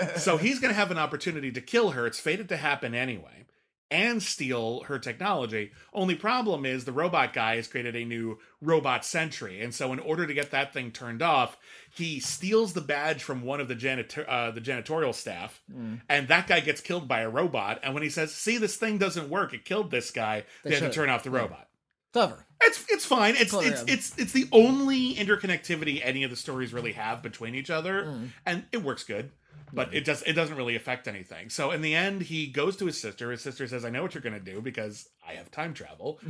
so 0.17 0.37
he's 0.39 0.61
going 0.61 0.73
to 0.73 0.79
have 0.79 0.91
an 0.91 0.99
opportunity 0.99 1.53
to 1.53 1.61
kill 1.61 1.91
her. 1.91 2.07
It's 2.07 2.19
fated 2.19 2.49
to 2.49 2.57
happen 2.57 2.95
anyway. 2.95 3.45
And 3.93 4.23
steal 4.23 4.85
her 4.85 4.99
technology. 4.99 5.73
Only 5.93 6.15
problem 6.15 6.65
is 6.65 6.85
the 6.87 6.93
robot 6.93 7.35
guy 7.35 7.57
has 7.57 7.69
created 7.69 7.95
a 7.95 8.07
new 8.07 8.39
robot 8.63 9.05
sentry, 9.05 9.61
and 9.61 9.75
so 9.75 9.93
in 9.93 9.99
order 9.99 10.27
to 10.27 10.33
get 10.33 10.51
that 10.53 10.73
thing 10.73 10.93
turned 10.93 11.21
off, 11.21 11.59
he 11.95 12.19
steals 12.19 12.73
the 12.73 12.81
badge 12.81 13.23
from 13.23 13.43
one 13.43 13.61
of 13.61 13.69
the 13.69 13.75
janitor 13.75 14.25
uh, 14.29 14.51
the 14.51 14.63
janitorial 14.63 15.15
staff, 15.15 15.61
and 16.09 16.29
that 16.29 16.47
guy 16.47 16.61
gets 16.61 16.81
killed 16.81 17.07
by 17.07 17.21
a 17.21 17.29
robot. 17.29 17.81
And 17.83 17.93
when 17.93 18.03
he 18.03 18.09
says, 18.09 18.35
"See, 18.35 18.57
this 18.57 18.77
thing 18.77 18.97
doesn't 18.97 19.29
work. 19.29 19.53
It 19.53 19.67
killed 19.67 19.91
this 19.91 20.11
guy," 20.11 20.45
they, 20.65 20.75
have 20.75 20.85
to 20.85 20.91
turn 20.91 21.11
off 21.11 21.23
the 21.23 21.31
robot. 21.31 21.69
Clever. 22.15 22.47
It's 22.63 22.85
it's 22.89 23.05
fine. 23.05 23.35
It's 23.37 23.51
Clever, 23.51 23.69
it's 23.69 23.85
yeah. 23.87 23.95
it's 23.95 24.19
it's 24.19 24.33
the 24.33 24.49
only 24.53 25.15
interconnectivity 25.15 26.01
any 26.03 26.25
of 26.25 26.31
the 26.31 26.37
stories 26.37 26.73
really 26.73 26.93
have 26.93 27.23
between 27.23 27.55
each 27.55 27.71
other, 27.71 28.05
Mm. 28.05 28.29
and 28.47 28.65
it 28.73 28.83
works 28.83 29.05
good. 29.05 29.31
But 29.73 29.95
it 29.95 30.05
does 30.05 30.23
it 30.23 30.35
doesn't 30.35 30.57
really 30.57 30.77
affect 30.77 31.09
anything. 31.09 31.49
So 31.49 31.71
in 31.71 31.81
the 31.81 31.95
end, 31.95 32.23
he 32.23 32.47
goes 32.47 32.77
to 32.77 32.87
his 32.87 33.01
sister. 33.01 33.31
His 33.31 33.41
sister 33.41 33.67
says, 33.67 33.85
"I 33.85 33.91
know 33.91 34.03
what 34.03 34.15
you're 34.15 34.23
going 34.23 34.39
to 34.39 34.53
do 34.53 34.61
because 34.61 35.09
I 35.27 35.33
have 35.33 35.51
time 35.51 35.73
travel," 35.73 36.21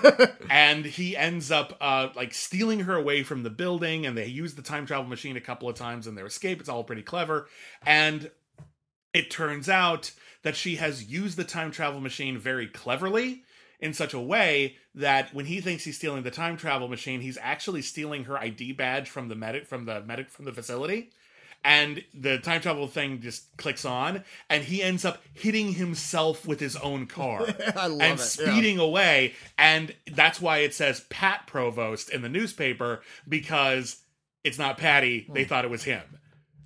and 0.50 0.84
he 0.84 1.16
ends 1.16 1.50
up 1.50 1.76
uh, 1.80 2.10
like 2.14 2.32
stealing 2.32 2.80
her 2.80 2.94
away 2.94 3.22
from 3.22 3.42
the 3.42 3.50
building. 3.50 4.06
And 4.06 4.16
they 4.16 4.26
use 4.26 4.54
the 4.54 4.62
time 4.62 4.86
travel 4.86 5.06
machine 5.06 5.36
a 5.36 5.40
couple 5.40 5.68
of 5.68 5.74
times 5.74 6.06
in 6.06 6.14
their 6.14 6.26
escape. 6.26 6.60
It's 6.60 6.68
all 6.68 6.84
pretty 6.84 7.02
clever, 7.02 7.48
and 7.84 8.30
it 9.12 9.30
turns 9.30 9.68
out 9.68 10.12
that 10.42 10.56
she 10.56 10.76
has 10.76 11.04
used 11.04 11.36
the 11.36 11.44
time 11.44 11.70
travel 11.70 12.00
machine 12.00 12.38
very 12.38 12.66
cleverly 12.66 13.42
in 13.80 13.92
such 13.92 14.14
a 14.14 14.20
way 14.20 14.76
that 14.94 15.34
when 15.34 15.46
he 15.46 15.60
thinks 15.60 15.84
he's 15.84 15.96
stealing 15.96 16.22
the 16.22 16.30
time 16.30 16.56
travel 16.56 16.88
machine, 16.88 17.20
he's 17.20 17.38
actually 17.40 17.82
stealing 17.82 18.24
her 18.24 18.38
ID 18.38 18.72
badge 18.72 19.10
from 19.10 19.28
the 19.28 19.34
medic 19.34 19.66
from 19.66 19.84
the 19.84 20.00
medic 20.02 20.30
from 20.30 20.44
the 20.44 20.52
facility. 20.52 21.10
And 21.64 22.02
the 22.12 22.38
time 22.38 22.60
travel 22.60 22.88
thing 22.88 23.20
just 23.20 23.56
clicks 23.56 23.84
on, 23.84 24.24
and 24.50 24.64
he 24.64 24.82
ends 24.82 25.04
up 25.04 25.22
hitting 25.32 25.72
himself 25.74 26.44
with 26.46 26.58
his 26.58 26.74
own 26.76 27.06
car 27.06 27.46
I 27.76 27.86
love 27.86 28.00
and 28.00 28.18
it, 28.18 28.36
yeah. 28.40 28.50
speeding 28.50 28.78
away. 28.78 29.34
And 29.56 29.94
that's 30.10 30.40
why 30.40 30.58
it 30.58 30.74
says 30.74 31.04
Pat 31.08 31.46
Provost 31.46 32.10
in 32.10 32.22
the 32.22 32.28
newspaper 32.28 33.02
because 33.28 34.02
it's 34.42 34.58
not 34.58 34.76
Patty. 34.76 35.24
Hmm. 35.28 35.34
They 35.34 35.44
thought 35.44 35.64
it 35.64 35.70
was 35.70 35.84
him. 35.84 36.02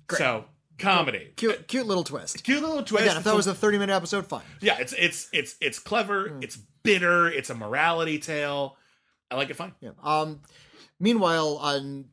So 0.09 0.45
comedy, 0.79 1.31
Cute, 1.35 1.67
cute 1.67 1.85
little 1.85 2.03
twist. 2.03 2.43
cute 2.43 2.61
little 2.61 2.81
twist. 2.81 3.03
Again, 3.03 3.17
if 3.17 3.23
that 3.25 3.35
was 3.35 3.45
a 3.47 3.53
30 3.53 3.77
minute 3.77 3.93
episode, 3.93 4.25
fine. 4.25 4.41
yeah, 4.61 4.77
it's 4.79 4.93
it's 4.93 5.29
it's 5.31 5.55
it's 5.61 5.77
clever. 5.79 6.29
Hmm. 6.29 6.39
It's 6.41 6.57
bitter. 6.83 7.27
It's 7.29 7.49
a 7.51 7.55
morality 7.55 8.17
tale. 8.17 8.77
I 9.29 9.35
like 9.35 9.49
it 9.51 9.55
fine. 9.57 9.73
Yeah. 9.81 9.91
Um, 10.01 10.39
meanwhile, 10.99 11.57
on 11.57 12.05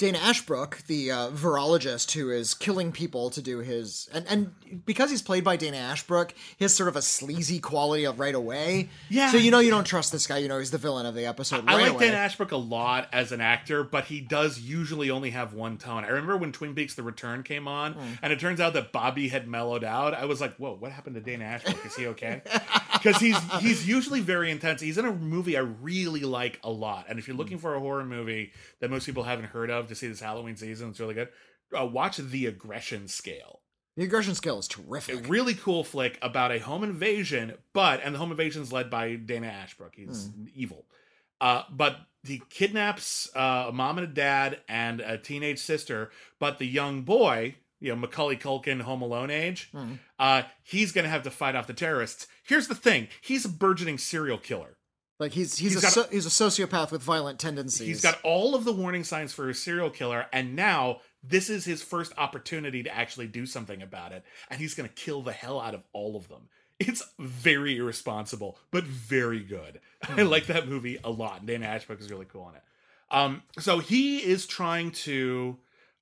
Dana 0.00 0.16
Ashbrook, 0.16 0.78
the 0.86 1.12
uh, 1.12 1.28
virologist 1.30 2.12
who 2.12 2.30
is 2.30 2.54
killing 2.54 2.90
people 2.90 3.28
to 3.28 3.42
do 3.42 3.58
his, 3.58 4.08
and 4.14 4.26
and 4.28 4.84
because 4.86 5.10
he's 5.10 5.20
played 5.20 5.44
by 5.44 5.56
Dana 5.56 5.76
Ashbrook, 5.76 6.32
he 6.56 6.64
has 6.64 6.74
sort 6.74 6.88
of 6.88 6.96
a 6.96 7.02
sleazy 7.02 7.58
quality 7.58 8.04
of 8.04 8.18
right 8.18 8.34
away. 8.34 8.88
Yeah. 9.10 9.30
So 9.30 9.36
you 9.36 9.50
know 9.50 9.58
you 9.58 9.70
don't 9.70 9.84
trust 9.84 10.10
this 10.10 10.26
guy. 10.26 10.38
You 10.38 10.48
know 10.48 10.58
he's 10.58 10.70
the 10.70 10.78
villain 10.78 11.04
of 11.04 11.14
the 11.14 11.26
episode. 11.26 11.64
I 11.68 11.74
right 11.76 11.82
like 11.82 11.90
away. 11.92 12.06
Dan 12.06 12.14
Ashbrook 12.14 12.50
a 12.52 12.56
lot 12.56 13.10
as 13.12 13.30
an 13.30 13.42
actor, 13.42 13.84
but 13.84 14.06
he 14.06 14.22
does 14.22 14.58
usually 14.58 15.10
only 15.10 15.30
have 15.30 15.52
one 15.52 15.76
tone. 15.76 16.02
I 16.04 16.08
remember 16.08 16.38
when 16.38 16.52
Twin 16.52 16.74
Peaks: 16.74 16.94
The 16.94 17.02
Return 17.02 17.42
came 17.42 17.68
on, 17.68 17.92
Hmm. 17.92 18.12
and 18.22 18.32
it 18.32 18.40
turns 18.40 18.58
out 18.58 18.72
that 18.72 18.92
Bobby 18.92 19.28
had 19.28 19.46
mellowed 19.46 19.84
out. 19.84 20.14
I 20.14 20.24
was 20.24 20.40
like, 20.40 20.56
"Whoa, 20.56 20.76
what 20.76 20.92
happened 20.92 21.16
to 21.16 21.20
Dan 21.20 21.42
Ashbrook? 21.42 21.84
Is 21.84 21.94
he 21.94 22.06
okay?" 22.06 22.40
Because 23.02 23.20
he's 23.20 23.36
he's 23.60 23.86
usually 23.86 24.20
very 24.20 24.50
intense. 24.50 24.80
He's 24.80 24.98
in 24.98 25.04
a 25.04 25.12
movie 25.12 25.56
I 25.56 25.60
really 25.60 26.20
like 26.20 26.60
a 26.62 26.70
lot, 26.70 27.06
and 27.08 27.18
if 27.18 27.26
you're 27.26 27.36
looking 27.36 27.58
for 27.58 27.74
a 27.74 27.80
horror 27.80 28.04
movie 28.04 28.52
that 28.80 28.90
most 28.90 29.06
people 29.06 29.22
haven't 29.22 29.46
heard 29.46 29.70
of 29.70 29.88
to 29.88 29.94
see 29.94 30.08
this 30.08 30.20
Halloween 30.20 30.56
season, 30.56 30.90
it's 30.90 31.00
really 31.00 31.14
good. 31.14 31.28
Uh, 31.76 31.86
watch 31.86 32.16
The 32.16 32.46
Aggression 32.46 33.08
Scale. 33.08 33.60
The 33.96 34.04
aggression 34.04 34.34
scale 34.34 34.58
is 34.58 34.68
terrific. 34.68 35.26
a 35.26 35.28
really 35.28 35.54
cool 35.54 35.84
flick 35.84 36.18
about 36.22 36.52
a 36.52 36.58
home 36.58 36.84
invasion, 36.84 37.54
but 37.72 38.00
and 38.02 38.14
the 38.14 38.18
home 38.18 38.30
invasion 38.30 38.62
is 38.62 38.72
led 38.72 38.88
by 38.88 39.16
Dana 39.16 39.48
Ashbrook. 39.48 39.94
He's 39.96 40.30
evil, 40.54 40.86
uh, 41.40 41.64
but 41.70 41.96
he 42.22 42.40
kidnaps 42.50 43.28
uh, 43.34 43.66
a 43.68 43.72
mom 43.72 43.98
and 43.98 44.06
a 44.06 44.10
dad 44.10 44.60
and 44.68 45.00
a 45.00 45.18
teenage 45.18 45.58
sister. 45.58 46.10
But 46.38 46.58
the 46.58 46.66
young 46.66 47.02
boy, 47.02 47.56
you 47.80 47.88
know, 47.90 47.96
Macaulay 47.96 48.36
Culkin, 48.36 48.80
Home 48.82 49.02
Alone 49.02 49.30
age, 49.30 49.70
uh, 50.18 50.42
he's 50.62 50.92
going 50.92 51.04
to 51.04 51.10
have 51.10 51.22
to 51.24 51.30
fight 51.30 51.56
off 51.56 51.66
the 51.66 51.72
terrorists. 51.74 52.26
Here's 52.44 52.68
the 52.68 52.74
thing: 52.74 53.08
he's 53.20 53.44
a 53.44 53.48
burgeoning 53.48 53.98
serial 53.98 54.38
killer. 54.38 54.76
Like 55.18 55.32
he's 55.32 55.58
he's, 55.58 55.72
He's 55.74 55.78
a 55.78 55.82
got- 55.82 55.92
so, 55.92 56.04
he's 56.10 56.24
a 56.26 56.30
sociopath 56.30 56.90
with 56.90 57.02
violent 57.02 57.38
tendencies. 57.38 57.86
He's 57.86 58.00
got 58.00 58.18
all 58.22 58.54
of 58.54 58.64
the 58.64 58.72
warning 58.72 59.04
signs 59.04 59.32
for 59.34 59.48
a 59.50 59.54
serial 59.54 59.90
killer, 59.90 60.26
and 60.32 60.56
now 60.56 61.00
this 61.22 61.50
is 61.50 61.64
his 61.66 61.82
first 61.82 62.12
opportunity 62.16 62.82
to 62.84 62.94
actually 62.94 63.26
do 63.26 63.44
something 63.44 63.82
about 63.82 64.12
it, 64.12 64.24
and 64.50 64.58
he's 64.60 64.72
going 64.74 64.88
to 64.88 64.94
kill 64.94 65.20
the 65.22 65.32
hell 65.32 65.60
out 65.60 65.74
of 65.74 65.82
all 65.92 66.16
of 66.16 66.28
them. 66.28 66.48
It's 66.78 67.02
very 67.18 67.76
irresponsible, 67.76 68.56
but 68.70 68.84
very 68.84 69.40
good. 69.40 69.80
I 70.08 70.22
like 70.22 70.46
that 70.46 70.66
movie 70.66 70.98
a 71.04 71.10
lot. 71.10 71.44
Dana 71.44 71.66
Ashbrook 71.66 72.00
is 72.00 72.10
really 72.10 72.24
cool 72.24 72.48
in 72.48 72.54
it. 72.54 72.62
Um, 73.10 73.42
so 73.58 73.80
he 73.80 74.18
is 74.20 74.46
trying 74.46 74.92
to 74.92 75.58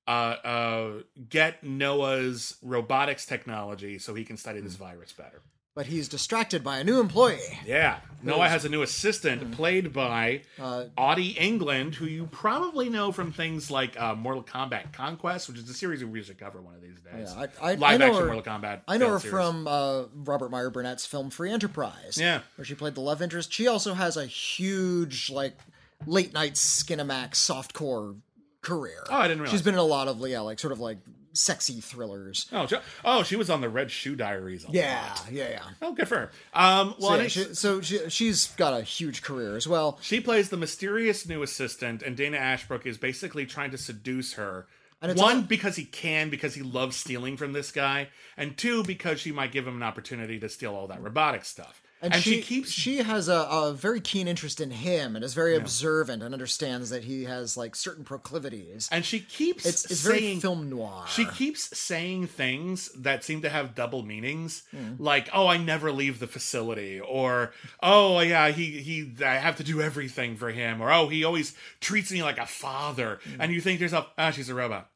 uh, 0.09 0.47
uh, 0.47 0.89
get 1.29 1.63
Noah's 1.63 2.57
robotics 2.63 3.25
technology 3.25 3.99
so 3.99 4.13
he 4.15 4.23
can 4.25 4.37
study 4.37 4.59
this 4.59 4.75
virus 4.75 5.11
better. 5.13 5.41
but 5.75 5.85
he's 5.85 6.09
distracted 6.09 6.61
by 6.61 6.79
a 6.79 6.83
new 6.83 6.99
employee. 6.99 7.39
Yeah. 7.65 7.99
Noah 8.21 8.49
has 8.49 8.65
a 8.65 8.69
new 8.69 8.81
assistant 8.81 9.51
played 9.53 9.93
by 9.93 10.41
Uh, 10.59 10.85
Audie 10.97 11.37
England, 11.39 11.95
who 11.95 12.05
you 12.05 12.25
probably 12.25 12.89
know 12.89 13.13
from 13.13 13.31
things 13.31 13.71
like 13.71 13.97
uh, 13.97 14.13
Mortal 14.15 14.43
Kombat 14.43 14.91
Conquest, 14.91 15.47
which 15.47 15.57
is 15.57 15.69
a 15.69 15.73
series 15.73 16.03
we 16.03 16.21
should 16.21 16.37
cover 16.37 16.59
one 16.61 16.75
of 16.75 16.81
these 16.81 16.99
days. 16.99 17.33
Yeah, 17.33 17.45
I, 17.61 17.71
I, 17.71 17.73
Live 17.75 17.83
I 17.83 17.97
know 17.97 18.05
action 18.07 18.21
her, 18.27 18.33
Mortal 18.33 18.53
Kombat. 18.53 18.81
I 18.89 18.97
know 18.97 19.09
her 19.11 19.19
series. 19.19 19.31
from 19.31 19.67
uh, 19.67 20.03
Robert 20.15 20.49
Meyer 20.51 20.69
Burnett's 20.71 21.05
film 21.05 21.29
Free 21.29 21.51
Enterprise. 21.51 22.17
Yeah. 22.19 22.41
where 22.57 22.65
she 22.65 22.75
played 22.75 22.95
the 22.95 23.01
love 23.01 23.21
interest. 23.21 23.53
She 23.53 23.67
also 23.67 23.93
has 23.93 24.17
a 24.17 24.25
huge 24.25 25.29
like 25.29 25.57
late 26.05 26.33
night 26.33 26.53
Skinamax 26.55 27.35
softcore 27.35 28.17
career. 28.61 29.03
Oh, 29.09 29.15
I 29.15 29.27
didn't 29.27 29.41
realize. 29.41 29.51
She's 29.51 29.61
been 29.61 29.73
in 29.75 29.79
a 29.79 29.83
lot 29.83 30.07
of 30.07 30.19
yeah, 30.27 30.41
like 30.41 30.59
sort 30.59 30.71
of 30.73 30.79
like 30.79 30.97
sexy 31.33 31.79
thrillers. 31.79 32.47
Oh, 32.51 32.65
she, 32.67 32.75
oh, 33.05 33.23
she 33.23 33.35
was 33.35 33.49
on 33.49 33.61
the 33.61 33.69
Red 33.69 33.91
Shoe 33.91 34.15
Diaries. 34.15 34.65
A 34.65 34.71
Yeah, 34.71 35.03
lot. 35.15 35.31
yeah, 35.31 35.49
yeah. 35.49 35.63
Oh, 35.81 35.93
good 35.93 36.07
for 36.07 36.17
her. 36.17 36.31
Um, 36.53 36.95
well, 36.99 37.11
So, 37.11 37.15
yeah, 37.21 37.27
she, 37.27 37.43
so 37.55 37.81
she, 37.81 38.09
she's 38.09 38.47
got 38.57 38.73
a 38.73 38.81
huge 38.81 39.21
career 39.21 39.55
as 39.55 39.67
well. 39.67 39.99
She 40.01 40.19
plays 40.19 40.49
the 40.49 40.57
mysterious 40.57 41.27
new 41.27 41.43
assistant, 41.43 42.01
and 42.01 42.17
Dana 42.17 42.37
Ashbrook 42.37 42.85
is 42.85 42.97
basically 42.97 43.45
trying 43.45 43.71
to 43.71 43.77
seduce 43.77 44.33
her. 44.33 44.67
And 45.01 45.11
it's 45.11 45.21
One, 45.21 45.35
all- 45.37 45.41
because 45.43 45.75
he 45.77 45.85
can, 45.85 46.29
because 46.29 46.55
he 46.55 46.61
loves 46.61 46.97
stealing 46.97 47.37
from 47.37 47.53
this 47.53 47.71
guy, 47.71 48.09
and 48.35 48.57
two, 48.57 48.83
because 48.83 49.19
she 49.21 49.31
might 49.31 49.51
give 49.53 49.65
him 49.67 49.75
an 49.77 49.83
opportunity 49.83 50.39
to 50.39 50.49
steal 50.49 50.75
all 50.75 50.87
that 50.87 51.01
robotic 51.01 51.45
stuff. 51.45 51.81
And, 52.01 52.13
And, 52.13 52.23
she, 52.23 52.35
she, 52.35 52.41
keeps 52.41 52.71
she 52.71 52.97
has 52.99 53.27
a, 53.27 53.33
a 53.51 53.73
very 53.73 53.99
keen 53.99 54.27
interest 54.29 54.61
in 54.61 54.71
him 54.71 55.15
and 55.17 55.25
is 55.25 55.33
very 55.33 55.55
observant 55.57 56.23
and 56.23 56.33
understands 56.33 56.89
that 56.91 57.03
he 57.03 57.25
has 57.25 57.57
like 57.57 57.75
certain 57.75 58.05
proclivities. 58.05 58.87
and 58.91 59.03
she 59.03 59.19
keeps 59.19 59.65
it's 59.65 59.83
it's 59.91 59.99
saying, 59.99 60.19
very 60.21 60.39
film 60.39 60.69
noir. 60.69 61.03
She 61.09 61.25
keeps 61.25 61.77
saying 61.77 62.27
things 62.27 62.89
that 62.97 63.25
seem 63.25 63.41
to 63.41 63.49
have 63.49 63.75
double 63.75 64.03
meanings, 64.03 64.63
Hmm. 64.71 64.93
like 64.97 65.29
"Oh, 65.33 65.47
I 65.47 65.57
never 65.57 65.91
leave 65.91 66.19
the 66.19 66.27
facility," 66.27 67.01
or 67.01 67.51
"Oh, 67.83 68.21
yeah, 68.21 68.49
he 68.51 68.79
he, 68.79 69.23
I 69.25 69.35
have 69.35 69.57
to 69.57 69.63
do 69.63 69.81
everything 69.81 70.37
for 70.37 70.51
him," 70.51 70.79
or 70.81 70.91
"Oh, 70.93 71.09
he 71.09 71.25
always 71.25 71.53
treats 71.81 72.11
me 72.11 72.23
like 72.23 72.37
a 72.37 72.45
father." 72.45 73.19
Hmm. 73.25 73.41
And 73.41 73.51
you 73.53 73.59
think 73.59 73.79
to 73.79 73.83
yourself, 73.83 74.07
"Ah, 74.17 74.31
she's 74.31 74.47
a 74.49 74.55
robot." 74.55 74.89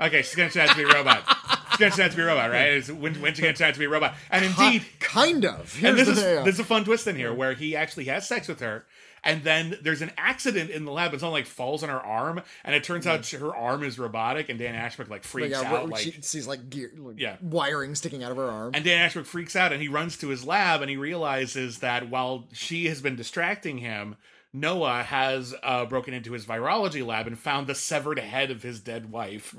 Okay, 0.00 0.22
she's 0.22 0.34
gonna 0.34 0.50
out 0.60 0.70
to 0.70 0.76
be 0.76 0.82
a 0.82 0.88
robot. 0.88 1.22
gonna 1.78 1.90
turn 1.90 2.06
out 2.06 2.10
to 2.12 2.16
be 2.16 2.22
a 2.22 2.26
robot, 2.26 2.50
right? 2.50 2.68
It's 2.72 2.90
when, 2.90 3.14
when's 3.16 3.38
gonna 3.40 3.52
turn 3.52 3.68
out 3.68 3.74
to 3.74 3.80
be 3.80 3.86
a 3.86 3.88
robot? 3.90 4.14
And 4.30 4.44
indeed, 4.44 4.84
kind 5.00 5.44
of. 5.44 5.76
and 5.82 5.98
this 5.98 6.08
is 6.08 6.20
thing. 6.22 6.44
there's 6.44 6.58
a 6.60 6.64
fun 6.64 6.84
twist 6.84 7.06
in 7.06 7.16
here 7.16 7.32
where 7.32 7.54
he 7.54 7.76
actually 7.76 8.04
has 8.06 8.26
sex 8.28 8.48
with 8.48 8.60
her, 8.60 8.84
and 9.22 9.42
then 9.42 9.78
there's 9.82 10.02
an 10.02 10.10
accident 10.18 10.70
in 10.70 10.84
the 10.84 10.92
lab, 10.92 11.12
and 11.12 11.20
someone 11.20 11.38
like 11.40 11.46
falls 11.46 11.82
on 11.82 11.88
her 11.88 12.00
arm, 12.00 12.42
and 12.64 12.74
it 12.74 12.84
turns 12.84 13.06
out 13.06 13.26
her 13.30 13.54
arm 13.54 13.82
is 13.82 13.98
robotic, 13.98 14.48
and 14.48 14.58
Dan 14.58 14.74
Ashbrook 14.74 15.08
like 15.08 15.22
Like, 15.22 15.24
freaks 15.24 15.62
yeah, 15.62 15.72
out, 15.72 15.88
like 15.88 16.02
she 16.02 16.12
sees 16.20 16.46
like 16.46 16.68
gear, 16.68 16.90
like 16.96 17.18
Yeah. 17.18 17.36
wiring 17.40 17.94
sticking 17.94 18.22
out 18.22 18.30
of 18.30 18.36
her 18.36 18.50
arm. 18.50 18.72
And 18.74 18.84
Dan 18.84 19.00
Ashbrook 19.00 19.26
freaks 19.26 19.56
out 19.56 19.72
and 19.72 19.80
he 19.80 19.88
runs 19.88 20.16
to 20.18 20.28
his 20.28 20.44
lab 20.44 20.82
and 20.82 20.90
he 20.90 20.96
realizes 20.96 21.78
that 21.78 22.08
while 22.10 22.46
she 22.52 22.86
has 22.88 23.00
been 23.00 23.16
distracting 23.16 23.78
him, 23.78 24.16
Noah 24.56 25.02
has 25.02 25.52
uh, 25.64 25.84
broken 25.84 26.14
into 26.14 26.32
his 26.32 26.46
virology 26.46 27.04
lab 27.04 27.26
and 27.26 27.36
found 27.36 27.66
the 27.66 27.74
severed 27.74 28.20
head 28.20 28.52
of 28.52 28.62
his 28.62 28.78
dead 28.78 29.10
wife 29.10 29.54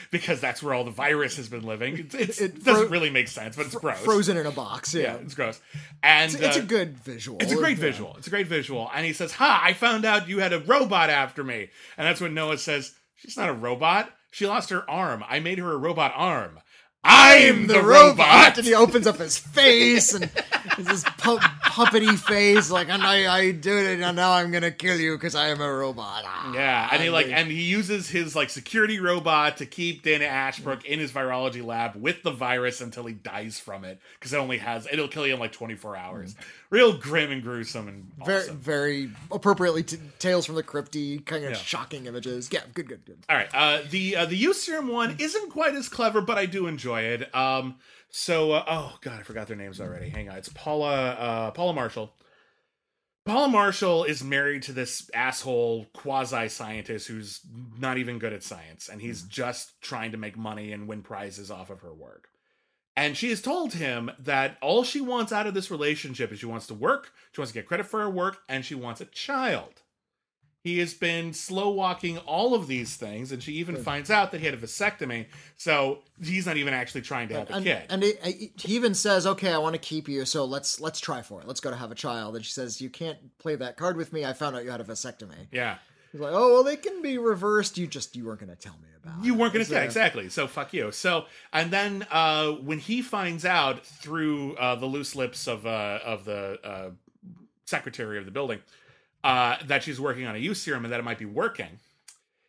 because 0.10 0.40
that's 0.42 0.62
where 0.62 0.74
all 0.74 0.84
the 0.84 0.90
virus 0.90 1.36
has 1.38 1.48
been 1.48 1.62
living. 1.64 1.96
It's, 1.98 2.14
it's, 2.14 2.40
It 2.40 2.62
doesn't 2.62 2.82
fro- 2.84 2.90
really 2.92 3.08
make 3.08 3.28
sense, 3.28 3.56
but 3.56 3.64
it's 3.66 3.74
gross. 3.74 3.98
Frozen 4.00 4.36
in 4.36 4.44
a 4.44 4.50
box. 4.50 4.92
Yeah, 4.94 5.02
Yeah, 5.02 5.14
it's 5.16 5.34
gross. 5.34 5.58
And 6.02 6.32
it's, 6.34 6.42
it's 6.42 6.56
a 6.58 6.62
uh, 6.62 6.66
good 6.66 6.98
visual. 6.98 7.38
It's 7.40 7.52
a 7.52 7.56
great 7.56 7.78
Yeah. 7.78 7.82
visual. 7.84 8.14
It's 8.18 8.26
a 8.26 8.30
great 8.30 8.46
visual. 8.46 8.90
And 8.94 9.06
he 9.06 9.14
says, 9.14 9.32
Ha, 9.32 9.60
I 9.64 9.72
found 9.72 10.04
out 10.04 10.28
you 10.28 10.40
had 10.40 10.52
a 10.52 10.60
robot 10.60 11.08
after 11.08 11.42
me. 11.42 11.70
And 11.96 12.06
that's 12.06 12.20
when 12.20 12.34
Noah 12.34 12.58
says, 12.58 12.94
She's 13.16 13.36
not 13.38 13.48
a 13.48 13.54
robot. 13.54 14.10
She 14.30 14.46
lost 14.46 14.68
her 14.70 14.88
arm. 14.88 15.24
I 15.28 15.40
made 15.40 15.58
her 15.58 15.72
a 15.72 15.76
robot 15.78 16.12
arm. 16.14 16.60
I'm 17.02 17.66
the, 17.66 17.82
robot. 17.82 18.58
and 18.58 18.66
he 18.66 18.74
opens 18.74 19.06
up 19.06 19.16
his 19.16 19.38
face 19.38 20.12
and 20.12 20.24
this 20.78 21.02
pu- 21.16 21.38
puppety 21.70 22.18
face 22.18 22.70
like 22.70 22.88
and 22.88 23.02
I, 23.02 23.32
I 23.32 23.50
did 23.52 23.86
it 23.86 24.00
and 24.00 24.16
now 24.16 24.32
I'm 24.32 24.50
gonna 24.50 24.70
kill 24.70 24.98
you 24.98 25.16
because 25.16 25.34
I 25.34 25.48
am 25.48 25.60
a 25.60 25.72
robot 25.72 26.22
Ah. 26.26 26.52
Yeah, 26.54 26.88
and 26.92 27.02
he 27.02 27.10
like 27.10 27.28
and 27.28 27.48
he 27.50 27.62
uses 27.62 28.08
his 28.08 28.34
like 28.36 28.50
security 28.50 28.98
robot 29.00 29.58
to 29.58 29.66
keep 29.66 30.02
Dana 30.02 30.24
Ashbrook 30.24 30.84
in 30.84 30.98
his 30.98 31.12
virology 31.12 31.64
lab 31.64 31.94
with 31.96 32.22
the 32.22 32.30
virus 32.30 32.80
until 32.80 33.06
he 33.06 33.14
dies 33.14 33.58
from 33.60 33.84
it 33.84 34.00
because 34.18 34.32
it 34.32 34.36
only 34.38 34.58
has 34.58 34.86
it'll 34.90 35.08
kill 35.08 35.26
you 35.26 35.34
in 35.34 35.40
like 35.40 35.52
24 35.52 35.96
hours. 35.96 36.34
Real 36.70 36.92
grim 36.96 37.30
and 37.32 37.42
gruesome 37.42 37.88
and 37.88 38.10
very 38.24 38.42
awesome. 38.42 38.58
very 38.58 39.10
appropriately 39.32 39.82
t- 39.82 39.98
tales 40.18 40.46
from 40.46 40.54
the 40.54 40.62
crypty 40.62 41.24
kind 41.24 41.44
of 41.44 41.50
Yeah. 41.50 41.56
shocking 41.56 42.06
images 42.06 42.48
yeah 42.52 42.60
good 42.74 42.88
good 42.88 43.04
good 43.04 43.18
All 43.28 43.36
right, 43.36 43.48
uh, 43.54 43.80
the 43.90 44.16
uh, 44.16 44.26
the 44.26 44.36
youth 44.36 44.56
serum 44.56 44.88
one 44.88 45.16
isn't 45.18 45.50
quite 45.50 45.74
as 45.74 45.88
clever, 45.88 46.20
but 46.20 46.38
I 46.38 46.46
do 46.46 46.66
enjoy 46.66 47.02
it. 47.02 47.34
Um, 47.34 47.76
so 48.10 48.52
uh, 48.52 48.64
oh 48.68 48.98
god, 49.00 49.20
I 49.20 49.22
forgot 49.22 49.46
their 49.46 49.56
names 49.56 49.80
already. 49.80 50.08
Hang 50.08 50.28
on, 50.28 50.36
it's 50.36 50.48
Paula 50.50 51.10
uh, 51.10 51.50
Paula 51.52 51.72
Marshall. 51.72 52.12
Paula 53.26 53.48
Marshall 53.48 54.04
is 54.04 54.24
married 54.24 54.62
to 54.64 54.72
this 54.72 55.10
asshole 55.14 55.86
quasi 55.92 56.48
scientist 56.48 57.06
who's 57.06 57.40
not 57.78 57.98
even 57.98 58.18
good 58.18 58.32
at 58.32 58.42
science, 58.42 58.88
and 58.88 59.00
he's 59.00 59.22
just 59.22 59.80
trying 59.80 60.12
to 60.12 60.18
make 60.18 60.36
money 60.36 60.72
and 60.72 60.88
win 60.88 61.02
prizes 61.02 61.50
off 61.50 61.70
of 61.70 61.80
her 61.80 61.94
work. 61.94 62.28
And 62.96 63.16
she 63.16 63.30
has 63.30 63.40
told 63.40 63.74
him 63.74 64.10
that 64.18 64.58
all 64.60 64.84
she 64.84 65.00
wants 65.00 65.32
out 65.32 65.46
of 65.46 65.54
this 65.54 65.70
relationship 65.70 66.32
is 66.32 66.40
she 66.40 66.46
wants 66.46 66.66
to 66.68 66.74
work, 66.74 67.12
she 67.32 67.40
wants 67.40 67.52
to 67.52 67.58
get 67.58 67.66
credit 67.66 67.86
for 67.86 68.00
her 68.00 68.10
work, 68.10 68.38
and 68.48 68.64
she 68.64 68.74
wants 68.74 69.00
a 69.00 69.06
child. 69.06 69.82
He 70.62 70.78
has 70.80 70.92
been 70.92 71.32
slow 71.32 71.70
walking 71.70 72.18
all 72.18 72.54
of 72.54 72.66
these 72.66 72.94
things, 72.96 73.32
and 73.32 73.42
she 73.42 73.52
even 73.54 73.76
finds 73.76 74.10
out 74.10 74.30
that 74.32 74.40
he 74.40 74.44
had 74.46 74.54
a 74.54 74.58
vasectomy, 74.58 75.24
so 75.56 76.00
he's 76.22 76.44
not 76.44 76.58
even 76.58 76.74
actually 76.74 77.00
trying 77.00 77.28
to 77.28 77.34
have 77.34 77.50
a 77.50 77.62
kid. 77.62 77.82
and 77.88 78.04
it, 78.04 78.20
it- 78.22 78.60
he 78.60 78.74
even 78.76 78.92
says 78.94 79.26
okay 79.26 79.52
I 79.52 79.58
want 79.58 79.74
to 79.74 79.78
keep 79.80 80.06
you 80.08 80.26
so 80.26 80.44
let's 80.44 80.78
let's 80.78 81.00
try 81.00 81.22
for 81.22 81.40
it 81.40 81.46
let's 81.46 81.60
go 81.60 81.70
to 81.70 81.76
have 81.76 81.90
a 81.90 81.94
child 81.94 82.36
and 82.36 82.44
she 82.44 82.52
says 82.52 82.80
you 82.80 82.90
can't 82.90 83.16
play 83.38 83.56
that 83.56 83.78
card 83.78 83.96
with 83.96 84.12
me 84.12 84.24
I 84.26 84.34
found 84.34 84.54
out 84.54 84.64
you 84.64 84.70
had 84.70 84.82
a 84.82 84.84
vasectomy 84.84 85.46
yeah. 85.50 85.76
he's 86.12 86.20
like 86.20 86.32
oh 86.34 86.52
well 86.52 86.62
they 86.62 86.76
can 86.76 87.00
be 87.00 87.16
reversed 87.16 87.78
you 87.78 87.86
just 87.86 88.14
you 88.16 88.26
weren't 88.26 88.40
gonna 88.40 88.54
tell 88.54 88.74
me 88.74 88.88
about 89.02 89.24
You 89.24 89.32
weren't 89.34 89.54
going 89.54 89.64
to 89.64 89.70
say 89.70 89.82
exactly. 89.82 90.28
So 90.28 90.46
fuck 90.46 90.74
you. 90.74 90.92
So 90.92 91.24
and 91.54 91.70
then 91.70 92.06
uh, 92.10 92.50
when 92.52 92.78
he 92.78 93.00
finds 93.00 93.46
out 93.46 93.86
through 93.86 94.56
uh, 94.56 94.74
the 94.74 94.84
loose 94.86 95.16
lips 95.16 95.46
of 95.48 95.64
uh, 95.66 96.00
of 96.04 96.26
the 96.26 96.58
uh, 96.62 96.90
secretary 97.64 98.18
of 98.18 98.26
the 98.26 98.30
building 98.30 98.58
uh, 99.22 99.56
that 99.66 99.82
she's 99.82 100.00
working 100.00 100.26
on 100.26 100.34
a 100.34 100.38
youth 100.38 100.56
serum 100.56 100.84
and 100.84 100.92
that 100.92 101.00
it 101.00 101.04
might 101.04 101.18
be 101.18 101.24
working, 101.24 101.78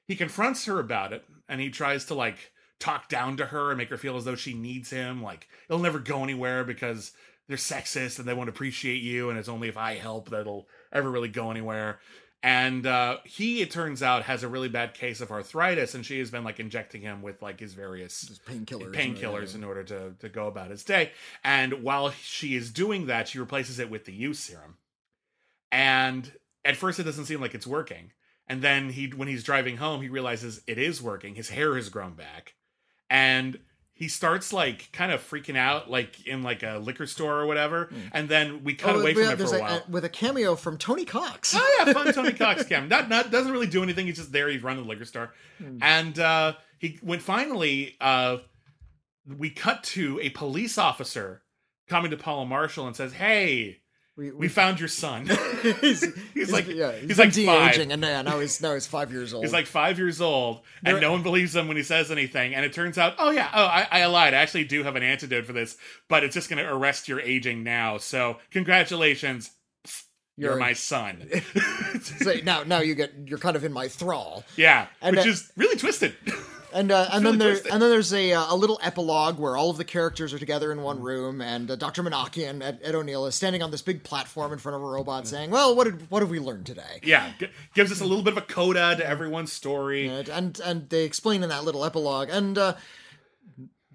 he 0.07 0.15
confronts 0.15 0.65
her 0.65 0.79
about 0.79 1.13
it 1.13 1.23
and 1.47 1.59
he 1.61 1.69
tries 1.69 2.05
to 2.05 2.13
like 2.13 2.51
talk 2.79 3.09
down 3.09 3.37
to 3.37 3.45
her 3.45 3.69
and 3.69 3.77
make 3.77 3.89
her 3.89 3.97
feel 3.97 4.17
as 4.17 4.25
though 4.25 4.35
she 4.35 4.53
needs 4.53 4.89
him. 4.89 5.21
Like 5.21 5.47
it'll 5.69 5.81
never 5.81 5.99
go 5.99 6.23
anywhere 6.23 6.63
because 6.63 7.11
they're 7.47 7.57
sexist 7.57 8.17
and 8.17 8.27
they 8.27 8.33
won't 8.33 8.49
appreciate 8.49 9.01
you, 9.01 9.29
and 9.29 9.37
it's 9.37 9.49
only 9.49 9.67
if 9.67 9.77
I 9.77 9.95
help 9.95 10.29
that 10.29 10.41
it'll 10.41 10.67
ever 10.91 11.09
really 11.09 11.27
go 11.27 11.51
anywhere. 11.51 11.99
And 12.43 12.87
uh, 12.87 13.17
he, 13.23 13.61
it 13.61 13.69
turns 13.69 14.01
out, 14.01 14.23
has 14.23 14.41
a 14.41 14.47
really 14.47 14.69
bad 14.69 14.95
case 14.95 15.21
of 15.21 15.31
arthritis, 15.31 15.93
and 15.93 16.03
she 16.03 16.17
has 16.17 16.31
been 16.31 16.43
like 16.43 16.59
injecting 16.59 17.01
him 17.01 17.21
with 17.21 17.41
like 17.41 17.59
his 17.59 17.73
various 17.73 18.39
painkillers 18.47 18.95
painkillers 18.95 19.53
in 19.53 19.63
order 19.63 19.83
to 19.83 20.13
to 20.19 20.29
go 20.29 20.47
about 20.47 20.71
his 20.71 20.83
day. 20.83 21.11
And 21.43 21.83
while 21.83 22.09
she 22.11 22.55
is 22.55 22.71
doing 22.71 23.05
that, 23.07 23.27
she 23.27 23.37
replaces 23.37 23.77
it 23.77 23.91
with 23.91 24.05
the 24.05 24.13
youth 24.13 24.37
serum. 24.37 24.77
And 25.71 26.31
at 26.65 26.77
first, 26.77 26.99
it 26.99 27.03
doesn't 27.03 27.25
seem 27.25 27.41
like 27.41 27.53
it's 27.55 27.67
working. 27.67 28.11
And 28.47 28.61
then 28.61 28.89
he, 28.89 29.07
when 29.07 29.27
he's 29.27 29.43
driving 29.43 29.77
home, 29.77 30.01
he 30.01 30.09
realizes 30.09 30.61
it 30.67 30.77
is 30.77 31.01
working. 31.01 31.35
His 31.35 31.49
hair 31.49 31.75
has 31.75 31.89
grown 31.89 32.13
back, 32.15 32.55
and 33.09 33.59
he 33.93 34.07
starts 34.07 34.51
like 34.51 34.89
kind 34.91 35.11
of 35.11 35.21
freaking 35.21 35.55
out, 35.55 35.89
like 35.89 36.25
in 36.25 36.41
like 36.43 36.63
a 36.63 36.79
liquor 36.79 37.05
store 37.05 37.39
or 37.39 37.45
whatever. 37.45 37.89
And 38.11 38.27
then 38.27 38.63
we 38.63 38.73
cut 38.73 38.95
Oh, 38.95 38.99
away 38.99 39.13
from 39.13 39.23
it 39.23 39.37
for 39.37 39.55
a 39.55 39.59
while. 39.59 39.83
with 39.87 40.03
a 40.05 40.09
cameo 40.09 40.55
from 40.55 40.77
Tony 40.77 41.05
Cox. 41.05 41.53
Oh 41.55 41.75
yeah, 41.85 41.93
fun 41.93 42.11
Tony 42.13 42.33
Cox 42.33 42.65
cam. 42.65 42.89
Not 42.89 43.09
not 43.09 43.29
doesn't 43.31 43.51
really 43.51 43.67
do 43.67 43.83
anything. 43.83 44.07
He's 44.07 44.17
just 44.17 44.31
there. 44.31 44.49
He's 44.49 44.63
running 44.63 44.83
the 44.83 44.89
liquor 44.89 45.05
store, 45.05 45.31
and 45.81 46.17
uh, 46.19 46.53
he 46.79 46.97
when 47.01 47.19
finally 47.19 47.95
uh, 48.01 48.37
we 49.37 49.49
cut 49.51 49.83
to 49.83 50.19
a 50.21 50.29
police 50.31 50.77
officer 50.77 51.43
coming 51.87 52.11
to 52.11 52.17
Paula 52.17 52.45
Marshall 52.45 52.87
and 52.87 52.95
says, 52.95 53.13
"Hey, 53.13 53.80
we, 54.17 54.31
we 54.31 54.47
found 54.47 54.79
your 54.79 54.89
son." 54.89 55.25
he's, 55.81 56.05
He's 56.33 56.51
like- 56.51 56.67
yeah, 56.67 56.91
he's 56.93 57.09
he's, 57.09 57.19
like 57.19 57.31
de-aging, 57.33 57.91
and 57.91 58.01
now 58.01 58.39
he's 58.39 58.61
now 58.61 58.73
he's 58.73 58.87
five 58.87 59.11
years 59.11 59.33
old. 59.33 59.43
He's 59.43 59.53
like 59.53 59.67
five 59.67 59.97
years 59.97 60.21
old, 60.21 60.61
and 60.83 60.99
no 61.01 61.11
one 61.11 61.23
believes 61.23 61.55
him 61.55 61.67
when 61.67 61.77
he 61.77 61.83
says 61.83 62.11
anything. 62.11 62.53
And 62.55 62.65
it 62.65 62.73
turns 62.73 62.97
out, 62.97 63.15
oh 63.19 63.31
yeah, 63.31 63.49
oh 63.53 63.63
I, 63.65 63.87
I 63.91 64.05
lied. 64.07 64.33
I 64.33 64.37
actually 64.37 64.65
do 64.65 64.83
have 64.83 64.95
an 64.95 65.03
antidote 65.03 65.45
for 65.45 65.53
this, 65.53 65.77
but 66.09 66.23
it's 66.23 66.33
just 66.33 66.49
going 66.49 66.63
to 66.63 66.71
arrest 66.71 67.07
your 67.07 67.19
aging 67.21 67.63
now. 67.63 67.97
So 67.97 68.37
congratulations, 68.51 69.51
you're, 70.37 70.51
You're- 70.51 70.59
my 70.59 70.73
son. 70.73 71.29
so 72.01 72.33
now 72.43 72.63
now 72.63 72.79
you 72.81 72.95
get 72.95 73.13
you're 73.25 73.37
kind 73.39 73.55
of 73.55 73.63
in 73.63 73.71
my 73.73 73.87
thrall. 73.87 74.43
yeah, 74.57 74.87
And, 75.01 75.15
which 75.15 75.25
uh, 75.25 75.29
is 75.29 75.51
really 75.55 75.77
twisted. 75.77 76.15
And 76.73 76.91
uh, 76.91 77.09
and 77.11 77.23
really 77.23 77.37
then 77.37 77.39
there 77.39 77.49
twisted. 77.53 77.71
and 77.73 77.81
then 77.81 77.89
there's 77.89 78.13
a 78.13 78.33
uh, 78.33 78.45
a 78.53 78.55
little 78.55 78.79
epilogue 78.81 79.39
where 79.39 79.57
all 79.57 79.69
of 79.69 79.77
the 79.77 79.83
characters 79.83 80.33
are 80.33 80.39
together 80.39 80.71
in 80.71 80.81
one 80.81 81.01
room, 81.01 81.41
and 81.41 81.69
uh, 81.69 81.75
Dr. 81.75 82.03
Menachie 82.03 82.47
Ed, 82.61 82.79
Ed 82.81 82.95
O'Neill 82.95 83.25
is 83.25 83.35
standing 83.35 83.61
on 83.61 83.71
this 83.71 83.81
big 83.81 84.03
platform 84.03 84.53
in 84.53 84.59
front 84.59 84.75
of 84.75 84.81
a 84.81 84.85
robot, 84.85 85.27
saying, 85.27 85.49
"Well, 85.51 85.75
what 85.75 85.83
did 85.85 86.09
what 86.09 86.21
have 86.21 86.29
we 86.29 86.39
learned 86.39 86.65
today?" 86.65 86.99
yeah, 87.03 87.31
g- 87.39 87.47
gives 87.73 87.91
us 87.91 87.99
a 88.01 88.05
little 88.05 88.23
bit 88.23 88.33
of 88.33 88.37
a 88.37 88.45
coda 88.45 88.95
to 88.97 89.05
everyone's 89.05 89.51
story. 89.51 90.07
And 90.07 90.29
and, 90.29 90.59
and 90.61 90.89
they 90.89 91.03
explain 91.03 91.43
in 91.43 91.49
that 91.49 91.63
little 91.63 91.83
epilogue, 91.83 92.29
and 92.31 92.57
uh, 92.57 92.75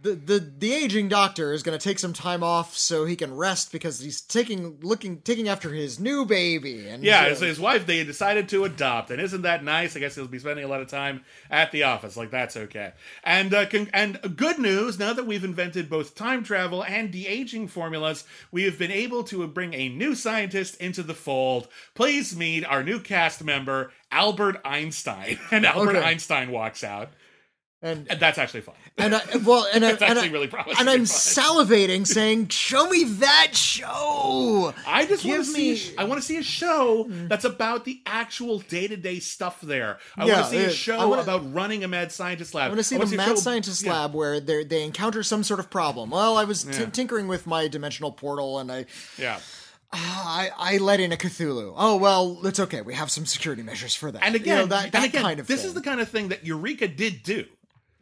the 0.01 0.15
the 0.15 0.39
the 0.59 0.73
aging 0.75 1.09
doctor 1.09 1.53
is 1.53 1.63
going 1.63 1.77
to 1.79 1.83
take 1.83 1.99
some 1.99 2.13
time 2.13 2.43
off 2.43 2.77
so 2.77 3.07
he 3.07 3.17
can 3.17 3.35
rest 3.35 3.73
because 3.73 3.99
he's 3.99 4.21
taking 4.21 4.79
looking 4.83 5.21
taking 5.23 5.49
after 5.49 5.71
his 5.73 5.99
new 5.99 6.27
baby. 6.27 6.87
And 6.87 7.03
Yeah, 7.03 7.23
uh, 7.23 7.29
his, 7.31 7.41
his 7.41 7.61
wife 7.61 7.87
they 7.87 8.05
decided 8.05 8.49
to 8.51 8.65
adopt, 8.65 9.11
and 9.11 9.21
isn't 9.21 9.43
that 9.43 9.65
nice? 9.65 9.97
I 9.97 10.01
guess 10.01 10.15
he'll 10.15 10.27
be 10.29 10.39
spending 10.39 10.65
a 10.65 10.69
lot 10.69 10.83
of 10.83 10.89
time 10.89 11.25
at 11.51 11.73
the 11.73 11.85
office. 11.85 12.17
Like 12.17 12.31
that's 12.31 12.57
okay. 12.57 12.93
And 13.25 13.55
uh, 13.55 13.67
con- 13.67 13.91
and 13.95 14.37
good 14.37 14.59
news 14.59 14.99
now 14.99 15.13
that 15.15 15.27
we've 15.27 15.45
invented 15.45 15.89
both 15.89 16.15
time 16.15 16.45
travel 16.45 16.85
and 16.85 17.11
de 17.11 17.27
aging 17.27 17.69
formulas, 17.69 18.25
we 18.53 18.65
have 18.65 18.79
been 18.79 18.93
able 18.93 19.25
to 19.25 19.47
bring 19.47 19.73
a 19.73 19.89
new 19.89 20.15
scientist 20.15 20.77
into 20.77 21.03
the 21.03 21.15
fold. 21.15 21.69
Please 21.95 22.37
meet 22.37 22.65
our 22.67 22.83
new 22.85 23.01
cast 23.01 23.43
member, 23.43 23.91
Albert 24.13 24.61
Einstein. 24.65 25.39
And 25.51 25.65
Albert 25.65 25.97
Okay. 25.97 26.03
Einstein 26.07 26.51
walks 26.51 26.85
out, 26.85 27.13
and 27.87 28.11
and 28.11 28.21
that's 28.21 28.39
actually 28.39 28.61
fun. 28.63 28.75
and 28.99 29.15
I, 29.15 29.23
well, 29.45 29.67
and 29.73 29.85
I, 29.87 29.91
That's 29.93 30.03
and, 30.03 30.11
actually 30.13 30.29
I, 30.29 30.33
really 30.33 30.47
promising 30.49 30.77
and 30.81 30.91
I'm 30.91 31.07
fun. 31.07 31.07
salivating, 31.07 32.07
saying, 32.07 32.49
"Show 32.49 32.89
me 32.89 33.05
that 33.05 33.51
show." 33.55 34.75
I 34.87 35.07
just 35.07 35.25
want 35.25 35.45
to 35.45 35.45
see. 35.45 35.95
a 35.97 36.01
I 36.01 36.05
want 36.05 36.21
to 36.21 36.27
see 36.27 36.37
a 36.39 36.43
show 36.43 37.07
that's 37.09 37.45
about 37.45 37.85
the 37.85 38.01
actual 38.07 38.59
day 38.61 38.87
to 38.89 38.97
day 38.97 39.19
stuff 39.21 39.61
there. 39.61 39.99
I 40.17 40.27
Yeah, 40.27 40.35
want 40.41 40.45
to 40.47 40.51
see 40.59 40.65
a 40.65 40.71
show 40.71 41.09
wanna- 41.09 41.23
about 41.23 41.53
running 41.55 41.85
a 41.85 41.89
mad 41.89 42.13
scientist 42.13 42.55
lab. 42.55 42.67
I 42.67 42.69
want 42.69 42.79
to 42.79 42.85
see 42.85 42.97
the 42.99 43.05
a 43.05 43.17
mad 43.17 43.39
scientist 43.39 43.83
yeah. 43.85 43.93
lab 43.93 44.15
where 44.15 44.41
they 44.41 44.65
they 44.65 44.83
encounter 44.85 45.23
some 45.23 45.43
sort 45.45 45.61
of 45.61 45.71
problem. 45.71 46.11
Well, 46.11 46.37
I 46.37 46.45
was 46.45 46.65
t- 46.65 46.71
Yeah. 46.73 46.87
tinkering 46.87 47.29
with 47.29 47.47
my 47.47 47.69
dimensional 47.69 48.13
portal, 48.13 48.59
and 48.59 48.71
I, 48.73 48.87
Yeah, 49.19 49.39
I 49.93 50.51
I 50.57 50.79
let 50.79 51.01
in 51.01 51.13
a 51.13 51.17
Cthulhu. 51.17 51.75
Oh 51.77 51.97
well, 51.97 52.41
it's 52.45 52.61
okay. 52.61 52.81
We 52.83 52.95
have 52.95 53.11
some 53.11 53.25
security 53.27 53.63
measures 53.63 53.95
for 53.95 54.11
that. 54.13 54.23
and 54.25 54.35
You 54.35 54.41
again, 54.41 54.59
know, 54.59 54.67
that, 54.67 54.93
that 54.93 55.05
again, 55.05 55.23
kind 55.23 55.41
of 55.41 55.47
this 55.47 55.61
thing. 55.61 55.69
is 55.69 55.75
the 55.75 55.81
kind 55.81 56.01
of 56.01 56.09
thing 56.09 56.29
that 56.29 56.45
Eureka 56.45 56.89
did 56.89 57.23
do. 57.23 57.45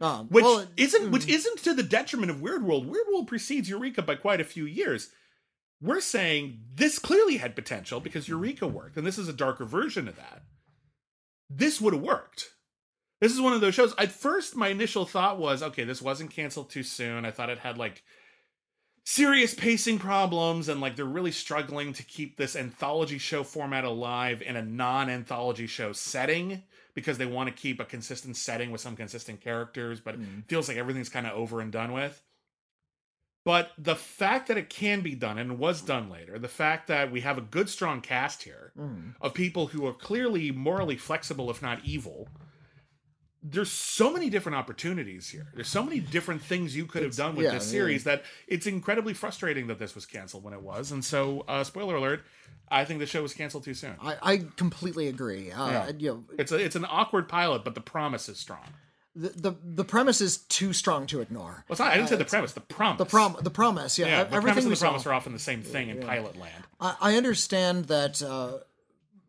Um, 0.01 0.27
Which 0.27 0.43
well, 0.43 0.67
isn't 0.75 1.11
which 1.11 1.27
isn't 1.27 1.63
to 1.63 1.73
the 1.73 1.83
detriment 1.83 2.29
of 2.29 2.41
Weird 2.41 2.63
World. 2.63 2.85
Weird 2.85 3.07
World 3.11 3.27
precedes 3.27 3.69
Eureka 3.69 4.01
by 4.01 4.15
quite 4.15 4.41
a 4.41 4.45
few 4.45 4.65
years. 4.65 5.09
We're 5.81 6.01
saying 6.01 6.59
this 6.73 6.99
clearly 6.99 7.37
had 7.37 7.55
potential 7.55 7.99
because 7.99 8.27
Eureka 8.27 8.67
worked, 8.67 8.97
and 8.97 9.07
this 9.07 9.17
is 9.17 9.29
a 9.29 9.33
darker 9.33 9.65
version 9.65 10.07
of 10.07 10.15
that. 10.17 10.43
This 11.49 11.79
would 11.79 11.93
have 11.93 12.03
worked. 12.03 12.49
this 13.21 13.31
is 13.31 13.39
one 13.39 13.53
of 13.53 13.61
those 13.61 13.75
shows. 13.75 13.93
At 13.97 14.11
first, 14.11 14.55
my 14.55 14.69
initial 14.69 15.05
thought 15.05 15.39
was, 15.39 15.63
okay, 15.63 15.83
this 15.83 16.01
wasn't 16.01 16.31
canceled 16.31 16.69
too 16.69 16.83
soon. 16.83 17.25
I 17.25 17.31
thought 17.31 17.49
it 17.49 17.59
had 17.59 17.77
like 17.77 18.03
serious 19.05 19.53
pacing 19.53 19.99
problems 19.99 20.67
and 20.67 20.81
like 20.81 20.95
they're 20.95 21.05
really 21.05 21.31
struggling 21.31 21.93
to 21.93 22.03
keep 22.03 22.35
this 22.35 22.55
anthology 22.55 23.19
show 23.19 23.43
format 23.43 23.83
alive 23.83 24.41
in 24.41 24.55
a 24.55 24.63
non-anthology 24.63 25.67
show 25.67 25.93
setting 25.93 26.63
because 26.95 27.17
they 27.17 27.25
want 27.25 27.47
to 27.47 27.53
keep 27.53 27.79
a 27.79 27.85
consistent 27.85 28.37
setting 28.37 28.71
with 28.71 28.81
some 28.81 28.95
consistent 28.95 29.41
characters, 29.41 29.99
but 29.99 30.15
it 30.15 30.21
mm-hmm. 30.21 30.39
feels 30.47 30.67
like 30.67 30.77
everything's 30.77 31.09
kind 31.09 31.27
of 31.27 31.33
over 31.33 31.61
and 31.61 31.71
done 31.71 31.91
with. 31.91 32.23
But 33.43 33.71
the 33.77 33.95
fact 33.95 34.47
that 34.47 34.57
it 34.57 34.69
can 34.69 35.01
be 35.01 35.13
done 35.13 35.37
and 35.37 35.59
was 35.59 35.81
done 35.81 36.09
later, 36.09 36.39
the 36.39 36.47
fact 36.47 36.87
that 36.87 37.11
we 37.11 37.21
have 37.21 37.37
a 37.37 37.41
good, 37.41 37.69
strong 37.69 38.01
cast 38.01 38.41
here 38.41 38.71
mm. 38.75 39.13
of 39.21 39.35
people 39.35 39.67
who 39.67 39.85
are 39.85 39.93
clearly 39.93 40.49
morally 40.49 40.97
flexible, 40.97 41.51
if 41.51 41.61
not 41.61 41.85
evil, 41.85 42.27
there's 43.47 43.71
so 43.71 44.11
many 44.11 44.29
different 44.29 44.55
opportunities 44.57 45.29
here. 45.29 45.47
There's 45.53 45.67
so 45.67 45.83
many 45.83 45.99
different 45.99 46.41
things 46.41 46.75
you 46.75 46.85
could 46.85 47.03
have 47.03 47.15
done 47.15 47.35
with 47.35 47.45
yeah, 47.45 47.51
this 47.51 47.65
yeah. 47.65 47.71
series 47.71 48.03
that 48.05 48.23
it's 48.47 48.65
incredibly 48.65 49.13
frustrating 49.13 49.67
that 49.67 49.77
this 49.77 49.93
was 49.93 50.05
canceled 50.05 50.43
when 50.43 50.53
it 50.53 50.61
was. 50.61 50.91
And 50.91 51.05
so, 51.05 51.45
uh, 51.47 51.63
spoiler 51.63 51.95
alert, 51.95 52.23
I 52.69 52.85
think 52.85 52.99
the 52.99 53.05
show 53.05 53.21
was 53.21 53.33
canceled 53.33 53.63
too 53.63 53.75
soon. 53.75 53.95
I, 54.01 54.15
I 54.21 54.37
completely 54.55 55.07
agree. 55.07 55.51
Uh, 55.51 55.69
Yeah. 55.69 55.91
You 55.97 56.09
know, 56.09 56.23
It's 56.39 56.51
a, 56.51 56.57
it's 56.57 56.75
an 56.75 56.85
awkward 56.89 57.29
pilot, 57.29 57.63
but 57.63 57.75
the 57.75 57.81
promise 57.81 58.27
is 58.29 58.39
strong. 58.39 58.65
the, 59.15 59.29
the 59.29 59.55
the 59.63 59.85
premise 59.85 60.19
is 60.19 60.37
too 60.37 60.73
strong 60.73 61.05
to 61.07 61.21
ignore. 61.21 61.63
Well, 61.69 61.77
not, 61.79 61.91
I 61.91 61.95
didn't 61.95 62.09
say 62.09 62.15
the 62.17 62.25
premise, 62.25 62.53
the 62.53 62.61
promise. 62.61 62.97
The 62.97 63.05
prom 63.05 63.37
the 63.41 63.49
promise, 63.51 63.97
yeah. 63.99 64.07
Yeah, 64.07 64.23
the 64.23 64.35
everything 64.35 64.41
premise 64.41 64.63
and 64.65 64.73
the 64.75 64.79
promise 64.79 65.03
saw. 65.03 65.09
are 65.11 65.13
often 65.13 65.33
the 65.33 65.39
same 65.39 65.61
thing 65.61 65.89
in 65.89 65.99
pilot 66.01 66.35
land. 66.37 66.63
I, 66.81 66.95
I 66.99 67.15
understand 67.15 67.85
that 67.85 68.21
uh, 68.21 68.57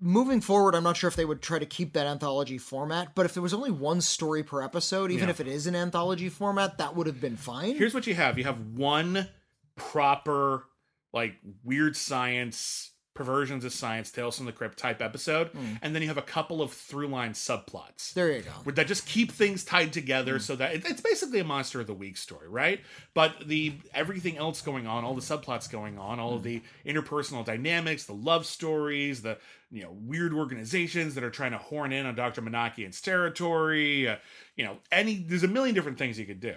moving 0.00 0.40
forward, 0.40 0.74
I'm 0.74 0.82
not 0.82 0.96
sure 0.96 1.08
if 1.08 1.16
they 1.16 1.24
would 1.24 1.42
try 1.42 1.58
to 1.58 1.66
keep 1.66 1.92
that 1.94 2.06
anthology 2.06 2.58
format, 2.58 3.14
but 3.14 3.26
if 3.26 3.34
there 3.34 3.42
was 3.42 3.54
only 3.54 3.70
one 3.70 4.00
story 4.00 4.42
per 4.42 4.62
episode, 4.62 5.10
even 5.10 5.24
Yeah. 5.28 5.30
if 5.30 5.40
it 5.40 5.48
is 5.48 5.66
an 5.66 5.74
anthology 5.76 6.28
format, 6.28 6.78
that 6.78 6.94
would 6.96 7.06
have 7.06 7.20
been 7.20 7.36
fine. 7.36 7.76
Here's 7.76 7.94
what 7.94 8.06
you 8.06 8.14
have: 8.14 8.38
you 8.38 8.44
have 8.44 8.60
one 8.60 9.28
proper, 9.76 10.64
like 11.12 11.36
weird 11.62 11.96
science 11.96 12.92
perversions 13.16 13.64
of 13.64 13.72
science, 13.72 14.10
tales 14.10 14.36
from 14.36 14.46
the 14.46 14.52
crypt 14.52 14.78
type 14.78 15.02
episode, 15.02 15.48
hmm. 15.48 15.74
and 15.82 15.94
then 15.94 16.02
you 16.02 16.08
have 16.08 16.18
a 16.18 16.22
couple 16.22 16.62
of 16.62 16.72
through 16.72 17.08
line 17.08 17.32
subplots. 17.32 18.12
there 18.14 18.30
you 18.30 18.42
go. 18.42 18.70
that 18.72 18.86
just 18.86 19.06
keep 19.06 19.32
things 19.32 19.64
tied 19.64 19.92
together 19.92 20.34
hmm. 20.34 20.40
so 20.40 20.56
that 20.56 20.74
it, 20.74 20.84
it's 20.86 21.00
basically 21.00 21.40
a 21.40 21.44
monster 21.44 21.80
of 21.80 21.86
the 21.86 21.94
week 21.94 22.16
story 22.16 22.48
right? 22.48 22.80
But 23.14 23.46
the 23.46 23.74
everything 23.94 24.36
else 24.36 24.60
going 24.62 24.86
on 24.86 25.04
all 25.04 25.14
the 25.14 25.20
subplots 25.20 25.70
going 25.70 25.98
on 25.98 26.20
all 26.20 26.34
of 26.34 26.42
hmm. 26.42 26.48
the 26.48 26.62
interpersonal 26.86 27.44
dynamics 27.44 28.04
the 28.04 28.14
love 28.14 28.46
stories 28.46 29.22
the 29.22 29.38
you 29.70 29.82
know 29.82 29.96
weird 30.04 30.32
organizations 30.32 31.14
that 31.14 31.24
are 31.24 31.30
trying 31.30 31.52
to 31.52 31.58
horn 31.58 31.92
in 31.92 32.06
on 32.06 32.14
dr 32.14 32.40
Menakian's 32.40 33.00
territory 33.00 34.08
uh, 34.08 34.16
you 34.56 34.64
know 34.64 34.78
any 34.92 35.16
there's 35.16 35.42
a 35.42 35.48
million 35.48 35.74
different 35.74 35.98
things 35.98 36.18
you 36.18 36.26
could 36.26 36.40
do 36.40 36.54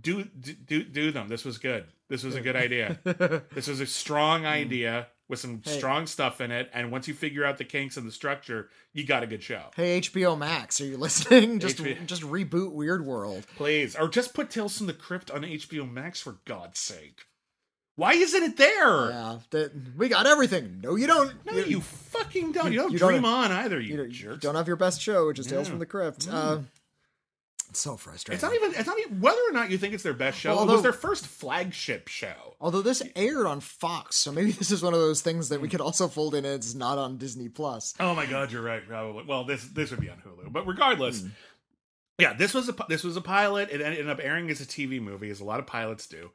do 0.00 0.24
do 0.24 0.82
do 0.82 1.10
them 1.10 1.28
this 1.28 1.44
was 1.44 1.58
good 1.58 1.86
this 2.08 2.22
was 2.22 2.34
a 2.36 2.40
good 2.40 2.56
idea 2.56 2.98
this 3.54 3.66
was 3.66 3.80
a 3.80 3.86
strong 3.86 4.46
idea 4.46 5.08
with 5.28 5.38
some 5.38 5.62
strong 5.64 6.06
stuff 6.06 6.40
in 6.40 6.50
it 6.50 6.70
and 6.72 6.90
once 6.90 7.08
you 7.08 7.14
figure 7.14 7.44
out 7.44 7.58
the 7.58 7.64
kinks 7.64 7.96
and 7.96 8.06
the 8.06 8.12
structure 8.12 8.68
you 8.92 9.04
got 9.04 9.22
a 9.22 9.26
good 9.26 9.42
show 9.42 9.70
Hey 9.74 10.00
HBO 10.00 10.36
Max, 10.36 10.80
are 10.80 10.86
you 10.86 10.96
listening? 10.96 11.58
Just 11.60 11.78
HBO 11.78 12.06
just 12.06 12.22
reboot 12.22 12.72
Weird 12.72 13.04
World. 13.04 13.46
Please. 13.56 13.94
Or 13.94 14.08
just 14.08 14.34
put 14.34 14.50
Tales 14.50 14.76
from 14.76 14.86
the 14.86 14.92
Crypt 14.92 15.30
on 15.30 15.42
HBO 15.42 15.90
Max 15.90 16.20
for 16.20 16.38
God's 16.44 16.80
sake. 16.80 17.26
Why 18.00 18.14
isn't 18.14 18.42
it 18.42 18.56
there? 18.56 19.10
Yeah, 19.10 19.38
that, 19.50 19.72
we 19.94 20.08
got 20.08 20.26
everything. 20.26 20.80
No, 20.82 20.96
you 20.96 21.06
don't. 21.06 21.34
No, 21.44 21.52
you, 21.52 21.82
fucking 21.82 22.52
don't. 22.52 22.72
You, 22.72 22.78
don't 22.78 22.92
you 22.92 22.98
don't 22.98 23.10
dream 23.10 23.24
on 23.26 23.52
either, 23.52 23.78
you, 23.78 23.90
you 23.90 23.96
don't, 23.98 24.10
jerks. 24.10 24.40
don't 24.40 24.54
have 24.54 24.66
your 24.66 24.76
best 24.76 25.02
show, 25.02 25.26
which 25.26 25.38
is 25.38 25.46
Tales 25.46 25.68
from 25.68 25.80
the 25.80 25.86
Crypt. 25.86 26.26
Uh, 26.30 26.60
it's 27.70 27.80
so 27.80 27.96
frustrating. 27.96 28.34
it's 28.34 28.42
not 28.42 28.54
even 28.54 28.78
it's 28.78 28.86
not 28.86 28.98
even 28.98 29.20
whether 29.20 29.40
or 29.48 29.52
not 29.52 29.70
you 29.70 29.78
think 29.78 29.94
it's 29.94 30.02
their 30.02 30.12
best 30.12 30.38
show, 30.38 30.54
Well, 30.54 30.68
it 30.68 30.72
was 30.72 30.82
their 30.82 30.92
first 30.92 31.26
flagship 31.26 32.08
show. 32.08 32.56
Although 32.60 32.82
this 32.82 33.02
aired 33.16 33.46
on 33.46 33.60
Fox, 33.60 34.16
so 34.16 34.32
maybe 34.32 34.50
this 34.60 34.70
is 34.70 34.82
one 34.82 34.92
of 34.92 35.00
those 35.00 35.22
things 35.22 35.48
that 35.48 35.60
we 35.60 35.68
could 35.68 35.80
also 35.80 36.08
fold 36.08 36.34
in. 36.34 36.44
It's 36.44 36.74
not 36.74 36.98
on 36.98 37.16
Disney 37.16 37.48
Plus. 37.48 37.94
Oh 37.98 38.14
my 38.14 38.26
god, 38.26 38.52
you're 38.52 38.62
right, 38.62 38.86
probably. 38.86 39.24
Well, 39.24 39.44
this 39.44 39.64
this 39.64 39.90
would 39.90 40.00
be 40.00 40.10
on 40.10 40.18
Hulu. 40.18 40.52
But 40.52 40.66
regardless, 40.66 41.24
yeah, 42.18 42.32
this 42.34 42.52
was 42.52 42.68
a 42.68 42.74
this 42.88 43.04
was 43.04 43.16
a 43.16 43.20
pilot. 43.22 43.70
It 43.70 43.80
ended 43.80 44.08
up 44.08 44.20
airing 44.22 44.50
as 44.50 44.60
a 44.60 44.66
TV 44.66 45.00
movie, 45.00 45.30
as 45.30 45.40
a 45.40 45.44
lot 45.44 45.60
of 45.60 45.66
pilots 45.66 46.06
do. 46.06 46.30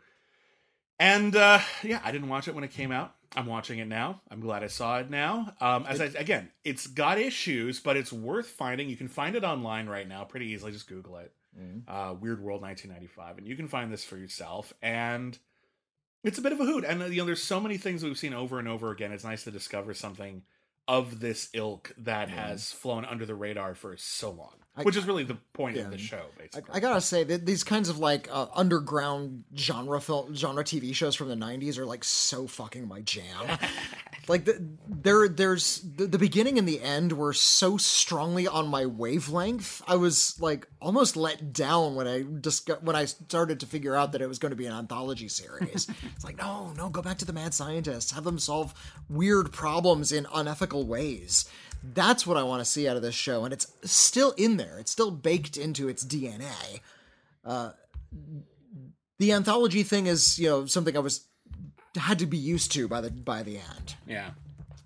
And 0.99 1.35
uh, 1.35 1.59
yeah, 1.83 1.99
I 2.03 2.11
didn't 2.11 2.29
watch 2.29 2.47
it 2.47 2.55
when 2.55 2.63
it 2.63 2.71
came 2.71 2.91
out. 2.91 3.13
I'm 3.35 3.45
watching 3.45 3.79
it 3.79 3.87
now. 3.87 4.21
I'm 4.29 4.39
glad 4.39 4.63
I 4.63 4.67
saw 4.67 4.99
it 4.99 5.09
now. 5.09 5.53
Um, 5.59 5.85
as 5.87 5.99
I, 6.01 6.05
again, 6.05 6.49
it's 6.63 6.87
got 6.87 7.19
issues, 7.19 7.79
but 7.79 7.97
it's 7.97 8.13
worth 8.13 8.47
finding. 8.47 8.89
You 8.89 8.97
can 8.97 9.07
find 9.07 9.35
it 9.35 9.43
online 9.43 9.87
right 9.87 10.07
now 10.07 10.23
pretty 10.23 10.47
easily. 10.47 10.71
Just 10.71 10.87
Google 10.87 11.17
it, 11.17 11.33
uh, 11.87 12.15
Weird 12.19 12.41
World 12.41 12.61
1995, 12.61 13.37
and 13.39 13.47
you 13.47 13.55
can 13.55 13.67
find 13.67 13.91
this 13.91 14.03
for 14.03 14.17
yourself. 14.17 14.73
And 14.81 15.37
it's 16.23 16.37
a 16.37 16.41
bit 16.41 16.53
of 16.53 16.59
a 16.59 16.65
hoot. 16.65 16.83
And 16.83 17.01
uh, 17.01 17.05
you 17.05 17.17
know, 17.17 17.25
there's 17.25 17.43
so 17.43 17.59
many 17.59 17.77
things 17.77 18.03
we've 18.03 18.17
seen 18.17 18.33
over 18.33 18.59
and 18.59 18.67
over 18.67 18.91
again. 18.91 19.11
It's 19.11 19.23
nice 19.23 19.43
to 19.43 19.51
discover 19.51 19.93
something 19.93 20.43
of 20.87 21.19
this 21.19 21.49
ilk 21.53 21.93
that 21.97 22.29
has 22.29 22.71
flown 22.71 23.05
under 23.05 23.25
the 23.25 23.35
radar 23.35 23.73
for 23.75 23.97
so 23.97 24.29
long, 24.31 24.55
which 24.83 24.97
is 24.97 25.05
really 25.05 25.23
the 25.23 25.37
point 25.53 25.77
of 25.77 25.89
the 25.89 25.97
show, 25.97 26.17
I, 26.35 26.41
basically. 26.41 26.73
I 26.73 26.79
gotta 26.79 27.01
say 27.01 27.23
that 27.23 27.45
these 27.45 27.63
kinds 27.63 27.87
of 27.87 27.97
like 27.97 28.27
uh, 28.31 28.47
underground 28.53 29.45
genre 29.55 30.01
film 30.01 30.35
genre 30.35 30.63
TV 30.63 30.93
shows 30.93 31.15
from 31.15 31.29
the 31.29 31.35
'90s 31.35 31.77
are 31.77 31.85
like 31.85 32.03
so 32.03 32.45
fucking 32.45 32.87
my 32.87 33.01
jam. 33.01 33.57
like 34.27 34.45
the, 34.45 34.61
there, 34.87 35.29
there's 35.29 35.79
the, 35.81 36.07
the 36.07 36.17
beginning 36.17 36.57
and 36.57 36.67
the 36.67 36.81
end 36.81 37.13
were 37.13 37.33
so 37.33 37.77
strongly 37.77 38.47
on 38.47 38.67
my 38.67 38.85
wavelength. 38.85 39.81
I 39.87 39.95
was 39.95 40.39
like 40.41 40.67
almost 40.81 41.15
let 41.15 41.53
down 41.53 41.95
when 41.95 42.07
I 42.07 42.23
disco- 42.23 42.79
when 42.81 42.97
I 42.97 43.05
started 43.05 43.61
to 43.61 43.65
figure 43.65 43.95
out 43.95 44.11
that 44.11 44.21
it 44.21 44.27
was 44.27 44.39
going 44.39 44.51
to 44.51 44.57
be 44.57 44.65
an 44.65 44.73
anthology 44.73 45.29
series. 45.29 45.87
it's 46.15 46.25
like 46.25 46.37
no, 46.37 46.73
no, 46.73 46.89
go 46.89 47.01
back 47.01 47.17
to 47.19 47.25
the 47.25 47.33
mad 47.33 47.53
scientists, 47.53 48.11
have 48.11 48.25
them 48.25 48.39
solve 48.39 48.73
weird 49.09 49.53
problems 49.53 50.11
in 50.11 50.27
unethical 50.33 50.85
ways. 50.85 51.45
That's 51.93 52.25
what 52.25 52.37
I 52.37 52.43
want 52.43 52.61
to 52.61 52.65
see 52.65 52.87
out 52.87 52.95
of 52.95 53.01
this 53.01 53.15
show, 53.15 53.43
and 53.43 53.53
it's 53.53 53.67
still 53.83 54.31
in 54.37 54.57
there. 54.57 54.77
It's 54.79 54.91
still 54.91 55.11
baked 55.11 55.57
into 55.57 55.87
its 55.87 56.03
DNA. 56.03 56.81
Uh, 57.43 57.71
the 59.19 59.31
anthology 59.31 59.83
thing 59.83 60.07
is, 60.07 60.39
you 60.39 60.49
know, 60.49 60.65
something 60.65 60.95
I 60.95 60.99
was 60.99 61.25
had 61.97 62.19
to 62.19 62.25
be 62.25 62.37
used 62.37 62.71
to 62.73 62.87
by 62.87 63.01
the 63.01 63.09
by 63.09 63.41
the 63.41 63.57
end 63.57 63.95
yeah. 64.05 64.31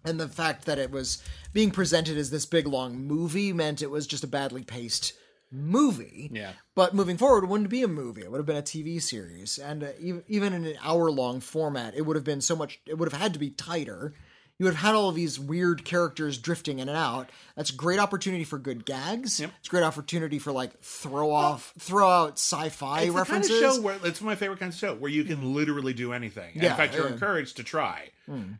and 0.06 0.20
the 0.20 0.28
fact 0.28 0.66
that 0.66 0.78
it 0.78 0.92
was 0.92 1.24
being 1.54 1.72
presented 1.72 2.18
as 2.18 2.30
this 2.30 2.46
big 2.46 2.68
long 2.68 2.96
movie 3.00 3.52
meant 3.52 3.82
it 3.82 3.90
was 3.90 4.06
just 4.06 4.24
a 4.24 4.28
badly 4.28 4.64
paced 4.64 5.14
movie. 5.52 6.30
Yeah. 6.32 6.52
But 6.76 6.94
moving 6.94 7.18
forward, 7.18 7.44
it 7.44 7.48
wouldn't 7.48 7.70
be 7.70 7.82
a 7.82 7.88
movie; 7.88 8.22
it 8.22 8.32
would 8.32 8.38
have 8.38 8.46
been 8.46 8.56
a 8.56 8.62
TV 8.62 9.02
series, 9.02 9.58
and 9.58 9.84
uh, 9.84 9.88
even 10.00 10.24
even 10.28 10.54
in 10.54 10.66
an 10.66 10.78
hour 10.84 11.10
long 11.12 11.40
format, 11.40 11.96
it 11.96 12.06
would 12.06 12.16
have 12.16 12.24
been 12.24 12.42
so 12.42 12.56
much. 12.56 12.80
It 12.86 12.98
would 12.98 13.12
have 13.12 13.20
had 13.20 13.34
to 13.34 13.40
be 13.40 13.50
tighter. 13.50 14.14
You 14.60 14.66
would 14.66 14.76
have 14.76 14.84
had 14.88 14.96
all 14.96 15.08
of 15.08 15.16
these 15.16 15.40
weird 15.40 15.86
characters 15.86 16.38
drifting 16.38 16.80
in 16.80 16.90
and 16.90 16.98
out. 16.98 17.30
That's 17.56 17.70
a 17.70 17.76
great 17.76 17.98
opportunity 17.98 18.44
for 18.44 18.60
good 18.60 18.86
gags. 18.86 19.40
Yep. 19.40 19.52
It's 19.60 19.70
a 19.70 19.72
great 19.72 19.84
opportunity 19.84 20.38
for 20.38 20.52
like 20.52 20.78
throw 20.82 21.32
off, 21.32 21.74
throw 21.80 22.10
out 22.10 22.34
sci-fi 22.34 22.64
It's 22.68 22.76
the 22.76 22.84
kind 22.84 23.10
of 23.10 23.16
references. 23.16 23.60
show 23.76 23.82
where 23.82 23.98
it's 24.04 24.20
my 24.22 24.36
favorite 24.36 24.60
kind 24.60 24.74
of 24.74 24.78
show 24.78 24.96
where 24.96 25.10
you 25.10 25.24
can 25.24 25.54
literally 25.56 25.94
do 25.94 26.12
anything. 26.12 26.52
Yeah, 26.56 26.72
in 26.72 26.76
fact, 26.78 26.94
you're 26.94 27.08
yeah. 27.08 27.14
encouraged 27.14 27.56
to 27.58 27.64
try. 27.64 28.10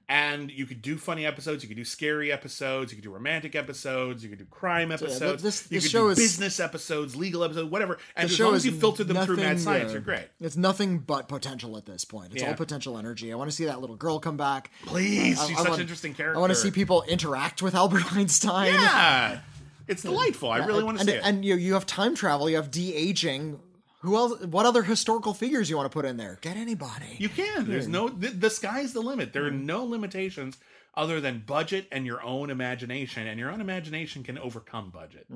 And 0.08 0.50
you 0.50 0.66
could 0.66 0.82
do 0.82 0.98
funny 0.98 1.28
episodes, 1.28 1.62
you 1.62 1.68
could 1.68 1.78
do 1.78 1.86
scary 1.86 2.32
episodes, 2.32 2.92
you 2.92 2.96
could 2.96 3.04
do 3.04 3.12
romantic 3.12 3.56
episodes, 3.56 4.24
you 4.24 4.30
could 4.30 4.40
do 4.40 4.46
crime 4.46 4.92
episodes, 4.92 5.44
this- 5.44 5.68
you 5.70 5.80
could 5.80 5.92
show 5.92 6.06
do 6.08 6.10
is- 6.10 6.18
business 6.18 6.60
episodes, 6.60 7.16
legal 7.16 7.44
episodes, 7.44 7.70
whatever. 7.70 8.00
And 8.16 8.28
as 8.32 8.40
long 8.40 8.56
as 8.56 8.66
you 8.66 8.72
filtered 8.72 9.08
them 9.08 9.24
through 9.28 9.36
mad 9.38 9.60
science, 9.60 9.92
uh, 9.92 9.94
you're 9.94 10.02
great. 10.02 10.26
It's 10.42 10.58
nothing 10.58 10.98
but 10.98 11.28
potential 11.28 11.78
at 11.78 11.86
this 11.86 12.04
point. 12.04 12.34
It's 12.34 12.42
Yeah. 12.42 12.50
all 12.50 12.56
potential 12.56 12.98
energy. 12.98 13.32
I 13.32 13.36
want 13.36 13.52
to 13.52 13.56
see 13.56 13.66
that 13.66 13.80
little 13.80 13.96
girl 13.96 14.18
come 14.20 14.38
back. 14.38 14.72
Please, 14.88 15.40
I- 15.40 15.48
she's 15.48 15.58
I 15.58 15.60
such 15.60 15.70
want- 15.70 15.82
an 15.82 15.88
interesting 15.90 16.14
character. 16.14 16.38
I 16.38 16.40
want 16.40 16.52
to 16.52 16.56
see 16.56 16.70
people 16.72 17.02
interact 17.08 17.62
with 17.64 17.74
Albert 17.74 18.14
Einstein. 18.16 18.74
Yeah, 18.74 19.40
it's 19.88 20.04
delightful. 20.04 20.52
I 20.52 20.60
really 20.60 20.84
want 20.84 20.98
to 20.98 21.02
and, 21.02 21.10
see 21.10 21.16
it. 21.16 21.22
And 21.24 21.44
you 21.44 21.56
you 21.56 21.74
have 21.74 21.86
time 21.88 22.16
travel. 22.16 22.50
You 22.50 22.58
have 22.58 22.70
de 22.72 22.94
aging. 22.94 23.60
Who 24.02 24.16
else? 24.16 24.40
What 24.46 24.66
other 24.66 24.84
historical 24.84 25.34
figures 25.34 25.70
you 25.70 25.76
want 25.76 25.92
to 25.92 25.94
put 25.94 26.06
in 26.06 26.16
there? 26.18 26.38
Get 26.42 26.56
anybody. 26.58 27.16
You 27.18 27.28
can. 27.30 27.68
There's 27.68 27.88
no. 27.88 28.08
The, 28.08 28.30
the 28.30 28.50
sky's 28.50 28.94
the 28.94 29.02
limit. 29.02 29.34
There 29.34 29.46
are 29.46 29.50
Hmm. 29.52 29.66
no 29.66 29.84
limitations 29.84 30.58
other 30.96 31.20
than 31.20 31.44
budget 31.46 31.88
and 31.92 32.06
your 32.06 32.22
own 32.24 32.50
imagination, 32.50 33.28
and 33.28 33.40
your 33.40 33.50
own 33.52 33.62
imagination 33.62 34.24
can 34.24 34.38
overcome 34.38 34.90
budget. 34.92 35.28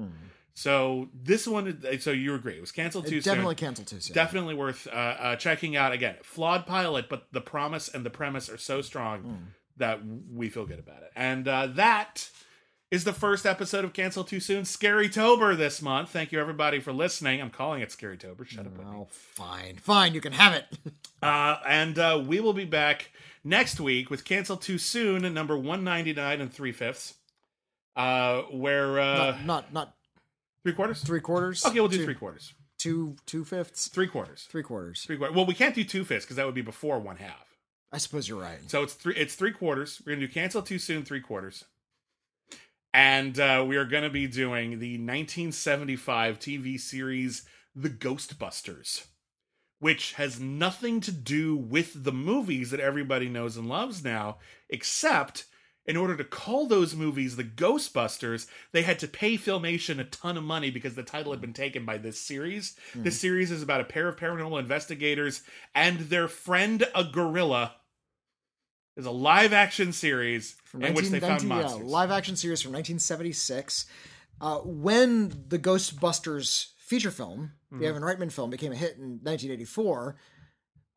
So 0.56 1.10
this 1.16 1.47
one. 1.47 1.82
So 1.99 2.12
you 2.12 2.36
agree? 2.36 2.54
It 2.58 2.62
was 2.62 2.72
canceled 2.72 3.06
too 3.08 3.22
soon. 3.22 3.34
Definitely 3.34 3.56
canceled 3.56 3.88
too 3.88 3.99
soon. 3.99 4.14
Definitely 4.14 4.54
worth 4.54 4.88
uh, 4.88 4.91
uh, 4.91 5.36
checking 5.36 5.76
out. 5.76 5.91
Again, 5.93 6.16
flawed 6.24 6.66
pilot, 6.68 7.10
but 7.10 7.28
the 7.32 7.41
promise 7.41 7.89
and 7.89 8.06
the 8.06 8.12
premise 8.12 8.49
are 8.49 8.58
so 8.60 8.82
strong 8.82 9.20
Hmm. 9.22 9.36
That 9.78 10.01
we 10.32 10.49
feel 10.49 10.65
good 10.65 10.80
about 10.80 11.03
it. 11.03 11.11
And 11.15 11.47
uh, 11.47 11.67
that 11.76 12.30
is 12.91 13.03
the 13.03 13.13
first 13.13 13.45
episode 13.45 13.84
of 13.84 13.93
Cancel 13.93 14.24
Too 14.24 14.39
Soon, 14.39 14.65
Scary 14.65 15.09
Tober 15.09 15.55
this 15.55 15.82
month. 15.82 16.09
Thank 16.09 16.32
you 16.32 16.39
everybody 16.39 16.80
for 16.80 16.93
listening. 16.93 17.41
I'm 17.41 17.49
calling 17.49 17.82
it 17.82 17.91
Scary 17.91 18.17
Tober. 18.17 18.45
Shut 18.45 18.67
up. 18.67 18.78
Witney. 18.78 18.93
Oh, 18.95 19.07
fine, 19.09 19.78
fine. 19.78 20.13
You 20.13 20.21
can 20.21 20.34
have 20.34 20.53
it. 20.53 20.65
Uh, 21.24 21.57
and 21.65 21.97
uh, 21.99 22.21
we 22.28 22.41
will 22.41 22.51
be 22.51 22.65
back 22.65 23.09
next 23.45 23.80
week 23.80 24.09
with 24.09 24.26
Cancel 24.26 24.57
Too 24.57 24.78
Soon, 24.78 25.34
number 25.34 25.55
199 25.55 26.41
and 26.41 26.51
three 26.51 26.74
fifths. 26.74 27.13
Uh, 27.95 28.41
where 28.51 28.99
uh, 28.99 29.15
not, 29.15 29.45
not 29.45 29.74
not 29.74 29.93
Three 30.63 30.74
quarters. 30.74 31.01
Three 31.01 31.19
quarters. 31.19 31.65
Okay, 31.65 31.80
we'll 31.80 31.89
do 31.89 31.97
two, 31.97 32.05
three 32.05 32.15
quarters. 32.15 32.53
Two 32.78 33.15
two 33.26 33.43
fifths. 33.43 33.89
Three 33.89 34.07
quarters. 34.07 34.47
Three 34.49 34.63
quarters. 34.63 35.03
Three 35.03 35.17
quarters. 35.17 35.36
Well, 35.36 35.45
we 35.45 35.53
can't 35.53 35.76
do 35.76 35.84
two 35.84 36.05
fifths 36.05 36.26
because 36.26 36.38
that 36.38 36.45
would 36.45 36.55
be 36.55 36.61
before 36.61 36.99
one 36.99 37.17
half. 37.17 37.53
I 37.94 37.98
suppose 38.00 38.28
you're 38.28 38.41
right. 38.41 38.60
So 38.68 38.82
it's 38.84 38.94
three. 38.94 39.16
It's 39.16 39.36
three 39.36 39.52
quarters. 39.52 40.02
We're 40.06 40.16
gonna 40.16 40.28
do 40.28 40.34
cancel 40.34 40.64
too 40.64 40.80
soon. 40.80 41.06
Three 41.06 41.22
quarters. 41.22 41.64
And 42.94 43.39
uh, 43.39 43.66
we 43.68 43.76
are 43.78 43.86
going 43.86 44.04
to 44.04 44.10
be 44.12 44.28
doing 44.28 44.78
the 44.78 45.00
1975 45.00 46.38
TV 46.38 46.80
series 46.80 47.44
The 47.76 47.89
Ghostbusters, 47.89 49.08
which 49.80 50.14
has 50.14 50.39
nothing 50.39 51.02
to 51.02 51.12
do 51.12 51.56
with 51.56 52.04
the 52.04 52.12
movies 52.12 52.70
that 52.70 52.80
everybody 52.80 53.30
knows 53.30 53.58
and 53.58 53.68
loves 53.68 54.04
now, 54.04 54.38
except 54.70 55.46
in 55.88 55.98
order 55.98 56.16
to 56.16 56.24
call 56.24 56.68
those 56.68 56.96
movies 56.96 57.36
The 57.36 57.44
Ghostbusters, 57.44 58.46
they 58.74 58.84
had 58.84 59.00
to 59.00 59.08
pay 59.08 59.38
Filmation 59.38 60.00
a 60.00 60.04
ton 60.06 60.38
of 60.38 60.44
money 60.44 60.70
because 60.70 60.94
the 60.94 61.04
title 61.04 61.32
had 61.32 61.41
been 61.41 61.52
taken 61.52 61.86
by 61.86 61.98
this 61.98 62.20
series. 62.20 62.76
This 63.04 63.20
series 63.20 63.50
is 63.50 63.64
about 63.64 63.82
a 63.82 63.86
pair 63.86 64.08
of 64.08 64.18
paranormal 64.18 64.60
investigators 64.60 65.41
and 65.74 66.00
their 66.02 66.28
friend, 66.28 66.86
a 66.94 67.04
gorilla. 67.04 67.76
Is 68.96 69.06
a 69.08 69.12
live 69.12 69.54
action 69.54 69.91
series 69.91 70.56
From 70.66 70.84
in 70.84 70.94
which 70.94 71.10
they 71.10 71.20
found 71.20 71.41
1990 71.44 71.48
yeah, 71.48 71.62
monsters. 71.80 71.91
live 71.91 72.12
action 72.12 72.36
series 72.36 72.62
from 72.62 72.72
1976. 72.74 73.86
Uh, 74.41 74.58
when 74.60 75.30
the 75.48 75.58
Ghostbusters 75.60 76.68
feature 76.78 77.12
film, 77.12 77.52
Mm-hmm. 77.74 77.82
the 77.82 77.89
Ivan 77.89 78.04
Reitman 78.04 78.32
film, 78.32 78.52
became 78.52 78.72
a 78.72 78.76
hit 78.76 78.98
in 78.98 79.20
1984, 79.24 80.16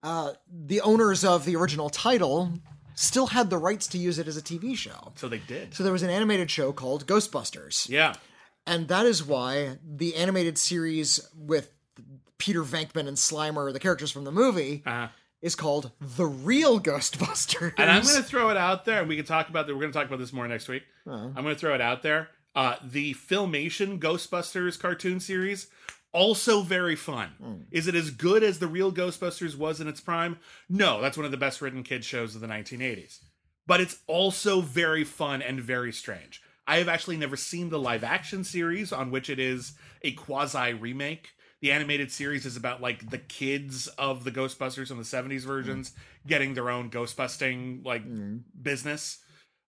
uh, 0.03 0.33
the 0.53 0.83
owners 0.83 1.25
of 1.25 1.47
the 1.47 1.57
original 1.57 1.89
title 1.89 2.53
still 2.95 3.29
had 3.29 3.49
the 3.49 3.57
rights 3.57 3.87
to 3.89 3.99
use 3.99 4.19
it 4.19 4.29
as 4.29 4.37
a 4.37 4.43
TV 4.43 4.77
show. 4.77 5.13
So 5.17 5.27
they 5.27 5.39
did. 5.39 5.73
So 5.75 5.83
there 5.85 5.93
was 5.93 6.03
an 6.03 6.11
animated 6.11 6.51
show 6.51 6.73
called 6.73 7.07
Ghostbusters. 7.07 7.89
yeah. 7.89 8.15
And 8.67 8.89
that 8.89 9.07
is 9.07 9.25
why 9.25 9.79
the 9.83 10.17
animated 10.17 10.59
series 10.59 11.21
with 11.35 11.73
Peter 12.37 12.63
Venkman 12.63 13.07
and 13.09 13.17
Slimer, 13.17 13.73
the 13.73 13.79
characters 13.81 14.11
from 14.11 14.25
the 14.25 14.33
movie, 14.33 14.83
Uh-huh. 14.85 15.09
Is 15.43 15.55
called 15.55 15.93
The 16.01 16.26
Real 16.26 16.80
Ghostbusters. 16.80 17.74
And 17.78 17.91
I'm 17.91 18.03
going 18.03 18.16
to 18.16 18.22
throw 18.22 18.51
it 18.51 18.57
out 18.57 18.84
there, 18.84 19.01
and 19.01 19.09
we 19.09 19.16
can 19.16 19.24
talk 19.24 19.49
about 19.49 19.66
that. 19.66 19.74
We're 19.74 19.80
going 19.80 19.93
to 19.93 19.99
talk 19.99 20.07
about 20.09 20.18
this 20.18 20.32
more 20.32 20.49
next 20.49 20.68
week. 20.68 20.82
Uh-huh. 21.07 21.28
I'm 21.37 21.43
going 21.43 21.55
to 21.55 21.61
throw 21.61 21.74
it 21.74 21.80
out 21.80 22.03
there. 22.03 22.28
Uh, 22.55 22.76
the 22.82 23.14
Filmation 23.14 23.99
Ghostbusters 23.99 24.78
cartoon 24.78 25.20
series, 25.20 25.68
also 26.12 26.62
very 26.62 26.97
fun. 26.97 27.30
Hmm. 27.39 27.55
Is 27.70 27.87
it 27.87 27.95
as 27.95 28.11
good 28.11 28.43
as 28.43 28.59
the 28.59 28.66
real 28.66 28.91
Ghostbusters 28.91 29.57
was 29.57 29.80
in 29.80 29.89
its 29.89 30.01
prime? 30.01 30.39
No, 30.68 31.03
that's 31.03 31.18
one 31.18 31.26
of 31.26 31.30
the 31.30 31.37
best 31.37 31.61
written 31.61 31.82
kid 31.82 32.05
shows 32.05 32.34
of 32.34 32.41
the 32.41 32.47
1980s. 32.47 33.20
But 33.66 33.80
it's 33.80 33.99
also 34.07 34.62
very 34.62 35.05
fun 35.05 35.43
and 35.43 35.61
very 35.61 35.93
strange. 35.93 36.41
I 36.66 36.78
have 36.78 36.89
actually 36.89 37.16
never 37.18 37.37
seen 37.37 37.68
the 37.68 37.78
live 37.78 38.03
action 38.03 38.43
series 38.43 38.93
on 38.93 39.11
which 39.11 39.28
it 39.28 39.39
is 39.39 39.74
a 40.03 40.12
quasi 40.12 40.72
remake. 40.72 41.28
The 41.67 41.73
animated 41.73 42.12
series 42.12 42.47
is 42.47 42.57
about 42.57 42.81
like 42.81 43.11
the 43.11 43.19
kids 43.19 43.89
of 43.99 44.23
the 44.23 44.31
Ghostbusters 44.31 44.93
in 44.93 44.99
the 44.99 45.03
70s 45.03 45.41
versions 45.41 45.91
getting 46.25 46.55
their 46.55 46.71
own 46.71 46.91
ghostbusting 46.91 47.85
like 47.85 48.05
business. 48.62 49.19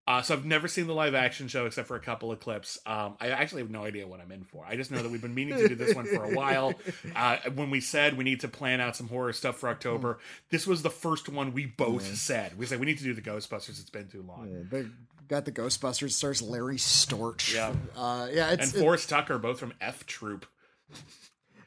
Uh, 0.07 0.23
so 0.23 0.35
I've 0.35 0.45
never 0.45 0.69
seen 0.69 0.87
the 0.87 0.95
live 0.95 1.17
action 1.17 1.49
show 1.49 1.67
except 1.67 1.89
for 1.89 1.97
a 1.97 2.01
couple 2.01 2.31
of 2.31 2.39
clips. 2.39 2.79
Um, 2.87 3.17
I 3.21 3.31
actually 3.31 3.63
have 3.63 3.71
no 3.73 3.83
idea 3.83 4.07
what 4.07 4.21
I'm 4.21 4.31
in 4.31 4.45
for. 4.45 4.65
I 4.65 4.77
just 4.77 4.93
know 4.93 5.03
that 5.03 5.11
we've 5.11 5.21
been 5.21 5.35
meaning 5.35 5.57
to 5.59 5.67
do 5.67 5.75
this 5.75 5.93
one 5.93 6.07
for 6.07 6.23
a 6.23 6.37
while. 6.37 6.75
Uh, 7.17 7.39
when 7.57 7.71
we 7.71 7.81
said 7.81 8.17
we 8.17 8.23
need 8.23 8.41
to 8.41 8.49
plan 8.49 8.81
out 8.81 8.95
some 8.95 9.09
horror 9.09 9.33
stuff 9.33 9.57
for 9.57 9.69
October, 9.69 10.21
this 10.51 10.69
was 10.69 10.83
the 10.83 10.91
first 10.91 11.29
one 11.29 11.53
we 11.53 11.67
both 11.67 12.15
said. 12.15 12.57
We 12.57 12.67
said 12.67 12.79
we 12.79 12.87
need 12.87 12.99
to 12.99 13.05
do 13.05 13.13
the 13.13 13.23
Ghostbusters. 13.23 13.81
It's 13.81 13.91
been 13.91 14.07
too 14.07 14.23
long. 14.23 14.69
They 14.71 14.87
got 15.27 15.47
the 15.47 15.53
Ghostbusters 15.53 16.13
stars 16.13 16.43
Larry 16.43 16.77
Storch. 16.77 17.53
Yeah. 17.53 17.73
Uh, 17.97 18.29
yeah, 18.31 18.53
it's 18.53 18.73
And 18.73 18.83
Forrest 18.83 19.09
Tucker, 19.09 19.37
both 19.39 19.59
from 19.59 19.75
F 19.81 20.07
Troop. 20.07 20.47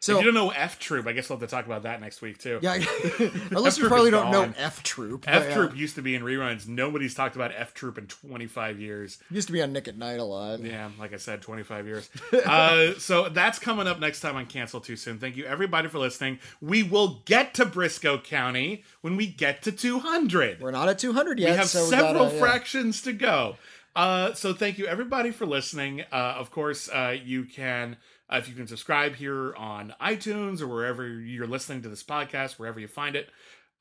So 0.01 0.17
if 0.17 0.25
you 0.25 0.31
don't 0.31 0.33
know 0.33 0.49
F 0.49 0.79
Troop, 0.79 1.05
I 1.05 1.11
guess 1.11 1.29
we'll 1.29 1.37
have 1.37 1.47
to 1.47 1.55
talk 1.55 1.67
about 1.67 1.83
that 1.83 2.01
next 2.01 2.23
week 2.23 2.39
too. 2.39 2.57
yeah. 2.63 2.71
Our 3.51 3.61
listeners 3.61 3.87
probably 3.87 4.09
don't 4.09 4.31
know. 4.31 4.51
F 4.57 4.81
Troop. 4.81 5.25
F 5.27 5.43
but, 5.43 5.49
yeah, 5.49 5.53
Troop 5.53 5.77
used 5.77 5.93
to 5.93 6.01
be 6.01 6.15
in 6.15 6.23
reruns. 6.23 6.67
Nobody's 6.67 7.13
talked 7.13 7.35
about 7.35 7.51
F 7.55 7.75
Troop 7.75 7.99
in 7.99 8.07
25 8.07 8.79
years. 8.79 9.19
used 9.29 9.47
to 9.47 9.53
be 9.53 9.61
on 9.61 9.71
Nick 9.71 9.87
at 9.87 9.99
Night 9.99 10.19
a 10.19 10.23
lot. 10.23 10.61
Yeah, 10.61 10.89
like 10.99 11.13
I 11.13 11.17
said, 11.17 11.43
25 11.43 11.85
years. 11.85 12.09
uh, 12.45 12.93
so 12.97 13.29
that's 13.29 13.59
coming 13.59 13.85
up 13.85 13.99
next 13.99 14.21
time 14.21 14.35
on 14.35 14.47
Cancel 14.47 14.81
Too 14.81 14.95
Soon. 14.95 15.19
Thank 15.19 15.37
you, 15.37 15.45
everybody, 15.45 15.87
for 15.87 15.99
listening. 15.99 16.39
We 16.61 16.81
will 16.81 17.21
get 17.25 17.53
to 17.55 17.65
Brisco 17.67 18.23
County 18.23 18.83
when 19.01 19.15
we 19.15 19.27
get 19.27 19.61
to 19.63 19.71
200. 19.71 20.61
We're 20.61 20.71
not 20.71 20.89
at 20.89 20.97
200 20.97 21.37
yet. 21.37 21.51
we 21.51 21.57
have 21.57 21.69
so 21.69 21.85
several 21.85 22.13
we 22.13 22.19
gotta, 22.19 22.35
yeah. 22.35 22.41
fractions 22.41 23.03
to 23.03 23.13
go. 23.13 23.57
Uh, 23.95 24.33
so 24.33 24.53
thank 24.53 24.79
you, 24.79 24.87
everybody, 24.87 25.29
for 25.29 25.45
listening. 25.45 26.01
Uh, 26.11 26.35
of 26.37 26.49
course, 26.49 26.89
uh, 26.89 27.15
you 27.23 27.43
can. 27.43 27.97
Uh, 28.31 28.37
if 28.37 28.47
you 28.47 28.55
can 28.55 28.67
subscribe 28.67 29.15
here 29.15 29.53
on 29.55 29.93
iTunes 30.01 30.61
or 30.61 30.67
wherever 30.67 31.07
you're 31.07 31.47
listening 31.47 31.81
to 31.81 31.89
this 31.89 32.03
podcast, 32.03 32.53
wherever 32.53 32.79
you 32.79 32.87
find 32.87 33.15
it, 33.15 33.29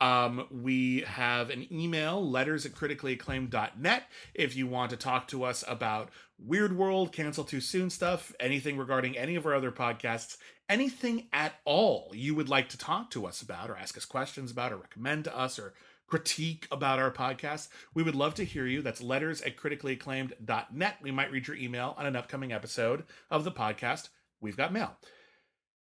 um, 0.00 0.46
we 0.50 1.00
have 1.02 1.50
an 1.50 1.66
email, 1.72 2.26
letters 2.26 2.64
at 2.64 2.72
criticallyacclaimed.net. 2.72 4.04
If 4.34 4.56
you 4.56 4.66
want 4.66 4.90
to 4.90 4.96
talk 4.96 5.28
to 5.28 5.44
us 5.44 5.62
about 5.68 6.10
Weird 6.38 6.76
World, 6.76 7.12
Cancel 7.12 7.44
Too 7.44 7.60
Soon 7.60 7.90
stuff, 7.90 8.34
anything 8.40 8.78
regarding 8.78 9.18
any 9.18 9.36
of 9.36 9.44
our 9.44 9.54
other 9.54 9.70
podcasts, 9.70 10.38
anything 10.70 11.28
at 11.32 11.52
all 11.66 12.10
you 12.14 12.34
would 12.34 12.48
like 12.48 12.70
to 12.70 12.78
talk 12.78 13.10
to 13.10 13.26
us 13.26 13.42
about 13.42 13.68
or 13.68 13.76
ask 13.76 13.96
us 13.98 14.06
questions 14.06 14.50
about 14.50 14.72
or 14.72 14.76
recommend 14.76 15.24
to 15.24 15.36
us 15.36 15.58
or 15.58 15.74
critique 16.06 16.66
about 16.72 16.98
our 16.98 17.12
podcast, 17.12 17.68
we 17.94 18.02
would 18.02 18.14
love 18.14 18.34
to 18.34 18.44
hear 18.44 18.66
you. 18.66 18.82
That's 18.82 19.02
letters 19.02 19.42
at 19.42 19.56
criticallyacclaimed.net. 19.56 20.96
We 21.02 21.10
might 21.10 21.30
read 21.30 21.46
your 21.46 21.56
email 21.56 21.94
on 21.98 22.06
an 22.06 22.16
upcoming 22.16 22.52
episode 22.52 23.04
of 23.30 23.44
the 23.44 23.52
podcast. 23.52 24.08
We've 24.40 24.56
got 24.56 24.72
mail. 24.72 24.96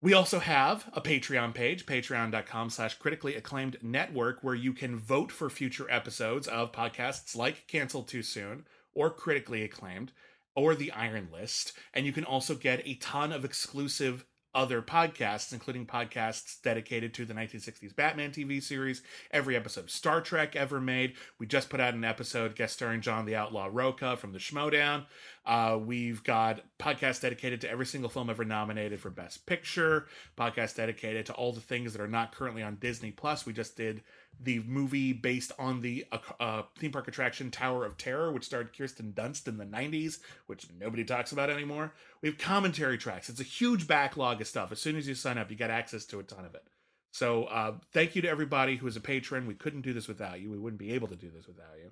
We 0.01 0.13
also 0.13 0.39
have 0.39 0.89
a 0.91 0.99
Patreon 0.99 1.53
page, 1.53 1.85
patreon.com 1.85 2.69
slash 2.69 2.95
critically 2.95 3.35
acclaimed 3.35 3.77
network, 3.81 4.39
where 4.41 4.53
you 4.53 4.73
can 4.73 4.97
vote 4.97 5.31
for 5.31 5.49
future 5.49 5.89
episodes 5.89 6.45
of 6.45 6.73
podcasts 6.73 7.37
like 7.37 7.67
Cancel 7.67 8.03
Too 8.03 8.21
Soon 8.21 8.65
or 8.93 9.09
Critically 9.09 9.63
Acclaimed 9.63 10.11
or 10.55 10.75
The 10.75 10.91
Iron 10.91 11.29
List. 11.31 11.71
And 11.93 12.05
you 12.05 12.11
can 12.11 12.25
also 12.25 12.53
get 12.53 12.85
a 12.85 12.95
ton 12.95 13.31
of 13.31 13.45
exclusive 13.45 14.25
other 14.55 14.81
podcasts, 14.81 15.53
including 15.53 15.85
podcasts 15.85 16.61
dedicated 16.61 17.13
to 17.13 17.25
the 17.25 17.33
1960s 17.33 17.95
Batman 17.95 18.31
TV 18.31 18.61
series, 18.61 19.01
every 19.31 19.55
episode 19.55 19.85
of 19.85 19.91
Star 19.91 20.21
Trek 20.21 20.55
ever 20.55 20.79
made. 20.79 21.13
We 21.39 21.47
just 21.47 21.69
put 21.69 21.79
out 21.79 21.93
an 21.93 22.03
episode 22.03 22.55
guest 22.55 22.75
starring 22.75 23.01
John 23.01 23.25
the 23.25 23.35
Outlaw 23.35 23.69
Rocha 23.71 24.17
from 24.17 24.31
the 24.31 24.39
Schmoedown. 24.39 25.05
Uh, 25.45 25.77
we've 25.81 26.23
got 26.23 26.61
podcasts 26.79 27.21
dedicated 27.21 27.61
to 27.61 27.69
every 27.69 27.85
single 27.85 28.09
film 28.09 28.29
ever 28.29 28.45
nominated 28.45 28.99
for 28.99 29.09
Best 29.09 29.45
Picture, 29.45 30.07
podcasts 30.37 30.75
dedicated 30.75 31.25
to 31.25 31.33
all 31.33 31.51
the 31.51 31.59
things 31.59 31.93
that 31.93 32.01
are 32.01 32.07
not 32.07 32.33
currently 32.33 32.63
on 32.63 32.75
Disney 32.75 33.11
Plus. 33.11 33.45
We 33.45 33.53
just 33.53 33.75
did 33.75 34.03
the 34.39 34.59
movie 34.67 35.13
based 35.13 35.51
on 35.57 35.81
the 35.81 36.05
uh, 36.11 36.17
uh, 36.39 36.61
theme 36.77 36.91
park 36.91 37.07
attraction 37.07 37.51
Tower 37.51 37.85
of 37.85 37.97
Terror, 37.97 38.31
which 38.31 38.45
starred 38.45 38.75
Kirsten 38.75 39.13
Dunst 39.15 39.47
in 39.47 39.57
the 39.57 39.65
90s, 39.65 40.19
which 40.47 40.67
nobody 40.79 41.03
talks 41.03 41.31
about 41.31 41.49
anymore. 41.49 41.93
We 42.21 42.29
have 42.29 42.37
commentary 42.37 42.97
tracks. 42.97 43.29
It's 43.29 43.39
a 43.39 43.43
huge 43.43 43.87
backlog 43.87 44.41
of 44.41 44.47
stuff. 44.47 44.71
As 44.71 44.79
soon 44.79 44.97
as 44.97 45.07
you 45.07 45.15
sign 45.15 45.37
up, 45.37 45.49
you 45.49 45.57
get 45.57 45.69
access 45.69 46.05
to 46.05 46.19
a 46.19 46.23
ton 46.23 46.45
of 46.45 46.55
it. 46.55 46.63
So 47.11 47.43
uh, 47.45 47.75
thank 47.91 48.15
you 48.15 48.23
to 48.23 48.29
everybody 48.29 48.75
who 48.75 48.87
is 48.87 48.95
a 48.95 49.01
patron. 49.01 49.45
We 49.45 49.53
couldn't 49.53 49.81
do 49.81 49.93
this 49.93 50.07
without 50.07 50.41
you. 50.41 50.49
We 50.49 50.57
wouldn't 50.57 50.79
be 50.79 50.93
able 50.93 51.07
to 51.09 51.15
do 51.15 51.29
this 51.29 51.47
without 51.47 51.77
you. 51.77 51.91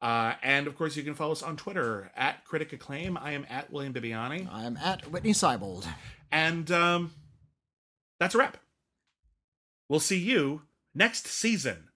Uh, 0.00 0.34
and 0.42 0.66
of 0.66 0.76
course, 0.76 0.94
you 0.94 1.02
can 1.02 1.14
follow 1.14 1.32
us 1.32 1.42
on 1.42 1.56
Twitter 1.56 2.12
at 2.14 2.44
Critic 2.44 2.72
Acclaim. 2.72 3.16
I 3.16 3.32
am 3.32 3.46
at 3.48 3.72
William 3.72 3.94
Bibbiani. 3.94 4.46
I'm 4.52 4.76
at 4.76 5.10
Witney 5.10 5.30
Seibold. 5.30 5.86
And 6.30 6.70
um, 6.70 7.12
that's 8.20 8.34
a 8.34 8.38
wrap. 8.38 8.58
We'll 9.88 10.00
see 10.00 10.18
you 10.18 10.62
next 10.98 11.28
season 11.28 11.90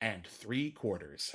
and 0.00 0.24
three 0.24 0.70
quarters. 0.70 1.34